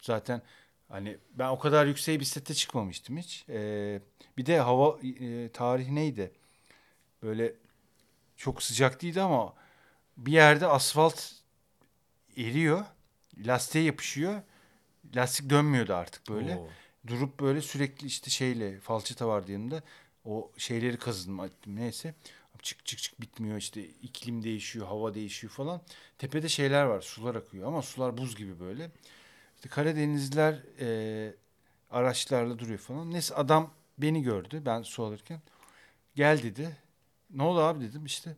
Zaten 0.00 0.42
hani 0.92 1.18
ben 1.34 1.48
o 1.48 1.58
kadar 1.58 1.86
yükseğe 1.86 2.20
bisiklete 2.20 2.54
çıkmamıştım 2.54 3.16
hiç. 3.16 3.44
Ee, 3.48 4.00
bir 4.36 4.46
de 4.46 4.58
hava 4.58 4.98
e, 5.00 5.48
tarihi 5.48 5.94
neydi? 5.94 6.32
Böyle 7.22 7.54
çok 8.36 8.62
sıcak 8.62 9.02
değildi 9.02 9.22
ama 9.22 9.54
bir 10.16 10.32
yerde 10.32 10.66
asfalt 10.66 11.32
eriyor. 12.36 12.84
Lastiğe 13.38 13.84
yapışıyor. 13.84 14.42
Lastik 15.16 15.50
dönmüyordu 15.50 15.94
artık 15.94 16.28
böyle. 16.28 16.56
Oo. 16.56 16.68
Durup 17.06 17.40
böyle 17.40 17.62
sürekli 17.62 18.06
işte 18.06 18.30
şeyle 18.30 18.80
falçata 18.80 19.28
vardı 19.28 19.52
yanımda. 19.52 19.82
O 20.24 20.50
şeyleri 20.56 20.96
kazıdım 20.96 21.40
ettim 21.40 21.76
neyse. 21.76 22.14
Çık 22.62 22.86
çık 22.86 22.98
çık 22.98 23.20
bitmiyor 23.20 23.56
işte 23.56 23.84
iklim 23.84 24.42
değişiyor, 24.42 24.86
hava 24.86 25.14
değişiyor 25.14 25.52
falan. 25.52 25.80
Tepede 26.18 26.48
şeyler 26.48 26.84
var, 26.84 27.00
sular 27.00 27.34
akıyor 27.34 27.66
ama 27.66 27.82
sular 27.82 28.16
buz 28.16 28.36
gibi 28.36 28.60
böyle. 28.60 28.90
İşte 29.62 29.74
Karadenizliler 29.74 30.62
e, 30.80 31.34
araçlarla 31.90 32.58
duruyor 32.58 32.78
falan. 32.78 33.10
Neyse 33.10 33.34
adam 33.34 33.70
beni 33.98 34.22
gördü 34.22 34.62
ben 34.66 34.82
su 34.82 35.04
alırken. 35.04 35.40
Gel 36.14 36.42
dedi. 36.42 36.76
Ne 37.30 37.42
oldu 37.42 37.60
abi 37.60 37.84
dedim 37.84 38.04
işte. 38.04 38.36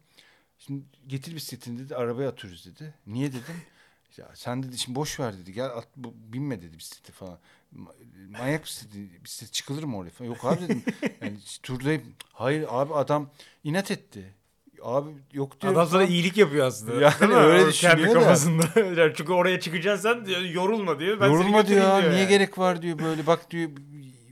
Şimdi 0.59 0.85
getir 1.07 1.35
bisikletini 1.35 1.79
dedi 1.79 1.97
arabaya 1.97 2.29
atıyoruz 2.29 2.67
dedi. 2.67 2.95
Niye 3.07 3.29
dedim. 3.29 3.43
Ya 4.17 4.31
sen 4.35 4.63
dedi 4.63 4.79
şimdi 4.79 4.97
boş 4.97 5.21
ver 5.21 5.39
dedi. 5.39 5.53
Gel 5.53 5.67
at, 5.67 5.89
bu, 5.97 6.15
binme 6.17 6.63
dedi 6.63 6.79
bisiklete 6.79 7.13
falan. 7.13 7.39
Ma- 7.77 8.29
Manyak 8.39 8.65
dedi. 8.85 9.25
Bisiklet 9.25 9.53
çıkılır 9.53 9.83
mı 9.83 9.97
oraya 9.97 10.11
falan. 10.11 10.29
Yok 10.31 10.45
abi 10.45 10.61
dedim. 10.61 10.83
Yani 11.21 11.39
turdayım. 11.63 12.15
Hayır 12.33 12.67
abi 12.69 12.95
adam 12.95 13.31
inat 13.65 13.91
etti. 13.91 14.35
Abi 14.83 15.11
yok 15.33 15.61
diyor. 15.61 15.73
Adam 15.73 15.89
sana 15.89 16.05
iyilik 16.05 16.37
yapıyor 16.37 16.67
aslında. 16.67 17.01
Yani 17.01 17.35
öyle 17.35 17.67
düşünüyor 17.67 17.97
Kendi 17.97 18.11
da. 18.11 18.13
kafasında. 18.13 18.63
Yani 19.01 19.13
Çünkü 19.17 19.33
oraya 19.33 19.61
çıkacaksın 19.61 20.13
sen 20.13 20.27
diyor, 20.27 20.41
yorulma 20.41 20.99
diyor. 20.99 21.21
Ben 21.21 21.27
Yorulma 21.27 21.67
diyor 21.67 21.83
ya. 21.83 21.99
Niye 21.99 22.21
yani. 22.21 22.29
gerek 22.29 22.59
var 22.59 22.83
diyor 22.83 22.99
böyle. 22.99 23.27
Bak 23.27 23.51
diyor 23.51 23.71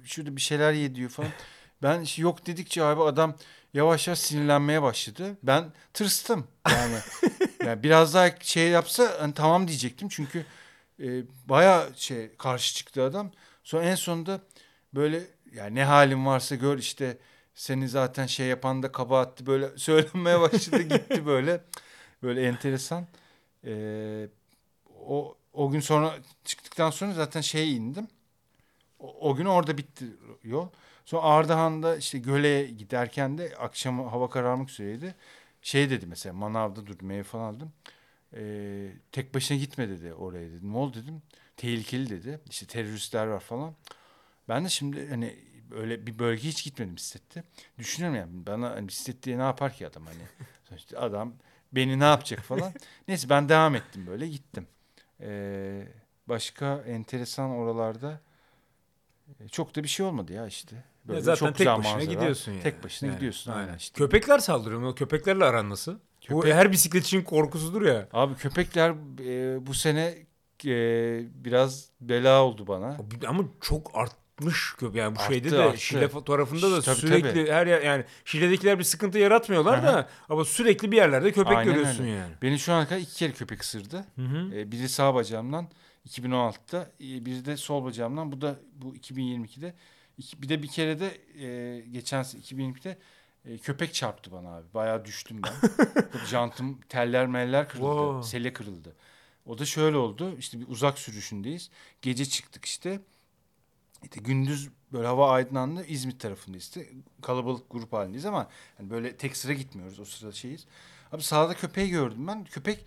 şurada 0.05 0.37
bir 0.37 0.41
şeyler 0.41 0.73
ye 0.73 0.95
diyor 0.95 1.11
falan. 1.11 1.31
Ben 1.83 2.05
yok 2.17 2.47
dedikçe 2.47 2.85
abi 2.85 3.03
adam 3.03 3.35
yavaş 3.75 4.09
yavaş 4.09 4.19
sinirlenmeye 4.19 4.83
başladı. 4.83 5.37
Ben 5.43 5.65
tırstım 5.95 6.47
yani. 6.71 6.97
yani 7.67 7.83
biraz 7.83 8.15
daha 8.15 8.31
şey 8.41 8.69
yapsa 8.69 9.17
hani 9.21 9.35
tamam 9.35 9.69
diyecektim 9.69 10.09
çünkü 10.09 10.45
e, 11.01 11.23
baya 11.49 11.89
şey 11.97 12.37
karşı 12.37 12.75
çıktı 12.75 13.03
adam. 13.03 13.31
Sonra 13.65 13.85
en 13.85 13.95
sonunda 13.95 14.41
böyle 14.95 15.23
yani 15.55 15.75
ne 15.75 15.85
halin 15.85 16.27
varsa 16.27 16.55
gör 16.55 16.79
işte 16.79 17.19
seni 17.55 17.89
zaten 17.89 18.27
şey 18.27 18.47
yapan 18.47 18.83
da 18.83 18.93
kabahatti 18.93 19.47
böyle 19.47 19.69
söylenmeye 19.79 20.41
başladı 20.41 20.83
gitti 20.83 21.27
böyle. 21.27 21.65
Böyle 22.23 22.47
enteresan. 22.49 23.07
Ee, 23.65 24.29
o 25.07 25.37
o 25.53 25.71
gün 25.71 25.81
sonra 25.81 26.15
çıktıktan 26.45 26.91
sonra 26.91 27.13
zaten 27.13 27.41
şeye 27.41 27.69
indim. 27.69 28.09
O, 28.99 29.31
o 29.31 29.37
gün 29.37 29.45
orada 29.47 29.79
bitti 29.79 30.05
yol. 30.45 30.69
Sonra 31.05 31.23
Ardahan'da 31.23 31.97
işte 31.97 32.19
göle 32.19 32.67
giderken 32.67 33.39
de 33.39 33.55
akşam 33.59 34.09
hava 34.09 34.31
kararmak 34.31 34.71
üzereydi. 34.71 35.15
Şey 35.63 35.91
dedi 35.91 36.07
mesela 36.07 36.33
manavda 36.33 36.81
meyve 37.03 37.23
falan 37.23 37.55
aldım. 37.55 37.73
Ee, 38.37 38.93
tek 39.13 39.35
başına 39.35 39.59
gitme 39.59 39.89
dedi 39.89 40.15
oraya 40.15 40.51
dedi. 40.51 40.73
Ne 40.73 40.77
oldu 40.77 40.99
dedim. 41.03 41.23
Tehlikeli 41.57 42.11
dedi. 42.11 42.41
İşte 42.51 42.67
teröristler 42.67 43.27
var 43.27 43.41
falan. 43.41 43.75
Ben 44.49 44.65
de 44.65 44.69
şimdi 44.69 45.09
hani 45.11 45.37
öyle 45.77 46.07
bir 46.07 46.19
bölge 46.19 46.43
hiç 46.43 46.65
gitmedim 46.65 46.97
bisiklette. 46.97 47.45
Düşünüyorum 47.79 48.19
yani 48.19 48.47
bana 48.47 48.71
hani 48.71 48.89
bisiklet 48.89 49.23
diye 49.23 49.39
ne 49.39 49.43
yapar 49.43 49.73
ki 49.73 49.87
adam 49.87 50.07
hani. 50.07 50.23
Sonuçta 50.69 50.99
adam 51.01 51.35
beni 51.73 52.01
ne 52.01 52.05
yapacak 52.05 52.41
falan. 52.41 52.73
Neyse 53.09 53.29
ben 53.29 53.49
devam 53.49 53.75
ettim 53.75 54.07
böyle 54.07 54.29
gittim. 54.29 54.67
Ee, 55.21 55.89
başka 56.29 56.77
enteresan 56.87 57.51
oralarda 57.51 58.21
e, 59.41 59.49
çok 59.49 59.77
da 59.77 59.83
bir 59.83 59.89
şey 59.89 60.07
olmadı 60.07 60.33
ya 60.33 60.47
işte. 60.47 60.85
Böyle 61.05 61.21
zaten 61.21 61.47
çok 61.47 61.57
tek 61.57 61.67
başına 61.67 61.93
manzara. 61.93 62.15
gidiyorsun 62.15 62.53
yani. 62.53 62.63
Tek 62.63 62.85
başına 62.85 63.09
Yani, 63.09 63.17
gidiyorsun 63.17 63.53
aynen 63.53 63.77
işte. 63.77 63.99
Köpekler 63.99 64.39
saldırıyor 64.39 64.81
mu? 64.81 64.95
Köpeklerle 64.95 65.45
aran 65.45 65.71
nasıl? 65.71 65.99
Bu 66.31 66.45
Köpek- 66.45 66.55
her 66.55 66.73
bisikletçinin 66.73 67.25
korkusudur 67.25 67.83
ya. 67.83 68.09
Abi 68.13 68.35
köpekler 68.35 68.91
e, 69.21 69.67
bu 69.67 69.75
sene 69.75 70.15
e, 70.67 70.75
biraz 71.45 71.89
bela 72.01 72.45
oldu 72.45 72.67
bana. 72.67 72.97
Ama 73.27 73.45
çok 73.61 73.91
artmış 74.43 74.75
köpek. 74.79 74.97
Yani 74.97 75.17
bu 75.17 75.21
Arttı, 75.21 75.33
şeyde 75.33 75.51
de 75.51 75.59
arttı. 75.59 75.81
Şile 75.81 76.09
fotoğrafında 76.09 76.73
da 76.73 76.81
Tabii, 76.83 76.97
sürekli 76.97 77.29
tabii. 77.29 77.51
her 77.51 77.67
yer 77.67 77.83
yani 77.83 78.05
Şile'dekiler 78.25 78.79
bir 78.79 78.85
sıkıntı 78.85 79.19
yaratmıyorlar 79.19 79.83
Hı 79.83 79.87
da 79.87 80.09
ama 80.29 80.45
sürekli 80.45 80.93
bir 80.93 80.97
yerlerde 80.97 81.33
köpek 81.33 81.57
Aynen 81.57 81.65
görüyorsun 81.65 82.03
öyle. 82.03 82.13
yani. 82.13 82.33
Beni 82.43 82.59
şu 82.59 82.73
ana 82.73 82.89
kadar 82.89 83.01
iki 83.01 83.15
kere 83.15 83.33
köpek 83.33 83.63
ısırdı. 83.63 84.05
Hı 84.17 84.23
hı. 84.23 84.55
E, 84.55 84.73
biri 84.73 84.89
sağ 84.89 85.15
bacağımdan 85.15 85.69
2016'da, 86.09 86.91
e, 87.01 87.27
biri 87.27 87.45
de 87.45 87.57
sol 87.57 87.85
bacağımdan. 87.85 88.33
Bu 88.33 88.41
da 88.41 88.57
bu 88.75 88.97
2022'de. 88.97 89.75
İki, 90.19 90.43
bir 90.43 90.49
de 90.49 90.63
bir 90.63 90.69
kere 90.69 91.01
de 91.01 91.19
e, 91.47 91.81
geçen 91.81 92.23
sene 92.23 92.41
2022'de 92.43 92.99
e, 93.45 93.59
köpek 93.59 93.95
çarptı 93.95 94.33
bana 94.33 94.57
abi. 94.57 94.67
Bayağı 94.75 95.05
düştüm 95.05 95.41
ben. 95.43 95.53
Jantım 96.27 96.81
teller 96.89 97.27
meller 97.27 97.69
kırıldı. 97.69 97.87
Wow. 97.87 98.23
Sele 98.31 98.53
kırıldı. 98.53 98.97
O 99.47 99.59
da 99.59 99.65
şöyle 99.65 99.97
oldu. 99.97 100.37
İşte 100.39 100.61
bir 100.61 100.69
uzak 100.69 100.99
sürüşündeyiz. 100.99 101.71
Gece 102.03 102.25
çıktık 102.25 102.65
işte. 102.65 103.01
İşte 104.03 104.21
gündüz 104.21 104.69
böyle 104.93 105.07
hava 105.07 105.31
aydınlandı. 105.31 105.85
İzmit 105.87 106.21
tarafındayız 106.21 106.65
işte. 106.65 106.87
Kalabalık 107.23 107.71
grup 107.71 107.93
halindeyiz 107.93 108.27
ama 108.27 108.49
hani 108.79 108.91
böyle 108.91 109.17
tek 109.17 109.37
sıra 109.37 109.53
gitmiyoruz. 109.53 110.01
O 110.01 110.05
sırada 110.05 110.33
şeyiz. 110.33 110.67
Abi 111.13 111.23
sağda 111.23 111.55
köpeği 111.55 111.91
gördüm 111.91 112.27
ben. 112.27 112.45
Köpek 112.45 112.85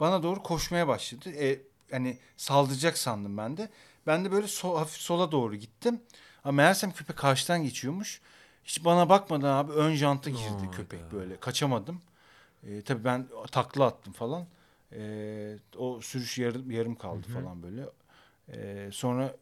bana 0.00 0.22
doğru 0.22 0.42
koşmaya 0.42 0.88
başladı. 0.88 1.30
E, 1.32 1.60
hani 1.90 2.18
saldıracak 2.36 2.98
sandım 2.98 3.36
ben 3.36 3.56
de. 3.56 3.68
Ben 4.06 4.24
de 4.24 4.32
böyle 4.32 4.46
sol, 4.46 4.76
hafif 4.76 5.00
sola 5.00 5.32
doğru 5.32 5.56
gittim. 5.56 6.00
Ama 6.44 6.52
meğersem 6.52 6.92
köpek 6.92 7.16
karşıdan 7.16 7.62
geçiyormuş. 7.62 8.20
Hiç 8.64 8.84
bana 8.84 9.08
bakmadan 9.08 9.56
abi 9.56 9.72
ön 9.72 9.94
janta 9.94 10.30
girdi 10.30 10.66
Oh 10.68 10.72
köpek 10.72 11.10
God. 11.10 11.18
böyle. 11.18 11.40
Kaçamadım. 11.40 12.00
E, 12.66 12.82
tabii 12.82 13.04
ben 13.04 13.26
takla 13.52 13.84
attım 13.86 14.12
falan. 14.12 14.46
E, 14.92 15.58
o 15.78 16.00
sürüş 16.00 16.38
yarım, 16.38 16.70
yarım 16.70 16.94
kaldı 16.94 17.26
Hı 17.26 17.32
hı. 17.32 17.42
falan 17.42 17.62
böyle. 17.62 17.84
E, 18.52 18.88
sonra 18.92 19.36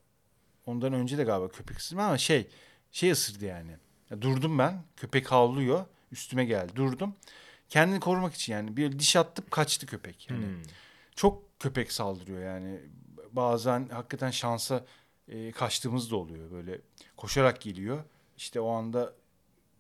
ondan 0.69 0.93
önce 0.93 1.19
de 1.19 1.25
galiba 1.25 1.49
köpek 1.49 1.79
ısırma 1.79 2.05
ama 2.05 2.19
şey 2.19 2.49
şey 2.93 3.11
ısırdı 3.11 3.45
yani. 3.45 3.77
Ya 4.11 4.23
durdum 4.23 4.59
ben. 4.59 4.83
Köpek 4.97 5.33
havlıyor. 5.33 5.85
Üstüme 6.12 6.45
geldi. 6.45 6.73
Durdum. 6.77 7.16
Kendini 7.69 8.01
korumak 8.01 8.35
için 8.35 8.53
yani. 8.53 8.77
Bir 8.77 8.99
diş 8.99 9.16
attım 9.16 9.45
kaçtı 9.51 9.87
köpek. 9.87 10.31
Yani 10.31 10.45
Hmm. 10.47 10.62
çok 11.16 11.61
köpek 11.61 11.93
saldırıyor 11.93 12.43
yani. 12.43 12.81
Bazen 13.33 13.89
hakikaten 13.89 14.31
şansa 14.31 14.85
e, 15.29 15.53
kaçtığımız 15.53 16.11
da 16.11 16.16
oluyor. 16.16 16.51
Böyle 16.51 16.81
koşarak 17.16 17.61
geliyor. 17.61 18.05
İşte 18.37 18.61
o 18.61 18.71
anda 18.71 19.12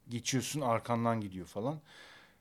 geçiyorsun 0.08 0.60
arkandan 0.60 1.20
gidiyor 1.20 1.46
falan. 1.46 1.80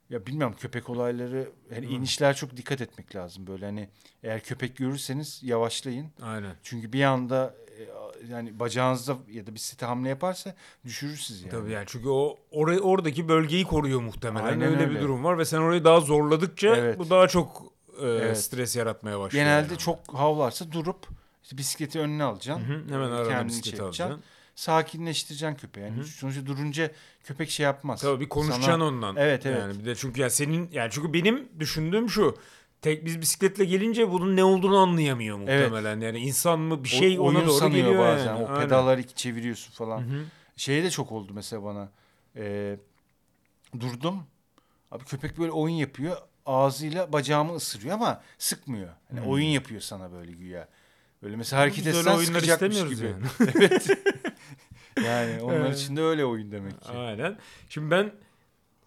Ya 0.09 0.25
bilmiyorum 0.25 0.55
köpek 0.59 0.89
olayları 0.89 1.49
yani 1.75 1.87
Hı. 1.87 1.91
inişler 1.91 2.35
çok 2.35 2.57
dikkat 2.57 2.81
etmek 2.81 3.15
lazım 3.15 3.47
böyle 3.47 3.65
hani 3.65 3.89
eğer 4.23 4.43
köpek 4.43 4.77
görürseniz 4.77 5.39
yavaşlayın. 5.43 6.07
Aynen. 6.21 6.55
Çünkü 6.63 6.93
bir 6.93 7.03
anda 7.03 7.55
e, 7.79 7.83
yani 8.31 8.59
bacağınızda 8.59 9.17
ya 9.31 9.47
da 9.47 9.55
bisiklete 9.55 9.85
hamle 9.85 10.09
yaparsa 10.09 10.55
düşürür 10.85 11.17
sizi 11.17 11.41
yani. 11.47 11.51
Tabii 11.51 11.71
yani 11.71 11.85
çünkü 11.87 12.09
o 12.09 12.37
orayı 12.51 12.79
oradaki 12.79 13.27
bölgeyi 13.27 13.63
koruyor 13.63 14.01
muhtemelen. 14.01 14.45
Aynen 14.45 14.67
öyle, 14.67 14.79
bir 14.79 14.87
öyle. 14.89 15.01
durum 15.01 15.23
var 15.23 15.37
ve 15.37 15.45
sen 15.45 15.57
orayı 15.57 15.83
daha 15.83 15.99
zorladıkça 15.99 16.75
Evet. 16.75 16.99
bu 16.99 17.09
daha 17.09 17.27
çok 17.27 17.63
e, 18.01 18.05
Evet. 18.07 18.37
stres 18.37 18.75
yaratmaya 18.75 19.19
başlıyor. 19.19 19.45
Genelde 19.45 19.67
yani. 19.67 19.77
çok 19.77 19.99
havlarsa 20.13 20.71
durup 20.71 21.07
işte 21.43 21.57
bisikleti 21.57 21.99
önüne 21.99 22.23
Hı 22.23 22.27
alacaksın. 22.27 22.63
hı, 22.63 22.93
hemen 22.93 23.09
e, 23.09 23.13
arada 23.13 23.47
bisikleti 23.47 23.77
şey 23.77 23.85
alacaksın. 23.85 24.23
Sakinleştireceksin 24.57 25.55
köpeği. 25.57 25.85
Yani 25.85 25.97
Hı 25.97 26.01
hı. 26.01 26.05
sonuçta 26.05 26.45
durunca 26.45 26.91
köpek 27.23 27.49
şey 27.49 27.63
yapmaz. 27.63 28.01
Tabii 28.01 28.19
bir 28.19 28.29
konuşacaksın 28.29 28.71
Sana- 28.71 28.85
ondan. 28.85 29.15
Evet, 29.15 29.45
evet. 29.45 29.59
Yani 29.59 29.79
bir 29.79 29.85
de 29.85 29.95
çünkü 29.95 30.21
ya 30.21 30.29
senin 30.29 30.69
yani 30.71 30.89
çünkü 30.91 31.13
benim 31.13 31.49
düşündüğüm 31.59 32.09
şu. 32.09 32.37
Tek 32.81 33.05
biz 33.05 33.21
bisikletle 33.21 33.65
gelince 33.65 34.11
bunun 34.11 34.35
ne 34.35 34.43
olduğunu 34.43 34.77
anlayamıyor 34.77 35.39
Evet. 35.47 35.71
muhtemelen. 35.71 35.99
Yani 36.01 36.19
insan 36.19 36.59
mı 36.59 36.83
bir 36.83 36.89
O- 36.89 36.91
şey 36.99 37.19
ona 37.19 37.27
oyun 37.27 37.41
doğru 37.47 37.51
sanıyor 37.57 37.85
geliyor 37.85 38.03
bazen. 38.05 38.25
yani. 38.25 38.43
O 38.43 38.47
Aynen. 38.49 38.61
pedalları 38.61 39.01
iki 39.01 39.13
çeviriyorsun 39.15 39.71
falan. 39.73 40.01
Hı 40.01 40.03
hı. 40.03 40.23
Şey 40.55 40.83
de 40.83 40.89
çok 40.89 41.11
oldu 41.11 41.31
mesela 41.35 41.63
bana. 41.63 41.89
Ee, 42.35 42.77
durdum. 43.79 44.23
Abi 44.91 45.03
köpek 45.03 45.37
böyle 45.37 45.51
oyun 45.51 45.75
yapıyor. 45.75 46.17
Ağzıyla 46.45 47.13
bacağımı 47.13 47.55
ısırıyor 47.55 47.93
ama 47.95 48.21
sıkmıyor. 48.37 48.89
Hmm. 49.09 49.27
oyun 49.27 49.47
yapıyor 49.47 49.81
sana 49.81 50.11
böyle 50.11 50.31
güya. 50.31 50.67
Böyle 51.23 51.35
mesela 51.35 51.61
hareket 51.61 51.87
etsen 51.87 52.17
sıkacakmış 52.17 52.77
gibi. 52.89 53.05
yani. 53.05 53.25
evet. 53.55 53.87
Yani 55.05 55.41
onlar 55.41 55.71
için 55.71 55.97
de 55.97 56.01
öyle 56.01 56.25
oyun 56.25 56.51
demek 56.51 56.81
ki. 56.81 56.91
Aynen. 56.91 57.37
Şimdi 57.69 57.91
ben 57.91 58.11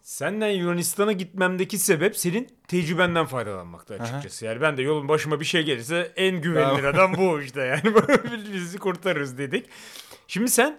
senden 0.01 0.49
Yunanistan'a 0.49 1.11
gitmemdeki 1.11 1.77
sebep 1.77 2.17
senin 2.17 2.47
tecrübenden 2.67 3.25
faydalanmakta 3.25 3.95
açıkçası. 3.95 4.45
Yani 4.45 4.61
ben 4.61 4.77
de 4.77 4.81
yolun 4.81 5.07
başıma 5.07 5.39
bir 5.39 5.45
şey 5.45 5.63
gelirse 5.63 6.11
en 6.15 6.41
güvenilir 6.41 6.83
adam 6.83 7.13
bu 7.17 7.41
işte 7.41 7.61
yani 7.61 7.81
bizi 8.53 8.77
kurtarırız 8.77 9.37
dedik. 9.37 9.65
Şimdi 10.27 10.51
sen 10.51 10.77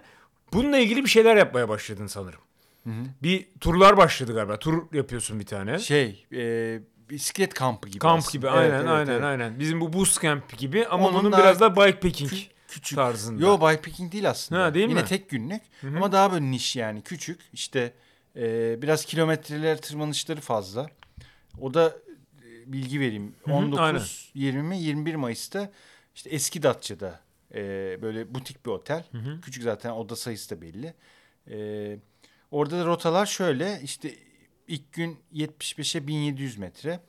bununla 0.53 0.77
ilgili 0.77 1.03
bir 1.03 1.09
şeyler 1.09 1.35
yapmaya 1.35 1.69
başladın 1.69 2.07
sanırım. 2.07 2.39
Hı 2.83 2.89
hı. 2.89 3.03
Bir 3.23 3.47
turlar 3.59 3.97
başladı 3.97 4.33
galiba. 4.33 4.59
Tur 4.59 4.93
yapıyorsun 4.93 5.39
bir 5.39 5.45
tane. 5.45 5.79
Şey, 5.79 6.25
e, 6.33 6.79
bisiklet 7.09 7.53
kampı 7.53 7.89
gibi 7.89 7.99
Kamp 7.99 8.19
aslında. 8.19 8.31
gibi 8.31 8.49
aynen 8.49 8.75
evet, 8.75 8.89
aynen 8.89 9.11
evet. 9.11 9.23
aynen. 9.23 9.59
Bizim 9.59 9.81
bu 9.81 9.93
boost 9.93 10.21
camp 10.21 10.57
gibi 10.57 10.87
ama 10.87 11.07
Onun 11.07 11.19
bunun 11.19 11.31
daha 11.31 11.41
biraz 11.41 11.59
daha 11.59 11.75
bikepacking 11.75 12.31
küçük. 12.73 12.95
tarzında. 12.95 13.43
Yo 13.43 13.57
bikepacking 13.57 14.11
değil 14.11 14.29
aslında. 14.29 14.63
Ha, 14.63 14.73
değil 14.73 14.89
Yine 14.89 15.01
mi? 15.01 15.07
tek 15.07 15.29
günlük 15.29 15.61
Hı 15.81 15.87
hı. 15.87 15.97
ama 15.97 16.11
daha 16.11 16.31
böyle 16.31 16.51
niş 16.51 16.75
yani 16.75 17.01
küçük. 17.01 17.41
İşte 17.53 17.93
e, 18.35 18.81
biraz 18.81 19.05
kilometreler 19.05 19.81
tırmanışları 19.81 20.41
fazla. 20.41 20.87
O 21.61 21.73
da 21.73 21.95
e, 22.45 22.73
bilgi 22.73 22.99
vereyim. 22.99 23.35
Hı 23.43 23.51
hı, 23.51 23.55
19, 23.55 23.79
aynen. 23.79 24.01
20, 24.33 24.77
21 24.77 25.15
Mayıs'ta 25.15 25.71
işte 26.15 26.29
eski 26.29 26.63
Datça'da 26.63 27.19
e, 27.53 27.61
böyle 28.01 28.33
butik 28.35 28.65
bir 28.65 28.71
otel. 28.71 29.05
Hı 29.11 29.17
hı. 29.17 29.41
Küçük 29.41 29.63
zaten 29.63 29.89
oda 29.91 30.15
sayısı 30.15 30.55
da 30.55 30.61
belli. 30.61 30.93
E, 31.49 31.97
orada 32.51 32.79
da 32.79 32.85
rotalar 32.85 33.25
şöyle 33.25 33.79
işte 33.83 34.15
ilk 34.67 34.93
gün 34.93 35.19
75'e 35.33 36.07
1700 36.07 36.57
metre. 36.57 36.99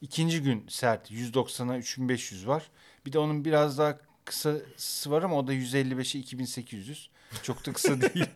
İkinci 0.00 0.42
gün 0.42 0.66
sert 0.68 1.10
190'a 1.10 1.76
3500 1.78 2.46
var. 2.46 2.70
Bir 3.06 3.12
de 3.12 3.18
onun 3.18 3.44
biraz 3.44 3.78
daha 3.78 3.98
kısası 4.26 5.10
var 5.10 5.22
ama 5.22 5.36
o 5.36 5.46
da 5.46 5.54
155'e 5.54 6.20
2800. 6.20 7.10
Çok 7.42 7.66
da 7.66 7.72
kısa 7.72 8.00
değil. 8.00 8.26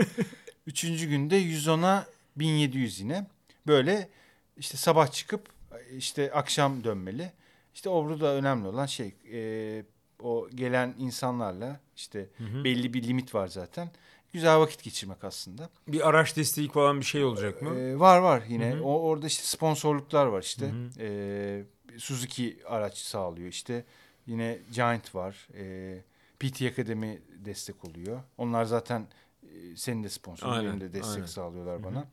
Üçüncü 0.66 1.08
günde 1.08 1.42
110'a 1.42 2.06
1700 2.36 3.00
yine. 3.00 3.26
Böyle 3.66 4.08
işte 4.56 4.76
sabah 4.76 5.12
çıkıp 5.12 5.48
işte 5.96 6.32
akşam 6.32 6.84
dönmeli. 6.84 7.32
İşte 7.74 7.88
orada 7.88 8.34
önemli 8.34 8.68
olan 8.68 8.86
şey 8.86 9.14
e, 9.32 9.82
o 10.22 10.48
gelen 10.54 10.94
insanlarla 10.98 11.80
işte 11.96 12.28
Hı 12.38 12.44
hı. 12.44 12.64
belli 12.64 12.94
bir 12.94 13.02
limit 13.02 13.34
var 13.34 13.48
zaten. 13.48 13.90
Güzel 14.32 14.58
vakit 14.58 14.82
geçirmek 14.82 15.24
aslında. 15.24 15.70
Bir 15.88 16.08
araç 16.08 16.36
desteği 16.36 16.68
falan 16.68 17.00
bir 17.00 17.04
şey 17.04 17.24
olacak 17.24 17.62
mı? 17.62 17.78
Ee, 17.78 17.98
var 17.98 18.18
var 18.18 18.42
yine. 18.48 18.70
Hı 18.72 18.76
hı. 18.76 18.82
O 18.84 19.00
orada 19.00 19.26
işte 19.26 19.44
sponsorluklar 19.44 20.26
var 20.26 20.42
işte. 20.42 20.66
Hı 20.66 20.70
hı. 20.70 20.88
Ee, 21.00 21.62
Suzuki 21.98 22.58
araç 22.66 22.98
sağlıyor 22.98 23.48
işte. 23.48 23.84
Yine 24.30 24.58
Giant 24.72 25.14
var. 25.14 25.48
Ee, 25.54 26.02
PT 26.40 26.62
Akademi 26.62 27.20
destek 27.44 27.84
oluyor. 27.84 28.22
Onlar 28.38 28.64
zaten 28.64 29.06
e, 29.42 29.76
senin 29.76 30.04
de 30.04 30.08
sponsorun, 30.08 30.64
benim 30.64 30.80
de 30.80 30.92
destek 30.92 31.14
aynen. 31.16 31.26
sağlıyorlar 31.26 31.74
Hı 31.74 31.80
hı. 31.80 31.84
bana. 31.84 32.04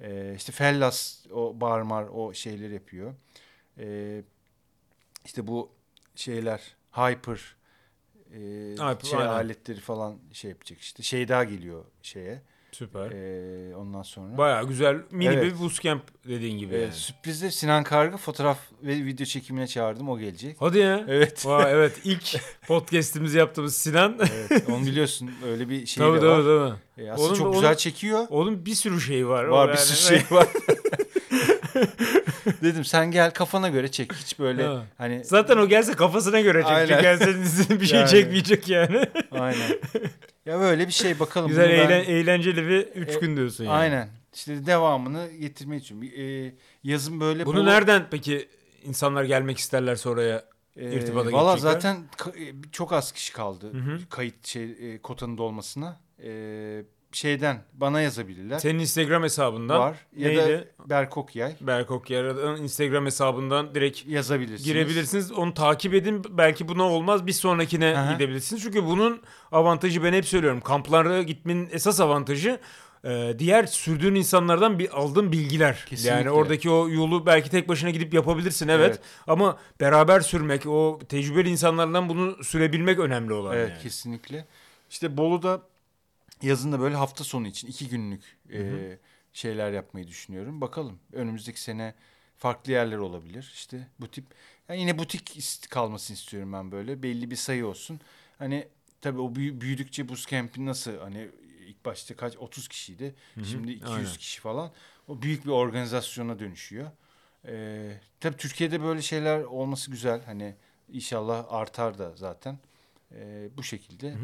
Ee, 0.00 0.34
işte 0.36 0.52
Fellas 0.52 1.26
o 1.32 1.60
Barmar 1.60 2.04
o 2.12 2.34
şeyleri 2.34 2.74
yapıyor. 2.74 3.14
Ee, 3.78 4.22
işte 5.24 5.46
bu 5.46 5.70
şeyler 6.14 6.76
Hyper 6.92 7.56
e, 8.32 8.38
Hyper, 8.72 9.08
şey 9.08 9.18
aynen. 9.18 9.28
aletleri 9.30 9.80
falan 9.80 10.18
şey 10.32 10.50
yapacak 10.50 10.80
işte. 10.80 11.02
Şey 11.02 11.28
daha 11.28 11.44
geliyor 11.44 11.84
şeye. 12.02 12.42
Süper. 12.72 13.10
Ee, 13.10 13.76
ondan 13.76 14.02
sonra. 14.02 14.38
Baya 14.38 14.62
güzel 14.62 14.96
mini 15.10 15.28
Evet. 15.34 15.44
bir 15.44 15.60
bootcamp 15.60 16.02
dediğin 16.28 16.58
gibi. 16.58 16.74
Ee, 16.74 16.78
yani. 16.80 16.92
Sürprizde 16.92 17.50
Sinan 17.50 17.84
Kargı 17.84 18.16
fotoğraf 18.16 18.58
ve 18.82 18.94
video 19.04 19.26
çekimine 19.26 19.66
çağırdım. 19.66 20.08
O 20.08 20.18
gelecek. 20.18 20.56
Hadi 20.60 20.78
ya. 20.78 21.04
Evet. 21.08 21.46
Vay, 21.46 21.72
evet 21.72 21.92
ilk 22.04 22.40
podcast'imizi 22.66 23.38
yaptığımız 23.38 23.76
Sinan. 23.76 24.18
evet. 24.20 24.68
Onu 24.68 24.86
biliyorsun. 24.86 25.30
Öyle 25.46 25.68
bir 25.68 25.86
şey 25.86 26.04
tabii 26.06 26.16
de 26.16 26.20
tabii 26.20 26.30
var. 26.30 26.78
tabii. 26.96 27.04
Ee, 27.06 27.10
aslında 27.10 27.28
Onun- 27.28 27.34
çok 27.36 27.46
onun- 27.46 27.54
güzel 27.54 27.76
çekiyor. 27.76 28.26
Onun 28.30 28.66
bir 28.66 28.74
sürü 28.74 29.00
şeyi 29.00 29.28
var. 29.28 29.44
Var 29.44 29.68
bir 29.68 29.74
yani. 29.76 29.86
sürü 29.86 30.18
şey 30.18 30.36
var. 30.36 30.46
Dedim 32.62 32.84
sen 32.84 33.10
gel 33.10 33.30
kafana 33.30 33.68
göre 33.68 33.90
çek. 33.90 34.12
Hiç 34.12 34.38
böyle 34.38 34.64
Ha. 34.66 34.84
hani 34.98 35.24
Zaten 35.24 35.56
o 35.56 35.68
gelse 35.68 35.92
kafasına 35.92 36.40
göre. 36.40 36.64
Yani 37.04 37.18
senin 37.18 37.42
izin 37.42 37.80
bir 37.80 37.86
şey 37.86 37.98
Yani. 37.98 38.08
çekmeyecek 38.10 38.68
yani. 38.68 39.04
aynen. 39.30 39.70
Ya 40.46 40.60
böyle 40.60 40.86
bir 40.86 40.92
şey 40.92 41.18
bakalım. 41.20 41.48
Güzel 41.48 41.68
Bunu 41.68 41.78
ben- 41.78 41.84
eğlen- 41.90 42.04
eğlenceli 42.04 42.68
bir 42.68 42.86
3 42.86 43.08
E, 43.16 43.18
gün 43.20 43.36
diyorsun 43.36 43.64
yani. 43.64 43.74
Aynen. 43.74 44.08
İşte 44.34 44.66
devamını 44.66 45.28
getirmeyi 45.40 45.80
için. 45.80 46.12
Ee, 46.18 46.52
yazın 46.84 47.20
böyle 47.20 47.46
Bunu 47.46 47.60
polo- 47.60 47.66
nereden 47.66 48.06
peki 48.10 48.48
insanlar 48.84 49.24
gelmek 49.24 49.58
isterlerse 49.58 50.08
oraya? 50.08 50.44
Ee, 50.76 50.92
irtibata 50.92 51.32
Valla 51.32 51.56
zaten 51.56 51.96
e, 52.26 52.52
çok 52.72 52.92
az 52.92 53.12
kişi 53.12 53.32
kaldı 53.32 53.72
Hı 53.72 53.78
hı. 53.78 53.98
kayıt 54.10 54.46
şey 54.46 54.64
e, 54.64 54.98
kotanın 54.98 55.38
dolmasına. 55.38 56.00
Ee, 56.22 56.82
şeyden 57.12 57.62
bana 57.74 58.00
yazabilirler. 58.00 58.58
Senin 58.58 58.78
Instagram 58.78 59.22
hesabından 59.22 59.80
var. 59.80 59.96
Ya 60.16 60.28
neydi? 60.28 60.68
da 60.78 60.90
Berkok 60.90 61.36
Yay 61.36 61.56
Berkok 61.60 62.10
Yara'nın 62.10 62.62
Instagram 62.62 63.06
hesabından 63.06 63.74
direkt 63.74 64.06
yazabilirsiniz. 64.06 64.64
girebilirsiniz. 64.64 65.32
Onu 65.32 65.54
takip 65.54 65.94
edin. 65.94 66.22
Belki 66.30 66.68
buna 66.68 66.82
olmaz. 66.82 67.26
Bir 67.26 67.32
sonrakine 67.32 67.96
Aha. 67.96 68.12
gidebilirsiniz. 68.12 68.62
Çünkü 68.62 68.84
bunun 68.84 69.22
avantajı 69.52 70.04
ben 70.04 70.12
hep 70.12 70.26
söylüyorum. 70.26 70.60
Kamplara 70.60 71.22
gitmenin 71.22 71.68
esas 71.72 72.00
avantajı 72.00 72.60
e, 73.04 73.34
diğer 73.38 73.66
sürdüğün 73.66 74.14
insanlardan 74.14 74.78
bir 74.78 74.98
aldığın 74.98 75.32
bilgiler. 75.32 75.84
Kesinlikle. 75.88 76.16
Yani 76.16 76.30
oradaki 76.30 76.70
o 76.70 76.88
yolu 76.88 77.26
belki 77.26 77.50
tek 77.50 77.68
başına 77.68 77.90
gidip 77.90 78.14
yapabilirsin 78.14 78.68
evet. 78.68 78.86
Evet. 78.88 79.00
Ama 79.26 79.58
beraber 79.80 80.20
sürmek, 80.20 80.66
o 80.66 80.98
tecrübeli 81.08 81.48
insanlardan 81.48 82.08
bunu 82.08 82.44
sürebilmek 82.44 82.98
önemli 82.98 83.32
olan 83.32 83.56
Evet 83.56 83.70
yani. 83.70 83.82
kesinlikle. 83.82 84.46
İşte 84.90 85.16
Bolu'da 85.16 85.62
yazın 86.42 86.72
da 86.72 86.80
böyle 86.80 86.96
hafta 86.96 87.24
sonu 87.24 87.46
için 87.46 87.68
iki 87.68 87.88
günlük 87.88 88.38
e, 88.52 88.98
şeyler 89.32 89.72
yapmayı 89.72 90.08
düşünüyorum. 90.08 90.60
Bakalım 90.60 90.98
önümüzdeki 91.12 91.60
sene 91.60 91.94
farklı 92.36 92.72
yerler 92.72 92.96
olabilir. 92.96 93.50
İşte 93.54 93.88
bu 94.00 94.08
tip 94.08 94.24
yani 94.68 94.80
yine 94.80 94.98
butik 94.98 95.40
kalmasını 95.70 96.16
istiyorum 96.16 96.52
ben 96.52 96.72
böyle. 96.72 97.02
Belli 97.02 97.30
bir 97.30 97.36
sayı 97.36 97.66
olsun. 97.66 98.00
Hani 98.38 98.68
tabii 99.00 99.20
o 99.20 99.34
büyü- 99.34 99.60
büyüdükçe 99.60 100.08
buz 100.08 100.26
camp'i 100.26 100.66
nasıl 100.66 100.98
hani 100.98 101.28
ilk 101.66 101.84
başta 101.84 102.16
kaç 102.16 102.36
30 102.36 102.68
kişiydi. 102.68 103.14
Şimdi 103.44 103.72
200 103.72 103.90
aynen. 103.90 104.12
kişi 104.12 104.40
falan. 104.40 104.72
O 105.08 105.22
büyük 105.22 105.44
bir 105.44 105.50
organizasyona 105.50 106.38
dönüşüyor. 106.38 106.90
Ee, 107.46 108.00
tabii 108.20 108.36
Türkiye'de 108.36 108.82
böyle 108.82 109.02
şeyler 109.02 109.40
olması 109.40 109.90
güzel. 109.90 110.24
Hani 110.24 110.54
inşallah 110.92 111.46
artar 111.48 111.98
da 111.98 112.12
zaten. 112.16 112.58
Ee, 113.12 113.48
bu 113.56 113.62
şekilde. 113.62 114.14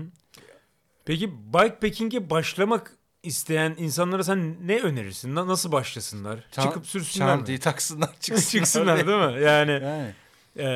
Peki 1.07 1.30
bikepacking'e 1.52 2.30
başlamak 2.30 2.92
isteyen 3.22 3.74
insanlara 3.78 4.24
sen 4.24 4.68
ne 4.68 4.80
önerirsin? 4.80 5.34
Na- 5.34 5.46
Nasıl 5.46 5.72
başlasınlar? 5.72 6.44
Ta- 6.52 6.62
Çıkıp 6.62 6.86
sürsünler 6.86 7.26
mi? 7.26 7.38
Çantayı 7.38 7.61
taksınlar 7.61 8.11
çıksınlar. 8.20 8.50
Çıksınlar 8.50 9.07
değil 9.07 9.18
mi? 9.36 9.42
Yani 9.42 9.70
Yani 9.72 10.12
e, 10.59 10.66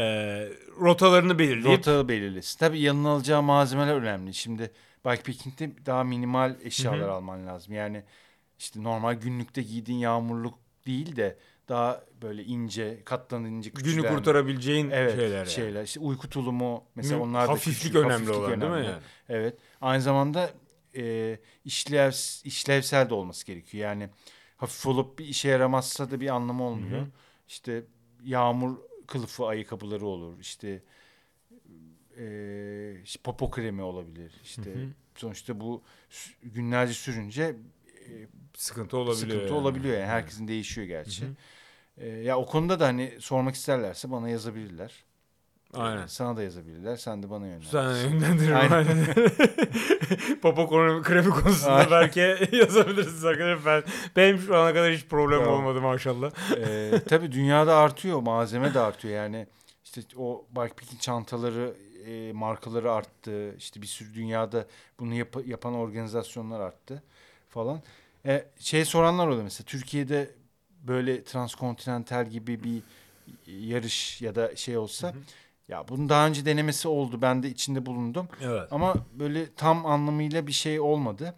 rotalarını 0.80 1.38
belirleyip 1.38 1.78
rota 1.78 2.08
belirlesin. 2.08 2.58
Tabii 2.58 2.80
yanına 2.80 3.08
alacağı 3.10 3.42
malzemeler 3.42 3.94
önemli. 3.94 4.34
Şimdi 4.34 4.70
bikepacking'de 5.06 5.86
daha 5.86 6.04
minimal 6.04 6.56
eşyalar 6.62 7.00
Hı 7.00 7.04
hı. 7.04 7.12
alman 7.12 7.46
lazım. 7.46 7.74
Yani 7.74 8.02
işte 8.58 8.82
normal 8.82 9.14
günlükte 9.14 9.62
giydiğin 9.62 9.98
yağmurluk 9.98 10.58
değil 10.86 11.16
de 11.16 11.38
daha 11.70 12.04
böyle 12.22 12.44
ince, 12.44 13.02
katlanınca 13.04 13.70
günü 13.70 13.84
küçülen- 13.84 14.16
kurtarabileceğin 14.16 14.90
Evet, 14.90 15.16
şeyler. 15.20 15.44
şeyler. 15.46 15.74
yani. 15.74 15.84
İşte 15.84 16.00
uyku 16.00 16.30
tulumu 16.30 16.84
mesela 16.94 17.18
Hı, 17.18 17.22
onlar 17.22 17.48
da 17.48 17.52
hafiflik 17.52 17.76
küçük, 17.76 17.94
önemli 17.96 18.12
hafiflik 18.12 18.36
olan 18.36 18.60
değil 18.60 18.72
mi 18.72 18.76
önemli. 18.76 18.86
yani? 18.86 19.02
Evet. 19.28 19.58
Aynı 19.80 20.02
zamanda 20.02 20.50
e, 20.96 21.38
işlev 21.64 22.12
işlevsel 22.44 23.10
de 23.10 23.14
olması 23.14 23.46
gerekiyor. 23.46 23.84
Yani 23.84 24.08
hafif 24.56 24.86
olup 24.86 25.18
bir 25.18 25.24
işe 25.24 25.48
yaramazsa 25.48 26.10
da 26.10 26.20
bir 26.20 26.28
anlamı 26.28 26.64
olmuyor. 26.64 27.00
Hı 27.00 27.04
hı. 27.04 27.10
İşte 27.48 27.82
yağmur 28.24 28.76
kılıfı 29.06 29.46
ayakkabıları 29.46 30.06
olur. 30.06 30.38
İşte 30.40 30.82
e, 32.18 32.96
işte 33.04 33.20
popo 33.24 33.50
kremi 33.50 33.82
olabilir. 33.82 34.32
İşte 34.44 34.74
Hı 34.74 34.78
hı. 34.78 34.88
sonuçta 35.16 35.60
bu 35.60 35.82
günlerce 36.42 36.92
sürünce 36.94 37.56
e, 38.08 38.26
Sıkıntı 38.54 38.96
olabiliyor. 38.96 39.16
sıkıntı 39.18 39.54
yani. 39.54 39.62
olabiliyor 39.62 39.94
yani. 39.94 40.06
Herkesin 40.06 40.48
değişiyor 40.48 40.86
gerçi. 40.86 41.22
Hı 41.24 41.28
hı. 41.28 41.34
E, 42.00 42.08
ya 42.08 42.38
o 42.38 42.46
konuda 42.46 42.80
da 42.80 42.86
hani 42.86 43.14
sormak 43.20 43.54
isterlerse 43.54 44.10
bana 44.10 44.28
yazabilirler. 44.28 45.04
Aynen. 45.74 46.02
E, 46.04 46.08
Sana 46.08 46.36
da 46.36 46.42
yazabilirler. 46.42 46.96
Sen 46.96 47.22
de 47.22 47.30
bana 47.30 47.46
yönlendir. 47.46 47.66
Sen 47.66 47.82
yönlendirin. 48.10 48.52
Aynen. 48.52 48.72
Aynen. 48.76 49.04
Papa 50.42 50.68
kremi, 50.68 51.02
kremi 51.02 51.30
konusunda 51.30 51.72
Aynen. 51.74 51.90
belki 51.90 52.20
yazabilirsiniz 52.56 53.24
arkadaşlar. 53.24 53.64
Ben, 53.66 53.82
benim 54.16 54.38
şu 54.38 54.56
ana 54.56 54.74
kadar 54.74 54.92
hiç 54.92 55.06
problem 55.06 55.38
Tamam. 55.44 55.54
olmadı 55.54 55.80
maşallah. 55.80 56.30
Ee, 56.56 56.90
tabii 57.08 57.32
dünyada 57.32 57.76
artıyor, 57.76 58.20
malzeme 58.20 58.74
de 58.74 58.80
artıyor 58.80 59.14
yani. 59.14 59.46
İşte 59.84 60.00
o 60.16 60.46
bikepacking 60.50 61.00
çantaları 61.00 61.74
e, 62.06 62.32
markaları 62.32 62.92
arttı. 62.92 63.54
İşte 63.56 63.82
bir 63.82 63.86
sürü 63.86 64.14
dünyada 64.14 64.66
bunu 65.00 65.14
yap- 65.14 65.46
yapan 65.46 65.74
organizasyonlar 65.74 66.60
arttı 66.60 67.02
falan. 67.48 67.82
E, 68.26 68.44
şey 68.58 68.84
soranlar 68.84 69.26
oluyor 69.28 69.42
mesela 69.42 69.64
Türkiye'de 69.66 70.30
böyle 70.82 71.24
transkontinental 71.24 72.26
gibi 72.30 72.64
bir 72.64 72.82
yarış 73.46 74.22
ya 74.22 74.34
da 74.34 74.56
şey 74.56 74.76
olsa 74.76 75.08
Hı 75.08 75.12
hı. 75.12 75.18
ya 75.68 75.88
bunun 75.88 76.08
daha 76.08 76.26
önce 76.26 76.44
denemesi 76.44 76.88
oldu. 76.88 77.22
Ben 77.22 77.42
de 77.42 77.48
içinde 77.48 77.86
bulundum. 77.86 78.28
Evet. 78.42 78.68
Ama 78.72 78.94
böyle 79.12 79.54
tam 79.54 79.86
anlamıyla 79.86 80.46
bir 80.46 80.52
şey 80.52 80.80
olmadı. 80.80 81.34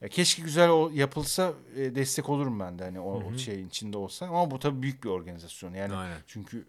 Ya 0.00 0.08
keşke 0.08 0.42
güzel 0.42 0.70
o, 0.70 0.90
yapılsa 0.94 1.52
e, 1.76 1.94
destek 1.94 2.28
olurum 2.28 2.60
ben 2.60 2.78
de 2.78 2.84
hani 2.84 3.00
o, 3.00 3.20
Hı 3.20 3.24
o 3.24 3.30
hı. 3.32 3.38
şeyin 3.38 3.68
içinde 3.68 3.98
olsa. 3.98 4.26
Ama 4.26 4.50
bu 4.50 4.58
tabii 4.58 4.82
büyük 4.82 5.04
bir 5.04 5.08
organizasyon. 5.08 5.74
Yani 5.74 5.94
Aynen. 5.94 6.18
çünkü 6.26 6.64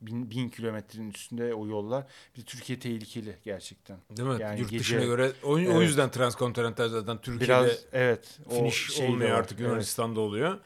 bin, 0.00 0.30
bin 0.30 0.48
kilometrenin 0.48 1.10
üstünde 1.10 1.54
o 1.54 1.66
yollar. 1.66 2.04
Bir 2.36 2.42
Türkiye 2.42 2.78
tehlikeli 2.78 3.36
gerçekten. 3.44 3.96
Değil 4.16 4.28
mi? 4.28 4.36
Yani 4.40 4.60
Yurt 4.60 4.70
gece- 4.70 4.80
dışına 4.80 5.04
göre 5.04 5.32
o, 5.42 5.52
o 5.52 5.58
Evet. 5.58 5.82
yüzden 5.82 6.10
transkontinental 6.10 6.88
zaten 6.88 7.18
Türkiye'de 7.20 7.44
Biraz 7.44 7.84
evet. 7.92 8.38
o 8.50 8.54
finish 8.54 8.90
şey 8.92 9.08
olmuyor 9.08 9.30
artık 9.30 9.60
Evet. 9.60 9.68
Yunanistan'da 9.70 10.20
oluyor. 10.20 10.58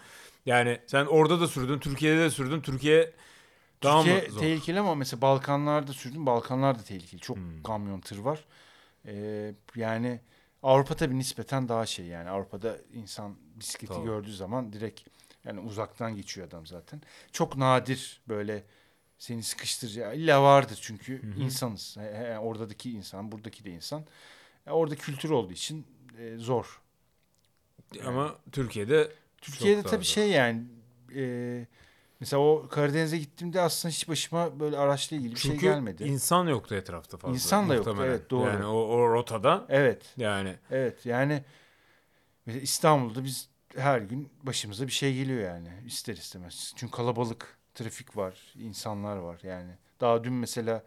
Yani 0.47 0.81
sen 0.87 1.07
orada 1.07 1.41
da 1.41 1.49
sürdün, 1.49 1.79
Türkiye'de 1.79 2.21
de 2.21 2.31
sürdün. 2.31 2.61
Türkiye 2.61 3.13
daha 3.83 4.03
Türkiye 4.03 4.21
mı 4.21 4.33
zor? 4.33 4.41
tehlikeli 4.41 4.81
ama 4.81 4.95
mesela 4.95 5.23
Balkanlarda 5.23 5.93
sürdüm. 5.93 6.27
Balkanlar 6.27 6.79
da 6.79 6.83
tehlikeli. 6.83 7.21
Çok 7.21 7.37
Hmm. 7.39 7.63
kamyon 7.63 8.01
tır 8.01 8.19
var. 8.19 8.45
Ee, 9.07 9.55
yani 9.77 10.21
Avrupa 10.63 10.97
tabii 10.97 11.19
nispeten 11.19 11.69
daha 11.69 11.87
şey 11.87 12.07
yani. 12.07 12.31
Avrupa'da 12.31 12.79
insan 12.95 13.37
bisikleti 13.57 13.95
Tabii. 13.95 14.05
gördüğü 14.05 14.33
zaman 14.35 14.73
direkt 14.73 15.01
yani 15.45 15.61
uzaktan 15.61 16.17
geçiyor 16.17 16.49
adam 16.49 16.67
zaten. 16.67 17.01
Çok 17.33 17.57
nadir 17.57 18.23
böyle 18.29 18.65
seni 19.19 19.43
sıkıştıracağı. 19.43 20.17
İlla 20.17 20.43
vardır 20.43 20.79
çünkü 20.83 21.23
Hı 21.23 21.27
hı. 21.27 21.41
insanız. 21.41 21.97
He, 21.99 22.39
oradaki 22.39 22.91
insan, 22.93 23.33
buradaki 23.33 23.65
de 23.65 23.71
insan. 23.71 24.05
E, 24.67 24.71
orada 24.71 24.97
kültür 24.97 25.31
olduğu 25.31 25.53
için 25.53 25.87
e, 26.19 26.37
zor. 26.39 26.81
Ama 28.07 28.39
Türkiye'de 28.53 29.13
Türkiye'de 29.45 29.83
tabii 29.83 30.05
zor. 30.05 30.13
şey 30.13 30.29
yani 30.31 30.63
e, 31.17 31.67
mesela 32.21 32.41
o 32.43 32.69
Karadeniz'e 32.69 33.19
gittiğimde 33.19 33.61
aslında 33.61 33.93
hiç 33.93 34.09
başıma 34.09 34.61
böyle 34.61 34.79
araçla 34.79 35.17
ilgili 35.17 35.35
bir 35.35 35.41
çünkü 35.41 35.61
şey 35.61 35.71
gelmedi. 35.71 36.05
insan 36.05 36.47
yoktu 36.47 36.75
etrafta 36.75 37.17
fazla. 37.17 37.35
İnsan 37.35 37.69
da 37.69 37.75
yoktu, 37.75 37.97
evet, 38.03 38.31
doğru. 38.31 38.47
Yani 38.47 38.65
o, 38.65 38.77
o 38.77 39.13
rotada 39.13 39.67
Evet. 39.69 40.15
yani 40.17 40.57
Evet 40.71 41.07
yani 41.07 41.45
mesela 42.47 42.63
İstanbul'da 42.63 43.25
biz 43.25 43.49
her 43.77 44.01
gün 44.01 44.29
başımıza 44.43 44.87
bir 44.87 44.93
şey 44.93 45.15
geliyor 45.15 45.41
yani 45.41 45.69
ister 45.87 46.17
istemez. 46.17 46.73
Çünkü 46.77 46.93
kalabalık, 46.93 47.59
trafik 47.75 48.17
var, 48.17 48.55
insanlar 48.55 49.17
var 49.17 49.41
yani. 49.43 49.71
Daha 50.01 50.25
dün 50.25 50.33
mesela 50.33 50.83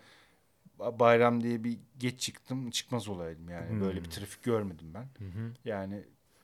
ba- 0.80 1.00
bayram 1.00 1.44
diye 1.44 1.64
bir 1.64 1.78
geç 1.98 2.20
çıktım 2.20 2.70
çıkmaz 2.72 3.08
olaydım 3.08 3.50
yani. 3.50 3.70
Hmm. 3.70 3.82
Böyle 3.82 4.04
bir 4.04 4.10
trafik 4.10 4.44
görmedim 4.44 4.94
ben. 4.94 5.08
Yani 5.66 6.04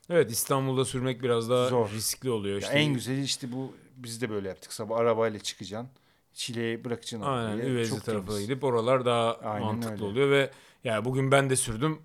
Evet 0.10 0.32
İstanbul'da 0.32 0.86
sürmek 0.86 1.24
biraz 1.24 1.50
daha 1.50 1.68
Zor. 1.68 1.90
riskli 1.92 2.30
oluyor. 2.30 2.54
ya 2.56 2.60
İşte 2.68 2.74
en 2.74 2.94
güzeli 2.94 3.24
işte 3.24 3.52
bu 3.52 3.74
biz 3.96 4.22
de 4.22 4.30
böyle 4.30 4.48
yaptık. 4.48 4.74
Sabah 4.74 4.98
arabayla 4.98 5.40
çıkacaksın. 5.40 5.90
Çileği 6.34 6.86
bırakacaksın. 6.86 7.28
Aynen 7.28 7.50
arabayı. 7.50 7.70
Üvezi 7.70 7.90
Çok 7.90 8.04
tarafına 8.06 8.28
temiz. 8.30 8.48
gidip 8.48 8.64
oralar 8.64 9.06
daha 9.06 9.34
Aynen 9.36 9.66
mantıklı 9.66 9.94
öyle. 9.94 10.04
oluyor 10.06 10.30
ve 10.30 10.52
yani 10.84 11.06
bugün 11.06 11.32
ben 11.32 11.50
de 11.50 11.56
sürdüm. 11.56 12.00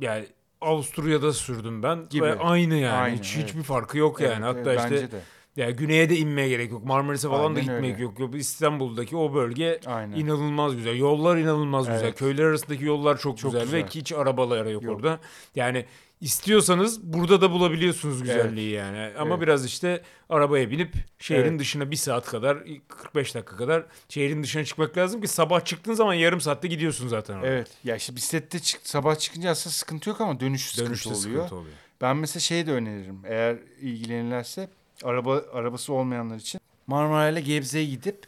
Yani 0.00 0.26
Avusturya'da 0.60 1.32
sürdüm 1.32 1.82
ben 1.82 2.08
Gibi. 2.10 2.22
ve 2.24 2.38
aynı 2.38 2.74
yani. 2.74 2.92
Aynı, 2.96 3.16
Hiç 3.16 3.36
evet. 3.36 3.48
hiçbir 3.48 3.62
farkı 3.62 3.98
yok 3.98 4.20
yani. 4.20 4.32
Evet, 4.32 4.44
Hatta 4.44 4.72
evet, 4.72 4.80
işte 4.84 5.02
bence 5.02 5.08
de. 5.56 5.60
yani 5.62 5.76
güneye 5.76 6.10
de 6.10 6.16
inmeye 6.16 6.48
gerek 6.48 6.70
yok. 6.70 6.84
Marmaris'e 6.84 7.28
falan 7.28 7.54
da 7.54 7.58
Aynen 7.60 7.74
gitmek 7.74 7.92
öyle. 7.94 8.02
yok. 8.02 8.18
yok. 8.18 8.34
İstanbul'daki 8.34 9.16
o 9.16 9.34
bölge 9.34 9.80
Aynen. 9.86 10.16
inanılmaz 10.16 10.76
güzel. 10.76 10.96
Yollar 10.96 11.36
inanılmaz 11.36 11.86
güzel. 11.86 12.04
Evet. 12.04 12.18
Köyler 12.18 12.44
arasındaki 12.44 12.84
yollar 12.84 13.18
çok, 13.18 13.38
Çok 13.38 13.52
güzel, 13.52 13.72
ve 13.72 13.80
güzel. 13.80 14.00
hiç 14.00 14.12
arabalara 14.12 14.70
yok, 14.70 14.82
Yok. 14.82 14.96
orada. 14.96 15.20
Yani 15.54 15.86
istiyorsanız 16.20 17.02
burada 17.12 17.40
da 17.40 17.50
bulabiliyorsunuz 17.50 18.22
güzelliği 18.22 18.70
yani. 18.70 19.10
Ama 19.18 19.30
Evet. 19.34 19.42
biraz 19.42 19.64
işte 19.66 20.02
arabaya 20.28 20.70
binip 20.70 20.94
şehrin 21.18 21.48
Evet. 21.50 21.60
dışına 21.60 21.90
bir 21.90 21.96
saat 21.96 22.26
kadar 22.26 22.58
45 22.88 23.34
dakika 23.34 23.56
kadar 23.56 23.86
şehrin 24.08 24.42
dışına 24.42 24.64
çıkmak 24.64 24.96
lazım 24.98 25.20
ki 25.20 25.28
sabah 25.28 25.64
çıktığın 25.64 25.94
zaman 25.94 26.14
yarım 26.14 26.40
saatte 26.40 26.68
gidiyorsun 26.68 27.08
zaten. 27.08 27.34
oraya. 27.38 27.46
Evet. 27.46 27.68
Ya 27.84 27.96
işte 27.96 28.16
bisiklette 28.16 28.58
çık, 28.58 28.80
sabah 28.84 29.18
çıkınca 29.18 29.50
aslında 29.50 29.72
sıkıntı 29.74 30.08
yok 30.10 30.20
ama 30.20 30.40
dönüş 30.40 30.62
sıkıntı 30.70 30.88
Dönüşte 30.88 31.08
oluyor. 31.10 31.22
sıkıntı 31.22 31.54
oluyor. 31.56 31.74
Ben 32.00 32.16
mesela 32.16 32.40
şey 32.40 32.66
de 32.66 32.72
öneririm. 32.72 33.20
Eğer 33.24 33.56
ilgilenirlerse 33.80 34.68
araba 35.02 35.44
arabası 35.52 35.92
olmayanlar 35.92 36.36
için 36.36 36.60
Marmara 36.86 37.28
ile 37.28 37.40
Gebze'ye 37.40 37.84
gidip 37.86 38.26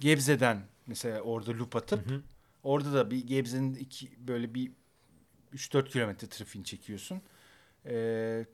Gebze'den 0.00 0.60
mesela 0.86 1.20
orada 1.20 1.58
loop 1.58 1.76
atıp 1.76 2.10
Hı 2.10 2.14
hı. 2.14 2.20
orada 2.62 2.92
da 2.92 3.10
bir 3.10 3.26
Gebze'nin 3.26 3.74
iki 3.74 4.26
böyle 4.28 4.54
bir 4.54 4.72
3-4 5.54 5.88
kilometre 5.88 6.26
trafiğini 6.28 6.64
çekiyorsun. 6.66 7.22
Ee, 7.86 8.46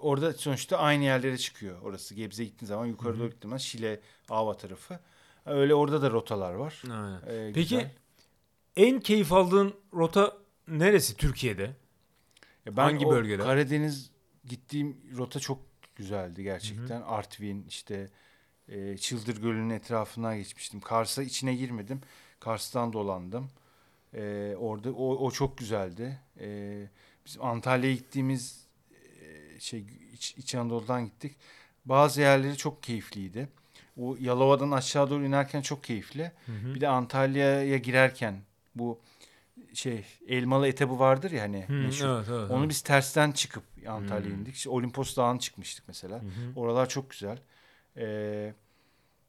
orada 0.00 0.32
sonuçta 0.32 0.78
aynı 0.78 1.04
yerlere 1.04 1.38
çıkıyor 1.38 1.82
orası. 1.82 2.14
Gebze'ye 2.14 2.48
gittiğin 2.48 2.68
zaman 2.68 2.86
yukarı 2.86 3.18
doğru 3.18 3.28
gittiğin 3.30 3.42
zaman 3.50 3.56
Şile, 3.58 4.00
Ava 4.28 4.56
tarafı. 4.56 5.00
Öyle 5.46 5.74
orada 5.74 6.02
da 6.02 6.10
rotalar 6.10 6.54
var. 6.54 6.82
Aynen. 6.90 7.20
Ee, 7.26 7.52
Peki 7.54 7.68
güzel. 7.76 7.90
en 8.76 9.00
keyif 9.00 9.32
aldığın 9.32 9.74
rota 9.94 10.36
neresi 10.68 11.16
Türkiye'de? 11.16 11.62
Ya 12.66 12.76
ben 12.76 12.82
Hangi 12.82 13.06
bölgede? 13.06 13.42
Karadeniz 13.42 14.10
gittiğim 14.44 14.96
rota 15.16 15.40
çok 15.40 15.58
güzeldi 16.02 16.42
gerçekten. 16.42 17.02
Artvin 17.02 17.64
işte 17.68 18.08
e, 18.68 18.96
Çıldır 18.96 19.42
Gölü'nün 19.42 19.70
etrafından 19.70 20.36
geçmiştim. 20.36 20.80
Kars'a 20.80 21.22
içine 21.22 21.54
girmedim. 21.54 22.00
Kars'tan 22.40 22.92
dolandım. 22.92 23.50
E, 24.14 24.54
orada 24.58 24.92
o, 24.92 25.26
o 25.26 25.30
çok 25.30 25.58
güzeldi. 25.58 26.18
E, 26.40 26.82
bizim 27.26 27.44
Antalya'ya 27.44 27.94
gittiğimiz 27.94 28.66
e, 28.90 29.60
şey 29.60 29.84
İç, 30.12 30.34
İç 30.38 30.54
Anadolu'dan 30.54 31.04
gittik. 31.04 31.36
Bazı 31.84 32.20
yerleri 32.20 32.56
çok 32.56 32.82
keyifliydi. 32.82 33.48
O 34.00 34.16
Yalova'dan 34.20 34.70
aşağı 34.70 35.10
doğru 35.10 35.26
inerken 35.26 35.62
çok 35.62 35.84
keyifli. 35.84 36.32
Bir 36.74 36.80
de 36.80 36.88
Antalya'ya 36.88 37.78
girerken 37.78 38.42
bu 38.74 39.00
şey 39.74 40.04
elmalı 40.28 40.68
etabı 40.68 40.98
vardır 40.98 41.30
ya 41.30 41.42
hani 41.42 41.64
Hı, 41.66 41.72
meşhur. 41.72 42.06
evet, 42.08 42.28
evet, 42.30 42.50
Onu 42.50 42.58
evet. 42.60 42.70
biz 42.70 42.82
tersten 42.82 43.32
çıkıp 43.32 43.64
Antalya'ya 43.88 44.34
Hmm. 44.34 44.40
indik. 44.40 44.54
İşte 44.54 44.70
Olimpos 44.70 45.16
Dağı'na 45.16 45.38
çıkmıştık 45.38 45.84
mesela. 45.88 46.18
Hı. 46.18 46.24
Oralar 46.56 46.88
çok 46.88 47.10
güzel. 47.10 47.38
Ee, 47.96 48.54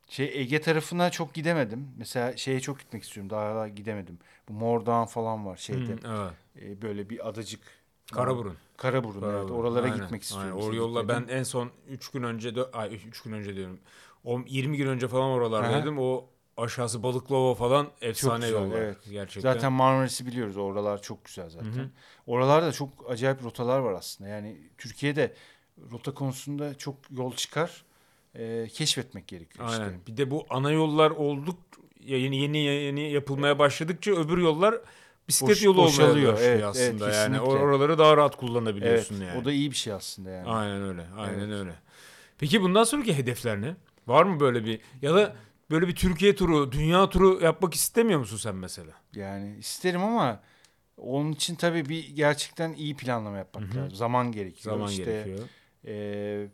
şey 0.10 0.32
Ege 0.42 0.62
tarafına 0.62 1.10
çok 1.12 1.34
gidemedim. 1.34 1.88
Mesela 1.98 2.38
şeye 2.38 2.60
çok 2.60 2.80
gitmek 2.80 3.04
istiyorum. 3.04 3.30
Daha 3.30 3.56
da 3.56 3.68
gidemedim. 3.68 4.20
Bu 4.50 4.54
Mordoğan 4.54 5.06
falan 5.06 5.46
var 5.46 5.58
şeyde. 5.58 5.94
Hı, 5.94 5.98
evet. 6.08 6.34
Ee, 6.62 6.82
böyle 6.82 7.10
bir 7.10 7.30
adacık. 7.30 7.62
Karaburun. 8.12 8.58
Karaburun, 8.78 9.22
evet. 9.22 9.32
Karaburun. 9.32 9.56
Oralara 9.56 9.88
Aynen, 9.88 10.02
gitmek 10.04 10.24
istiyorum. 10.24 10.58
aynen. 10.58 10.70
O 10.70 10.74
yolla 10.74 11.08
ben 11.08 11.28
en 11.30 11.44
son 11.44 11.72
3 11.88 12.10
gün 12.12 12.24
önce, 12.24 12.50
dö- 12.50 12.72
ay 12.72 12.96
3 12.96 13.22
gün 13.22 13.32
önce 13.32 13.56
diyorum. 13.56 13.80
O 14.24 14.42
20 14.48 14.78
gün 14.78 14.88
önce 14.88 15.08
falan 15.08 15.30
oralardaydım. 15.32 16.00
O 16.00 16.30
aşağısı 16.58 17.04
Balıklıova 17.04 17.56
falan 17.56 17.88
efsane 18.02 18.46
güzel, 18.46 18.54
yollar. 18.54 18.78
evet. 18.82 18.98
Gerçekten. 19.12 19.54
Zaten 19.54 19.74
Marmaris'i 19.74 20.26
biliyoruz. 20.26 20.58
Oralar 20.58 21.02
çok 21.02 21.26
güzel 21.26 21.50
zaten. 21.50 21.72
Hı 21.72 21.82
hı. 21.82 21.90
Oralarda 22.28 22.72
çok 22.72 23.12
acayip 23.12 23.44
rotalar 23.44 23.80
var 23.80 23.94
aslında. 23.94 24.30
Yani 24.30 24.58
Türkiye'de 24.78 25.34
rota 25.92 26.14
konusunda 26.14 26.78
çok 26.78 26.96
yol 27.12 27.34
çıkar. 27.36 27.86
Ee, 28.36 28.68
keşfetmek 28.74 29.28
gerekiyor 29.28 29.68
Aynen. 29.70 29.86
işte. 29.86 30.08
Bir 30.08 30.18
de 30.18 30.32
bu 30.32 30.46
ana 30.50 30.72
yollar 30.72 31.12
olduk 31.12 31.60
yeni 32.00 32.38
yeni 32.38 32.58
yeni 32.58 33.12
yapılmaya 33.12 33.60
başladıkça 33.60 34.12
öbür 34.12 34.38
yollar 34.38 34.76
bisiklet 35.28 35.58
Boş- 35.58 35.64
yolu 35.64 35.78
boşalıyor. 35.78 36.38
Evet, 36.42 36.64
aslında 36.64 36.86
evet, 36.86 37.02
yani. 37.02 37.38
kesinlikle. 37.38 37.42
Oraları 37.42 37.98
daha 37.98 38.18
rahat 38.18 38.32
Evet, 38.34 38.40
kullanabiliyorsun 38.40 39.22
yani. 39.22 39.40
o 39.42 39.46
da 39.46 39.52
iyi 39.52 39.72
bir 39.72 39.76
şey 39.76 39.94
aslında 39.94 40.30
yani. 40.30 40.50
Aynen 40.50 40.84
öyle. 40.84 41.06
Aynen 41.18 41.40
Evet. 41.40 41.60
öyle. 41.60 41.72
Peki 42.38 42.62
bundan 42.62 42.84
sonraki 42.84 43.18
hedefler 43.18 43.62
ne? 43.62 43.76
Var 44.08 44.24
mı 44.24 44.40
böyle 44.40 44.66
bir 44.66 44.80
ya 45.02 45.16
da 45.16 45.36
böyle 45.72 45.88
bir 45.88 45.96
Türkiye 45.96 46.36
turu, 46.36 46.72
dünya 46.72 47.10
turu 47.10 47.40
yapmak 47.44 47.74
istemiyor 47.74 48.20
musun 48.20 48.38
sen 48.38 48.56
mesela? 48.56 48.92
Yani 49.16 49.58
isterim 49.58 50.04
ama 50.04 50.40
onun 50.98 51.32
için 51.32 51.56
tabii 51.56 51.86
bir 51.90 52.10
gerçekten 52.16 52.74
iyi 52.74 52.96
planlama 52.98 53.38
yapmak 53.38 53.64
Hı 53.64 53.68
hı. 53.68 53.78
lazım. 53.84 53.96
Zaman 53.96 54.32
gerekiyor. 54.32 54.76
Zaman 54.76 54.92
İşte, 54.92 55.04
gerekiyor. 55.04 55.50
e, 55.88 56.48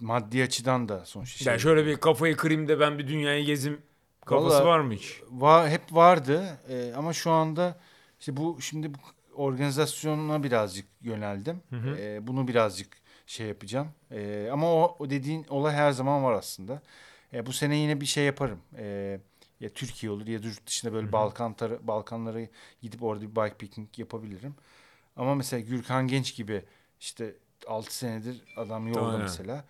maddi 0.00 0.42
açıdan 0.42 0.88
da 0.88 1.04
sonuçta 1.04 1.38
şey. 1.44 1.52
Yani 1.52 1.60
şöyle 1.60 1.86
bir 1.86 1.96
kafayı 1.96 2.36
kırayım 2.36 2.68
da 2.68 2.80
ben 2.80 2.98
bir 2.98 3.08
dünyayı 3.08 3.44
gezim 3.44 3.82
kafası 4.26 4.46
Vallahi- 4.56 4.66
var 4.66 4.80
mı 4.80 4.94
hiç? 4.94 5.20
Va- 5.30 5.68
hep 5.68 5.82
vardı 5.92 6.58
e, 6.68 6.92
ama 6.96 7.12
şu 7.12 7.30
anda 7.30 7.80
işte 8.20 8.36
bu 8.36 8.58
şimdi 8.60 8.94
bu 8.94 8.98
organizasyona 9.34 10.42
birazcık 10.42 10.86
yöneldim. 11.00 11.60
Hı 11.70 11.76
hı. 11.76 11.96
E, 11.96 12.26
bunu 12.26 12.48
birazcık 12.48 12.96
şey 13.26 13.46
yapacağım. 13.46 13.88
E, 14.10 14.48
ama 14.52 14.72
o, 14.74 14.96
o 14.98 15.10
dediğin 15.10 15.46
olay 15.48 15.74
her 15.74 15.92
zaman 15.92 16.24
var 16.24 16.32
aslında. 16.32 16.82
E, 17.32 17.46
bu 17.46 17.52
sene 17.52 17.76
yine 17.76 18.00
bir 18.00 18.06
şey 18.06 18.24
yaparım. 18.24 18.60
E, 18.76 19.20
ya 19.60 19.68
Türkiye 19.68 20.12
olur 20.12 20.26
ya 20.26 20.38
yurt 20.38 20.66
dışında 20.66 20.92
böyle 20.92 21.04
Hı 21.04 21.08
hı. 21.08 21.12
Balkan 21.12 21.52
tar- 21.52 21.86
Balkanlara 21.86 22.40
gidip 22.82 23.02
orada 23.02 23.22
bir 23.22 23.36
bike 23.36 23.56
picnic 23.58 23.88
yapabilirim. 23.96 24.54
Ama 25.16 25.34
mesela 25.34 25.60
Gürkan 25.60 26.08
Genç 26.08 26.36
gibi 26.36 26.64
işte 27.00 27.36
6 27.66 27.96
senedir 27.96 28.42
adam 28.56 28.86
yolda 28.88 29.06
Aynen. 29.06 29.20
mesela. 29.20 29.64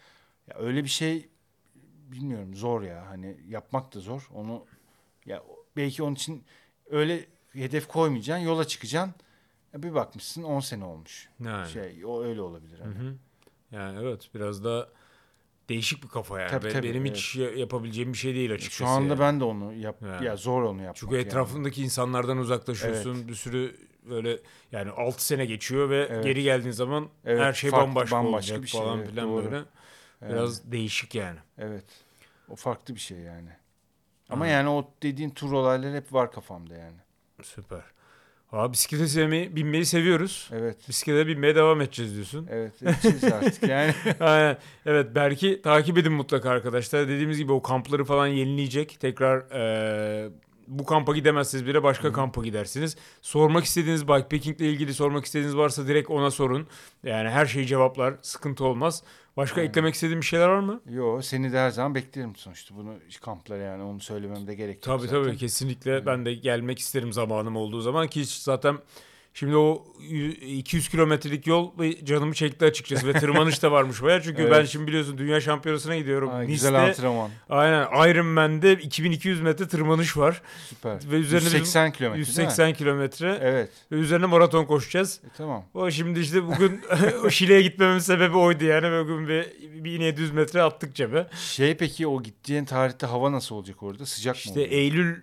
Ya 0.47 0.57
öyle 0.59 0.85
bir 0.85 0.89
şey 0.89 1.29
bilmiyorum 2.13 2.55
zor 2.55 2.83
ya. 2.83 3.07
Hani 3.09 3.37
yapmak 3.49 3.95
da 3.95 4.01
zor. 4.01 4.29
Onu 4.35 4.67
ya 5.27 5.43
belki 5.77 6.03
onun 6.03 6.15
için 6.15 6.45
öyle 6.91 7.27
hedef 7.53 7.89
koymayacaksın, 7.89 8.45
yola 8.45 8.67
çıkacaksın. 8.67 9.15
Bir 9.75 9.95
bakmışsın 9.95 10.43
10 10.43 10.61
sene 10.61 10.85
olmuş. 10.85 11.29
Yani. 11.41 11.69
Şey 11.69 12.05
o 12.07 12.23
öyle 12.23 12.41
olabilir. 12.41 12.79
Hani. 12.81 12.95
hı. 12.95 13.17
Yani 13.71 13.99
evet 14.03 14.31
biraz 14.35 14.65
da 14.65 14.89
değişik 15.69 16.03
bir 16.03 16.09
kafa 16.09 16.41
yani. 16.41 16.51
Tabii, 16.51 16.65
Be- 16.65 16.73
tabii, 16.73 16.89
Benim 16.89 17.07
evet. 17.07 17.17
hiç 17.17 17.37
ya- 17.37 17.51
yapabileceğim 17.51 18.13
bir 18.13 18.19
şey 18.19 18.35
değil 18.35 18.53
açıkçası. 18.53 18.77
Şu 18.79 18.87
anda 18.87 19.09
yani. 19.09 19.21
ben 19.21 19.41
de 19.41 19.45
onu 19.45 19.73
yap 19.73 19.97
Yani. 20.03 20.27
ya 20.27 20.37
zor 20.37 20.63
onu 20.63 20.79
yapmak. 20.79 20.97
Çünkü 20.97 21.15
yani. 21.15 21.25
etrafındaki 21.27 21.83
insanlardan 21.83 22.39
uzaklaşıyorsun. 22.39 23.29
Bir 23.29 23.35
sürü 23.35 23.77
böyle 24.11 24.39
yani 24.73 24.91
6 24.91 25.25
sene 25.25 25.47
geçiyor 25.47 25.91
ve 25.91 26.07
Evet. 26.11 26.25
geri 26.25 26.43
geldiğin 26.43 26.73
zaman 26.73 27.09
Evet, 27.25 27.41
her 27.41 27.53
şey 27.53 27.71
farklı, 27.71 27.87
bambaşka, 27.87 28.17
bambaşka 28.17 28.37
olacak 28.55 28.63
bir 28.63 28.69
şey, 28.69 28.81
falan 28.81 28.99
evet, 28.99 29.11
filan 29.11 29.29
doğru. 29.29 29.45
böyle. 29.45 29.57
Yani, 29.57 30.33
Biraz 30.33 30.73
değişik 30.73 31.15
yani. 31.15 31.39
evet. 31.59 31.85
O 32.49 32.57
farklı 32.57 32.95
bir 32.95 33.01
şey 33.01 33.19
yani. 33.19 33.49
Ama 34.31 34.45
Hı. 34.45 34.49
yani 34.51 34.69
o 34.69 34.91
dediğin 35.03 35.31
tur 35.31 35.53
olayları 35.53 35.97
hep 35.97 36.13
var 36.13 36.33
kafamda 36.33 36.75
yani. 36.75 36.97
Süper. 37.43 37.83
Abi 38.53 38.73
bisiklete 38.73 39.09
sevmeyi, 39.09 39.57
binmeyi 39.57 39.87
seviyoruz. 39.87 40.51
Evet. 40.53 40.89
Bisiklete 40.89 41.27
binmeye 41.27 41.55
devam 41.57 41.81
edeceğiz 41.81 42.15
diyorsun. 42.15 42.47
Evet. 42.51 42.83
edeceğiz 42.83 43.25
artık 43.25 43.69
yani. 43.69 43.95
Aynen. 44.21 44.57
Evet 44.87 45.15
Berk'i 45.15 45.63
takip 45.63 45.99
edin 45.99 46.13
mutlaka 46.13 46.51
arkadaşlar. 46.51 47.09
Dediğimiz 47.09 47.39
gibi 47.39 47.53
o 47.53 47.63
kampları 47.63 48.05
falan 48.05 48.27
yenileyecek. 48.27 48.97
Tekrar 49.01 49.43
eee, 49.55 50.31
bu 50.69 50.85
kampa 50.85 51.15
gidemezseniz 51.15 51.67
bile 51.67 51.83
başka 51.83 52.09
Hı. 52.09 52.13
kampa 52.13 52.43
gidersiniz. 52.45 52.97
Sormak 53.23 53.65
istediğiniz 53.65 54.09
bikepacking 54.09 54.61
ile 54.61 54.71
ilgili 54.71 54.95
sormak 54.95 55.25
istediğiniz 55.25 55.57
varsa 55.57 55.87
direkt 55.87 56.11
ona 56.11 56.31
sorun. 56.31 56.67
Yani 57.05 57.29
her 57.29 57.47
şeyi 57.47 57.67
cevaplar. 57.67 58.15
Sıkıntı 58.23 58.65
olmaz. 58.65 59.03
Başka 59.37 59.61
Aynen. 59.61 59.71
eklemek 59.71 59.95
istediğin 59.95 60.21
bir 60.21 60.27
şeyler 60.27 60.49
var 60.49 60.59
mı? 60.61 60.81
Yo 60.91 61.23
seni 61.23 61.53
de 61.53 61.59
her 61.59 61.71
zaman 61.71 61.95
beklerim 61.95 62.37
sonuçta. 62.37 62.77
Bunu 62.77 62.95
kamplara 63.23 63.63
yani 63.63 63.83
onu 63.83 64.01
söylemem 64.01 64.47
de 64.47 64.55
gerek 64.55 64.75
yok 64.77 64.85
Tabii 64.85 65.09
zaten. 65.09 65.25
tabii 65.25 65.37
kesinlikle 65.37 65.91
Evet. 65.91 66.07
ben 66.07 66.25
de 66.27 66.35
gelmek 66.35 66.79
isterim 66.79 67.13
zamanım 67.13 67.57
olduğu 67.57 67.81
zaman 67.81 68.09
ki 68.09 68.25
zaten 68.27 68.79
şimdi 69.35 69.57
o 69.57 69.85
y- 70.01 70.31
200 70.31 70.89
kilometrelik 70.89 71.47
yol 71.47 71.79
bir 71.79 72.05
canımı 72.05 72.35
çekti 72.35 72.65
açıkçası 72.65 73.07
ve 73.09 73.13
tırmanış 73.13 73.63
da 73.63 73.73
varmış 73.73 74.03
baya 74.03 74.23
çünkü 74.23 74.43
Evet. 74.43 74.53
ben 74.53 74.65
şimdi 74.65 74.87
biliyorsun 74.87 75.19
dünya 75.19 75.41
şampiyonasına 75.41 75.97
gidiyorum. 75.97 76.29
Nice'de, 76.31 76.47
güzel 76.53 76.75
antrenman. 76.75 77.31
aynen 77.51 77.87
Ironman'de 78.11 78.73
2200 78.73 79.41
metre 79.41 79.69
tırmanış 79.69 80.17
var 80.17 80.43
Süper. 80.69 80.93
ve 81.11 81.17
üzerine 81.17 81.47
bizim 81.47 81.59
180 81.59 81.93
kilometre 81.93 82.03
değil 82.03 82.13
mi? 82.13 82.19
180 82.19 82.73
kilometre 82.75 83.39
Evet. 83.43 83.71
ve 83.93 83.97
üzerine 83.97 84.27
maraton 84.27 84.65
koşacağız. 84.65 85.21
E, 85.25 85.29
tamam. 85.37 85.65
O 85.75 85.91
şimdi 85.91 86.21
işte 86.21 86.47
bugün 86.47 86.81
o 87.25 87.31
Şile'ye 87.31 87.63
gitmemin 87.63 87.99
sebebi 87.99 88.37
oydu 88.37 88.65
yani 88.65 89.05
bugün 89.05 89.29
bir 89.29 89.47
1700 89.85 90.31
metre 90.33 90.63
attık 90.63 90.95
cebe. 90.95 91.27
Şey 91.37 91.77
peki 91.77 92.07
o 92.07 92.23
gittiğin 92.23 92.65
tarihte 92.65 93.07
hava 93.07 93.33
nasıl 93.33 93.55
olacak 93.55 93.83
orada? 93.83 94.07
Sıcak 94.07 94.35
mı 94.35 94.39
İşte? 94.45 94.61
Eylül 94.63 95.17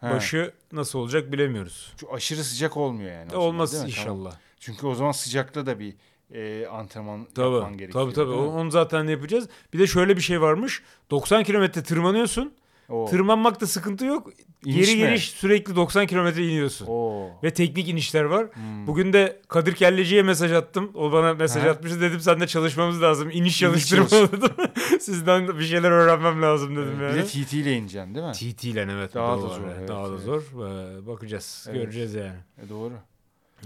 He. 0.00 0.10
başı 0.10 0.52
nasıl 0.72 0.98
olacak 0.98 1.32
bilemiyoruz. 1.32 1.92
Çok 1.96 2.14
aşırı 2.14 2.44
sıcak 2.44 2.76
olmuyor 2.76 3.12
yani. 3.12 3.30
zaman, 3.30 3.44
Olmaz 3.44 3.72
değil 3.72 3.84
mi? 3.84 3.90
Tamam. 3.92 4.16
inşallah. 4.18 4.36
Çünkü 4.60 4.86
o 4.86 4.94
zaman 4.94 5.12
sıcakta 5.12 5.66
da 5.66 5.78
bir 5.78 5.94
e, 6.34 6.66
antrenman 6.66 7.18
yapman 7.18 7.62
Tabii 7.64 7.76
gerekiyor. 7.76 8.04
tabii 8.04 8.14
tabii 8.14 8.30
onu 8.32 8.70
zaten 8.70 9.04
yapacağız. 9.04 9.48
Bir 9.72 9.78
de 9.78 9.86
şöyle 9.86 10.16
bir 10.16 10.22
şey 10.22 10.40
varmış. 10.40 10.82
90 11.10 11.44
kilometre 11.44 11.82
tırmanıyorsun. 11.82 12.52
Oo. 12.90 13.06
Tırmanmakta 13.06 13.66
sıkıntı 13.66 14.04
yok. 14.06 14.30
İniş 14.64 14.86
geri 14.86 14.96
mi? 14.96 15.00
geri 15.08 15.18
sürekli 15.18 15.76
90 15.76 16.06
kilometre 16.06 16.46
iniyorsun. 16.46 16.86
Oo. 16.88 17.28
Ve 17.42 17.50
teknik 17.54 17.88
inişler 17.88 18.24
var. 18.24 18.46
Hmm. 18.54 18.86
Bugün 18.86 19.12
de 19.12 19.40
Kadir 19.48 19.74
Kelleci'ye 19.74 20.22
mesaj 20.22 20.52
attım. 20.52 20.90
O 20.94 21.12
bana 21.12 21.34
mesaj 21.34 21.62
Ha. 21.64 21.68
atmıştı. 21.70 22.00
Dedim 22.00 22.20
sen 22.20 22.40
de 22.40 22.46
çalışmamız 22.46 23.02
lazım. 23.02 23.30
İniş 23.30 23.62
İniş 23.62 23.88
çalıştırma 23.88 24.32
dedim. 24.32 24.50
Sizden 25.00 25.48
de 25.48 25.58
bir 25.58 25.64
şeyler 25.64 25.90
öğrenmem 25.90 26.42
lazım 26.42 26.76
dedim 26.76 26.98
Bir 27.00 27.04
yani. 27.04 27.16
de 27.16 27.24
TT 27.26 27.52
ile 27.52 27.72
ineceksin 27.76 28.14
değil 28.14 28.26
mi? 28.26 28.32
TT 28.32 28.64
ile 28.64 28.80
evet. 28.90 29.14
Daha 29.14 29.38
bu 29.38 29.42
da 29.42 29.48
zor, 29.48 29.60
evet, 29.64 29.76
evet, 29.78 29.88
Daha 29.88 30.04
da 30.08 30.12
evet. 30.12 30.20
zor. 30.22 30.42
Ee, 30.42 31.06
bakacağız. 31.06 31.66
Evet. 31.70 31.80
Göreceğiz 31.82 32.14
yani. 32.14 32.38
E, 32.66 32.68
doğru. 32.68 32.92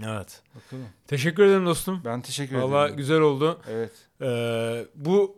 Evet. 0.05 0.41
Bakalım. 0.55 0.85
Teşekkür 1.07 1.43
ederim 1.43 1.65
dostum. 1.65 2.01
Ben 2.05 2.21
teşekkür 2.21 2.55
Valla 2.55 2.81
ederim. 2.83 2.97
güzel 2.97 3.19
oldu. 3.21 3.61
Evet. 3.71 3.91
Ee, 4.21 4.85
bu 4.95 5.35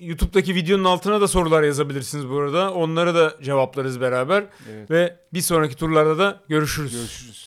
YouTube'daki 0.00 0.54
videonun 0.54 0.84
altına 0.84 1.20
da 1.20 1.28
sorular 1.28 1.62
yazabilirsiniz 1.62 2.28
bu 2.28 2.38
arada. 2.38 2.72
Onları 2.72 3.14
da 3.14 3.34
cevaplarız 3.42 4.00
beraber. 4.00 4.44
Evet. 4.70 4.90
Ve 4.90 5.16
bir 5.32 5.40
sonraki 5.40 5.76
turlarda 5.76 6.18
da 6.18 6.40
görüşürüz. 6.48 6.92
Görüşürüz. 6.92 7.30